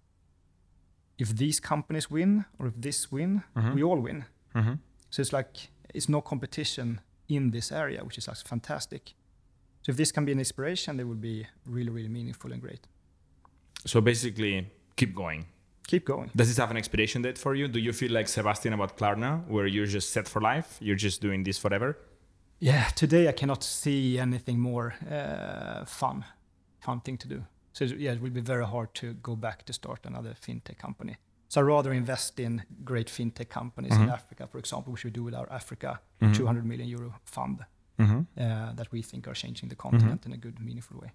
[1.17, 3.75] if these companies win or if this win, mm-hmm.
[3.75, 4.23] we all win.
[4.55, 4.75] Mm-hmm.
[5.09, 9.15] So it's like it's no competition in this area, which is like fantastic.
[9.81, 12.87] So if this can be an inspiration, it would be really, really meaningful and great.
[13.85, 15.47] So basically, keep going.
[15.87, 16.31] Keep going.
[16.33, 17.67] Does this have an expiration date for you?
[17.67, 20.77] Do you feel like Sebastian about Klarna, where you're just set for life?
[20.79, 21.97] You're just doing this forever?
[22.59, 26.23] Yeah, today I cannot see anything more uh, fun,
[26.79, 27.43] fun thing to do.
[27.77, 31.15] So yeah, it will be very hard to go back to start another fintech company.
[31.47, 34.03] So I rather invest in great fintech companies mm-hmm.
[34.03, 36.33] in Africa, for example, which we do with our Africa mm-hmm.
[36.33, 37.59] 200 million euro fund
[37.99, 38.19] mm-hmm.
[38.19, 40.33] uh, that we think are changing the continent mm-hmm.
[40.33, 41.11] in a good, meaningful way.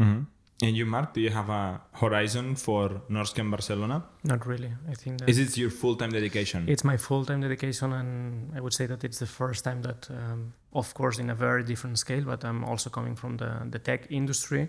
[0.00, 0.22] Mm-hmm.
[0.62, 4.04] And you, Mark, do you have a horizon for Norrsken Barcelona?
[4.22, 4.72] Not really.
[4.88, 6.68] I think that is it your full time dedication?
[6.68, 10.08] It's my full time dedication, and I would say that it's the first time that,
[10.10, 12.24] um, of course, in a very different scale.
[12.24, 14.68] But I'm also coming from the the tech industry,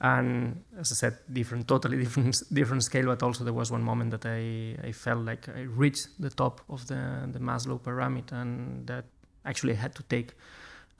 [0.00, 3.06] and as I said, different, totally different different scale.
[3.06, 6.60] But also there was one moment that I I felt like I reached the top
[6.68, 9.04] of the the Maslow pyramid, and that
[9.44, 10.34] actually I had to take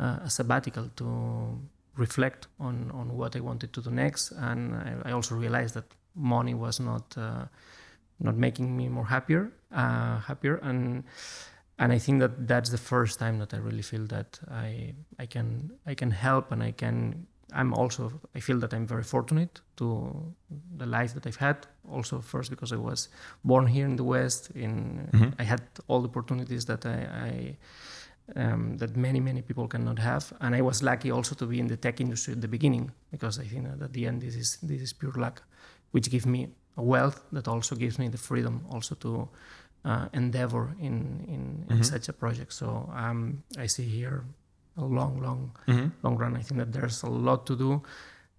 [0.01, 1.59] uh, a sabbatical to
[1.97, 5.87] reflect on on what I wanted to do next, and I, I also realized that
[6.15, 7.45] money was not uh,
[8.19, 11.05] not making me more happier, uh, happier, and
[11.79, 15.27] and I think that that's the first time that I really feel that I I
[15.27, 19.61] can I can help and I can I'm also I feel that I'm very fortunate
[19.77, 20.35] to
[20.77, 21.67] the life that I've had.
[21.91, 23.09] Also, first because I was
[23.45, 25.31] born here in the West, in mm-hmm.
[25.39, 27.57] I had all the opportunities that I, I
[28.37, 31.67] um, that many many people cannot have and i was lucky also to be in
[31.67, 34.59] the tech industry at the beginning because i think that at the end this is
[34.63, 35.43] this is pure luck
[35.93, 39.29] which gives me a wealth that also gives me the freedom also to
[39.85, 41.79] uh, endeavor in in, mm-hmm.
[41.79, 44.25] in, such a project so um, i see here
[44.79, 45.89] a long long mm-hmm.
[46.03, 47.83] long run i think that there's a lot to do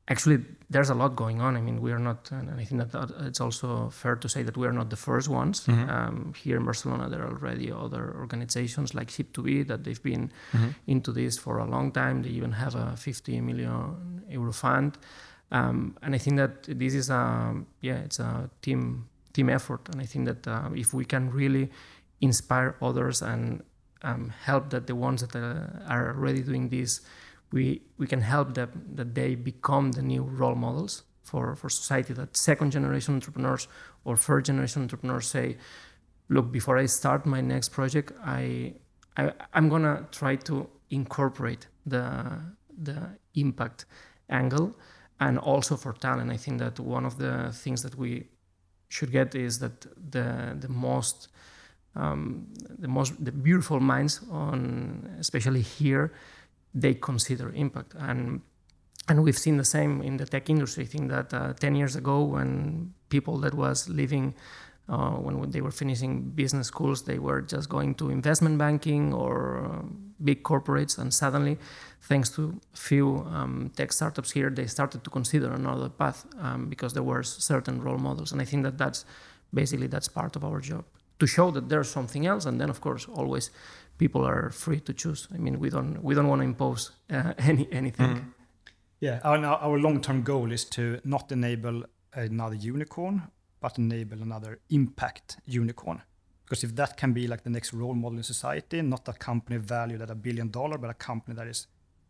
[0.10, 0.40] actually
[0.70, 1.56] there's a lot going on.
[1.56, 4.58] I mean, we are not, and I think that it's also fair to say that
[4.58, 5.66] we are not the first ones.
[5.66, 5.90] Mm-hmm.
[5.90, 10.70] Um, here in Barcelona, there are already other organizations like Ship2B that they've been mm-hmm.
[10.88, 12.24] into this for a long time.
[12.24, 14.98] They even have a 50 million euro fund,
[15.52, 20.02] um, and I think that this is a yeah, it's a team team effort, and
[20.02, 21.70] I think that uh, if we can really
[22.22, 23.64] inspire others and
[24.04, 27.02] um, help that the ones that uh, are already doing this
[27.52, 32.14] we, we can help them that they become the new role models for, for society
[32.14, 33.68] that second generation entrepreneurs
[34.04, 35.58] or third generation entrepreneurs say
[36.30, 38.74] look before i start my next project i,
[39.18, 42.40] I i'm gonna try to incorporate the
[42.82, 43.86] the impact
[44.30, 44.76] angle
[45.20, 46.32] and also for talent.
[46.32, 48.28] I think that one of the things that we
[48.88, 49.82] should get is that
[50.12, 51.28] the the most
[52.00, 52.48] um,
[52.84, 56.12] the most the beautiful minds on especially here
[56.74, 57.94] they consider impact.
[57.98, 58.42] And
[59.08, 60.84] and we've seen the same in the tech industry.
[60.84, 64.36] I think that uh, 10 years ago, when people that was living,
[64.88, 69.66] uh, when they were finishing business schools, they were just going to investment banking or
[69.66, 69.82] uh,
[70.24, 71.58] big corporates, and suddenly,
[72.02, 76.70] thanks to a few um, tech startups here, they started to consider another path um,
[76.70, 78.32] because there were certain role models.
[78.32, 79.06] And I think that that's
[79.52, 80.86] basically that's part of our job
[81.20, 83.52] to show that there's something else, and then of course always
[83.98, 85.28] people are free to choose.
[85.34, 88.16] I mean, we don't we don't want to impose uh, any anything.
[88.16, 88.34] Mm.
[89.00, 91.84] Yeah, our our long term goal is to not enable
[92.14, 93.22] another unicorn,
[93.62, 96.02] but enable another impact unicorn.
[96.44, 99.58] Because if that can be like the next role model in society, not a company
[99.58, 101.68] valued at a billion dollar, but a company that is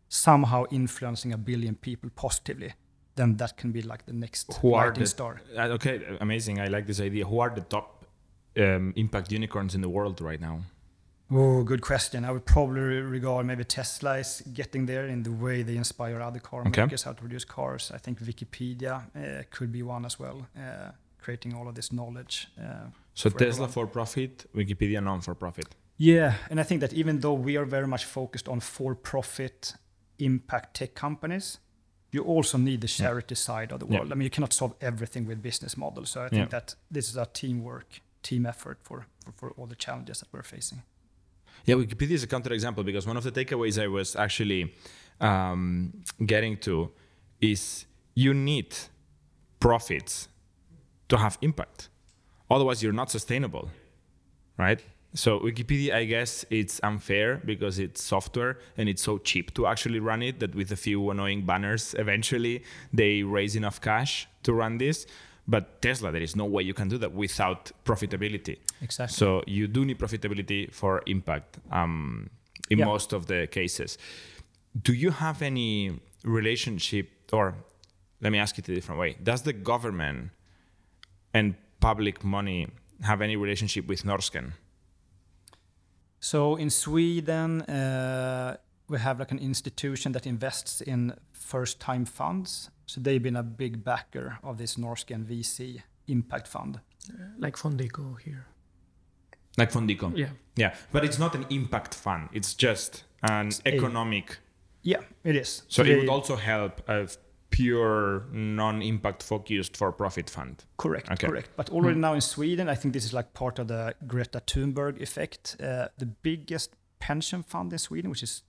[0.08, 2.72] somehow influencing a billion people positively,
[3.16, 5.42] then that can be like the next Who are the, star.
[5.54, 6.58] Uh, okay, amazing.
[6.58, 7.26] I like this idea.
[7.26, 7.99] Who are the top
[8.56, 10.60] um, impact unicorns in the world right now?
[11.32, 12.24] Oh, good question.
[12.24, 16.40] I would probably regard maybe Tesla is getting there in the way they inspire other
[16.40, 16.82] car okay.
[16.82, 17.92] makers how to produce cars.
[17.94, 22.48] I think Wikipedia uh, could be one as well, uh, creating all of this knowledge.
[22.58, 23.70] Uh, so for Tesla everyone.
[23.70, 25.66] for profit, Wikipedia non for profit.
[25.96, 29.74] Yeah, and I think that even though we are very much focused on for profit
[30.18, 31.58] impact tech companies,
[32.10, 33.38] you also need the charity yeah.
[33.38, 34.08] side of the world.
[34.08, 34.12] Yeah.
[34.12, 36.10] I mean, you cannot solve everything with business models.
[36.10, 36.58] So I think yeah.
[36.58, 40.42] that this is a teamwork, team effort for, for, for all the challenges that we're
[40.42, 40.82] facing.
[41.66, 44.74] Yeah, Wikipedia is a counterexample because one of the takeaways I was actually
[45.20, 45.92] um,
[46.24, 46.90] getting to
[47.40, 48.74] is you need
[49.58, 50.28] profits
[51.08, 51.88] to have impact.
[52.50, 53.70] Otherwise, you're not sustainable,
[54.56, 54.82] right?
[55.14, 59.98] So Wikipedia, I guess it's unfair because it's software and it's so cheap to actually
[59.98, 64.78] run it that with a few annoying banners, eventually they raise enough cash to run
[64.78, 65.06] this.
[65.46, 68.58] But Tesla, there is no way you can do that without profitability.
[68.82, 69.14] Exactly.
[69.14, 72.30] So you do need profitability for impact um,
[72.68, 72.84] in yeah.
[72.84, 73.98] most of the cases.
[74.80, 77.54] Do you have any relationship, or
[78.20, 79.16] let me ask it a different way?
[79.22, 80.30] Does the government
[81.34, 82.68] and public money
[83.02, 84.52] have any relationship with Norrsken?
[86.20, 88.56] So in Sweden, uh,
[88.90, 92.70] we have like an institution that invests in first-time funds.
[92.86, 96.80] So they've been a big backer of this Norrsken VC impact fund.
[97.38, 98.46] Like Fondico here.
[99.56, 100.16] Like Fondico.
[100.16, 100.30] Yeah.
[100.56, 100.74] Yeah.
[100.90, 102.28] But it's not an impact fund.
[102.32, 104.32] It's just an it's economic.
[104.32, 104.36] A,
[104.82, 105.62] yeah, it is.
[105.68, 107.08] So, so it would also help a
[107.50, 110.64] pure non-impact focused for profit fund.
[110.78, 111.10] Correct.
[111.12, 111.28] Okay.
[111.28, 111.50] Correct.
[111.56, 112.02] But already mm.
[112.02, 115.56] now in Sweden, I think this is like part of the Greta Thunberg effect.
[115.62, 118.42] Uh, the biggest pension fund in Sweden, which is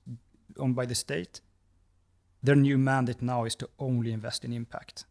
[0.57, 1.41] owned by the state,
[2.43, 5.05] their new mandate now is to only invest in impact.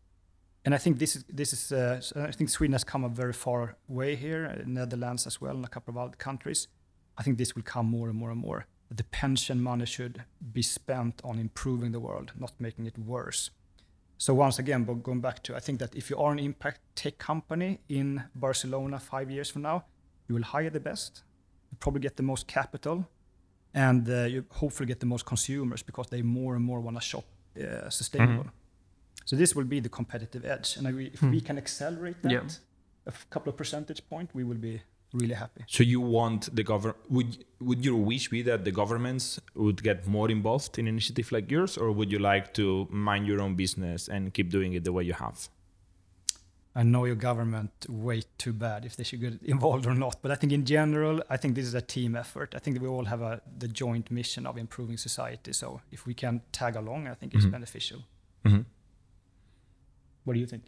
[0.64, 3.32] and I think this is this is uh, I think Sweden has come a very
[3.32, 6.68] far way here, uh, Netherlands as well, and a couple of other countries.
[7.16, 8.66] I think this will come more and more and more.
[8.90, 13.50] The pension money should be spent on improving the world, not making it worse.
[14.18, 16.80] So once again, but going back to, I think that if you are an impact
[16.94, 19.84] tech company in Barcelona five years from now,
[20.28, 21.22] you will hire the best,
[21.70, 23.06] you probably get the most capital,
[23.74, 27.02] and uh, you hopefully get the most consumers because they more and more want to
[27.02, 27.24] shop
[27.56, 28.44] uh, sustainable.
[28.44, 29.24] Mm-hmm.
[29.24, 31.30] So this will be the competitive edge, and if mm.
[31.30, 32.42] we can accelerate that yeah.
[33.06, 34.82] a couple of percentage point, we will be
[35.12, 35.62] really happy.
[35.66, 36.98] So you want the government?
[37.10, 41.50] Would would your wish be that the governments would get more involved in initiative like
[41.50, 44.92] yours, or would you like to mind your own business and keep doing it the
[44.92, 45.48] way you have?
[46.74, 50.22] I know your government way too bad if they should get involved or not.
[50.22, 52.54] But I think in general, I think this is a team effort.
[52.54, 55.52] I think we all have a the joint mission of improving society.
[55.52, 57.52] So if we can tag along, I think it's mm-hmm.
[57.52, 58.00] beneficial.
[58.44, 58.60] Mm-hmm.
[60.24, 60.62] What do you think,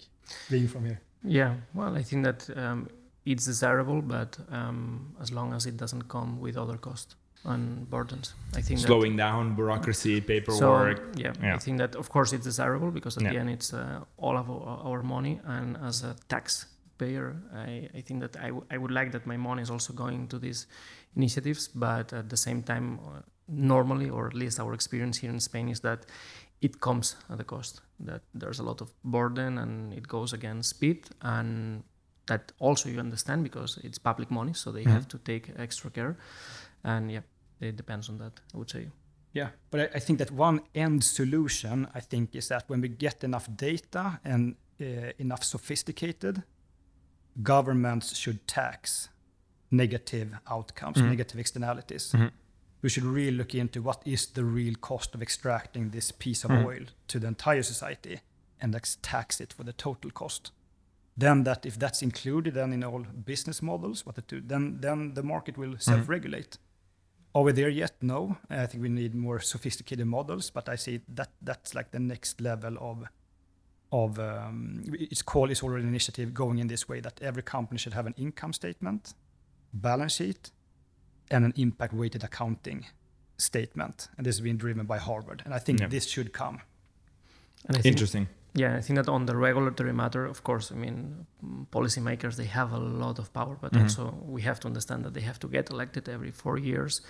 [0.50, 1.00] being from here?
[1.22, 2.88] Yeah, well, I think that um,
[3.24, 7.14] it's desirable, but um, as long as it doesn't come with other costs
[7.44, 8.34] and burdens.
[8.54, 10.98] I think slowing down bureaucracy, paperwork.
[10.98, 13.32] So, yeah, yeah, I think that of course it's desirable because at yeah.
[13.32, 18.20] the end it's uh, all of our money, and as a taxpayer, I, I think
[18.20, 20.66] that I, w- I would like that my money is also going to these
[21.16, 25.40] initiatives, but at the same time, uh, normally, or at least our experience here in
[25.40, 26.06] Spain is that
[26.60, 27.80] it comes at a cost.
[27.98, 31.82] That there's a lot of burden, and it goes against speed and
[32.26, 34.92] that also you understand because it's public money, so they mm-hmm.
[34.92, 36.16] have to take extra care.
[36.84, 37.20] And yeah,
[37.62, 38.88] it depends on that, I would say.
[39.32, 42.88] Yeah, but I, I, think that one end solution, I think, is that when we
[42.88, 46.42] get enough data and uh, enough sophisticated,
[47.42, 49.08] governments should tax
[49.70, 51.08] negative outcomes, mm-hmm.
[51.08, 52.12] negative externalities.
[52.12, 52.26] Mm-hmm.
[52.82, 56.50] We should really look into what is the real cost of extracting this piece of
[56.50, 56.66] mm-hmm.
[56.66, 58.20] oil to the entire society
[58.60, 60.52] and tax it for the total cost
[61.16, 65.58] then that if that's included then in all business models, what then then the market
[65.58, 65.90] will mm-hmm.
[65.90, 66.58] self-regulate.
[67.34, 67.92] Are we there yet?
[68.02, 68.36] No.
[68.50, 72.40] I think we need more sophisticated models, but I see that that's like the next
[72.40, 73.04] level of
[73.90, 77.78] of um, it's called it's already an initiative going in this way that every company
[77.78, 79.14] should have an income statement,
[79.72, 80.50] balance sheet,
[81.30, 82.86] and an impact weighted accounting
[83.38, 84.08] statement.
[84.16, 85.42] And this has been driven by Harvard.
[85.44, 85.88] And I think yeah.
[85.88, 86.60] this should come.
[87.84, 91.26] Interesting yeah, I think that on the regulatory matter, of course, I mean,
[91.70, 93.84] policymakers they have a lot of power, but mm-hmm.
[93.84, 97.00] also we have to understand that they have to get elected every four years,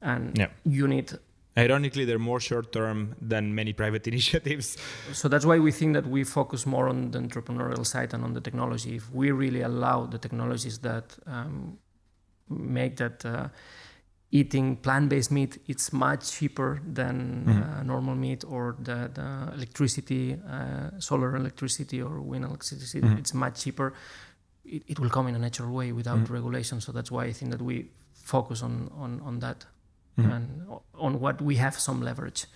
[0.00, 0.48] and yeah.
[0.64, 1.12] you need.
[1.56, 4.78] Ironically, they're more short-term than many private initiatives.
[5.12, 8.32] So that's why we think that we focus more on the entrepreneurial side and on
[8.32, 8.96] the technology.
[8.96, 11.78] If we really allow the technologies that um,
[12.48, 13.24] make that.
[13.24, 13.48] Uh,
[14.32, 17.62] eating plant-based meat it's much cheaper than mm-hmm.
[17.62, 23.18] uh, normal meat or the, the electricity uh, solar electricity or wind electricity mm-hmm.
[23.18, 23.92] it's much cheaper
[24.64, 26.32] it, it, will come in a natural way without mm-hmm.
[26.32, 29.66] regulation so that's why i think that we focus on on, on that
[30.18, 30.30] mm-hmm.
[30.30, 32.46] and on what we have some leverage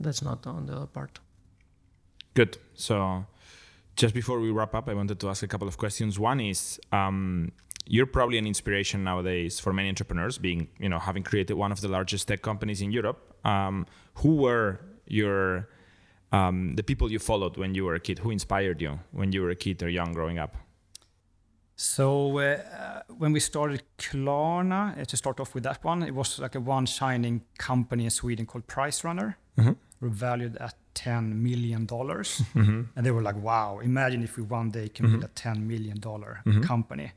[0.00, 1.20] that's not on the other part
[2.32, 3.26] good so
[3.94, 6.80] just before we wrap up i wanted to ask a couple of questions one is
[6.92, 7.52] um,
[7.86, 11.80] you're probably an inspiration nowadays for many entrepreneurs, being you know having created one of
[11.80, 13.34] the largest tech companies in Europe.
[13.44, 15.68] Um, who were your
[16.32, 18.20] um, the people you followed when you were a kid?
[18.20, 20.56] Who inspired you when you were a kid or young growing up?
[21.76, 26.38] So uh, when we started Klarna, uh, to start off with that one, it was
[26.38, 29.34] like a one shining company in Sweden called PriceRunner.
[29.58, 29.72] Mm-hmm.
[30.00, 32.82] We're valued at ten million dollars, mm-hmm.
[32.94, 33.80] and they were like, "Wow!
[33.80, 35.20] Imagine if we one day can mm-hmm.
[35.20, 36.62] build a ten million dollar mm-hmm.
[36.62, 37.12] company."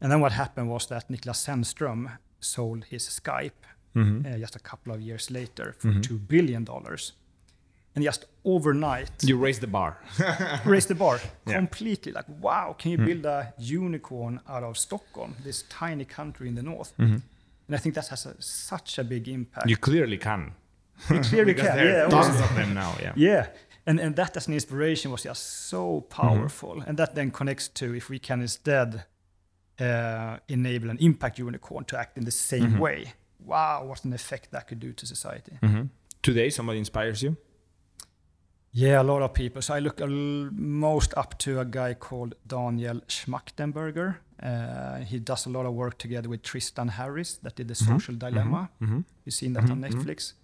[0.00, 3.50] And then what happened was that Niklas Zennström sold his Skype
[3.94, 4.26] mm-hmm.
[4.26, 6.00] uh, just a couple of years later for mm-hmm.
[6.00, 6.66] $2 billion.
[7.94, 9.10] And just overnight.
[9.22, 10.00] You raised the bar.
[10.64, 11.54] raised the bar yeah.
[11.54, 12.12] completely.
[12.12, 13.06] Like, wow, can you mm.
[13.06, 16.92] build a unicorn out of Stockholm, this tiny country in the north?
[16.98, 17.16] Mm-hmm.
[17.66, 19.68] And I think that has a, such a big impact.
[19.68, 20.52] You clearly can.
[21.10, 21.76] You clearly can.
[21.76, 22.94] There are yeah, tons of them now.
[23.02, 23.12] Yeah.
[23.16, 23.46] Yeah.
[23.86, 26.76] And, and that as an inspiration was just so powerful.
[26.76, 26.88] Mm-hmm.
[26.88, 29.04] And that then connects to if we can instead
[29.80, 32.78] uh, enable an impact unicorn to act in the same mm-hmm.
[32.78, 33.12] way.
[33.44, 35.52] Wow, what an effect that could do to society.
[35.62, 35.84] Mm-hmm.
[36.22, 37.36] Today, somebody inspires you?
[38.72, 39.62] Yeah, a lot of people.
[39.62, 44.16] So I look most up to a guy called Daniel Schmachtenberger.
[44.40, 47.92] Uh, he does a lot of work together with Tristan Harris that did the mm-hmm.
[47.92, 48.70] Social Dilemma.
[48.80, 48.84] Mm-hmm.
[48.84, 49.00] mm-hmm.
[49.24, 50.00] You've seen that on mm-hmm.
[50.00, 50.34] Netflix.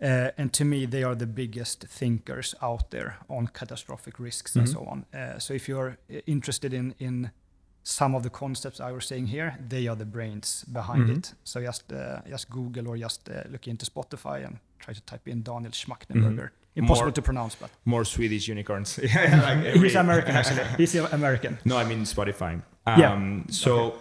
[0.00, 4.68] Uh, and to me, they are the biggest thinkers out there on catastrophic risks and
[4.68, 5.06] so on.
[5.14, 7.30] Uh, so if you're interested in in
[7.86, 11.18] some of the concepts I was saying here, they are the brains behind mm-hmm.
[11.18, 11.34] it.
[11.44, 15.28] So just uh, just Google or just uh, look into Spotify and try to type
[15.28, 16.48] in Daniel Schmachtenberger.
[16.48, 16.80] Mm-hmm.
[16.80, 18.98] impossible more, to pronounce, but more Swedish unicorns.
[19.02, 19.78] like every...
[19.88, 20.64] He's American, actually.
[20.76, 21.58] He's American.
[21.64, 22.60] No, I mean Spotify.
[22.86, 23.52] Um, yeah.
[23.52, 23.76] So.
[23.76, 23.96] Okay.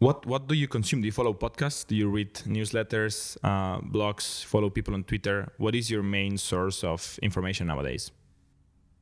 [0.00, 1.00] What what do you consume?
[1.00, 1.86] Do you follow podcasts?
[1.86, 4.44] Do you read newsletters, uh, blogs?
[4.44, 5.48] Follow people on Twitter?
[5.56, 8.12] What is your main source of information nowadays?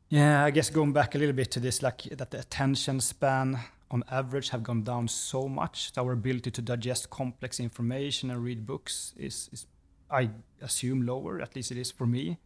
[0.09, 3.59] Yeah, I guess going back a little bit to this, like that the attention span
[3.91, 5.93] on average have gone down so much.
[5.93, 9.67] that Our ability to digest complex information and read books is, is
[10.11, 10.31] I
[10.61, 11.41] assume, lower.
[11.41, 12.39] At least it is for me.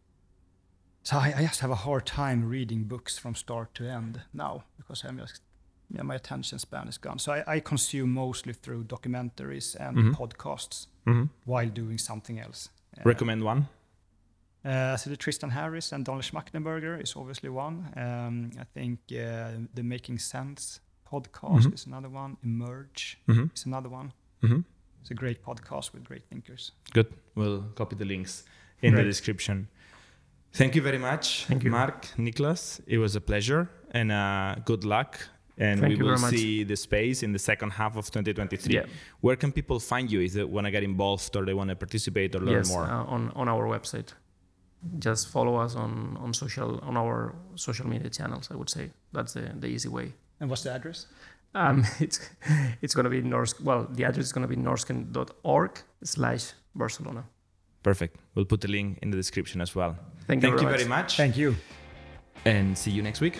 [1.03, 4.65] So I, I, just have a hard time reading books from start to end now
[4.77, 5.41] because I'm just
[5.89, 7.19] yeah, my attention span is gone.
[7.19, 10.11] So I, I consume mostly through documentaries and mm-hmm.
[10.11, 11.25] podcasts mm-hmm.
[11.45, 12.69] while doing something else.
[13.03, 13.67] Recommend one.
[14.63, 17.91] Uh, so the Tristan Harris and Donald Schmachtenberger is obviously one.
[17.95, 20.79] Um, I think uh, the Making Sense
[21.11, 21.73] podcast mm-hmm.
[21.73, 22.37] is another one.
[22.43, 23.45] Emerge mm-hmm.
[23.55, 24.13] is another one.
[24.43, 24.59] Mm-hmm.
[25.01, 26.71] It's a great podcast with great thinkers.
[26.93, 27.07] Good.
[27.35, 28.43] We'll copy the links
[28.81, 29.67] in the description.
[30.53, 31.71] Thank you very much, Thank you.
[31.71, 32.81] Mark, Niklas.
[32.85, 35.17] It was a pleasure and uh, good luck.
[35.57, 38.73] And Thank we will see the space in the second half of 2023.
[38.73, 38.85] Yeah.
[39.21, 41.75] Where can people find you if they want to get involved or they want to
[41.75, 42.83] participate or learn yes, more?
[42.83, 44.13] Uh, on, on our website
[44.99, 48.49] just follow us on, on social on our social media channels.
[48.51, 50.13] I would say that's the, the easy way.
[50.39, 51.07] And what's the address?
[51.53, 52.19] Um, it's
[52.81, 53.61] it's going to be Norsk.
[53.61, 57.23] Well, the address is going to be norrsken.org slash Barcelona.
[57.83, 58.17] Perfect.
[58.35, 59.97] We'll put the link in the description as well.
[60.27, 61.17] Thank, Thank you, very, very much.
[61.17, 61.55] Thank you.
[62.45, 63.39] And see you next week.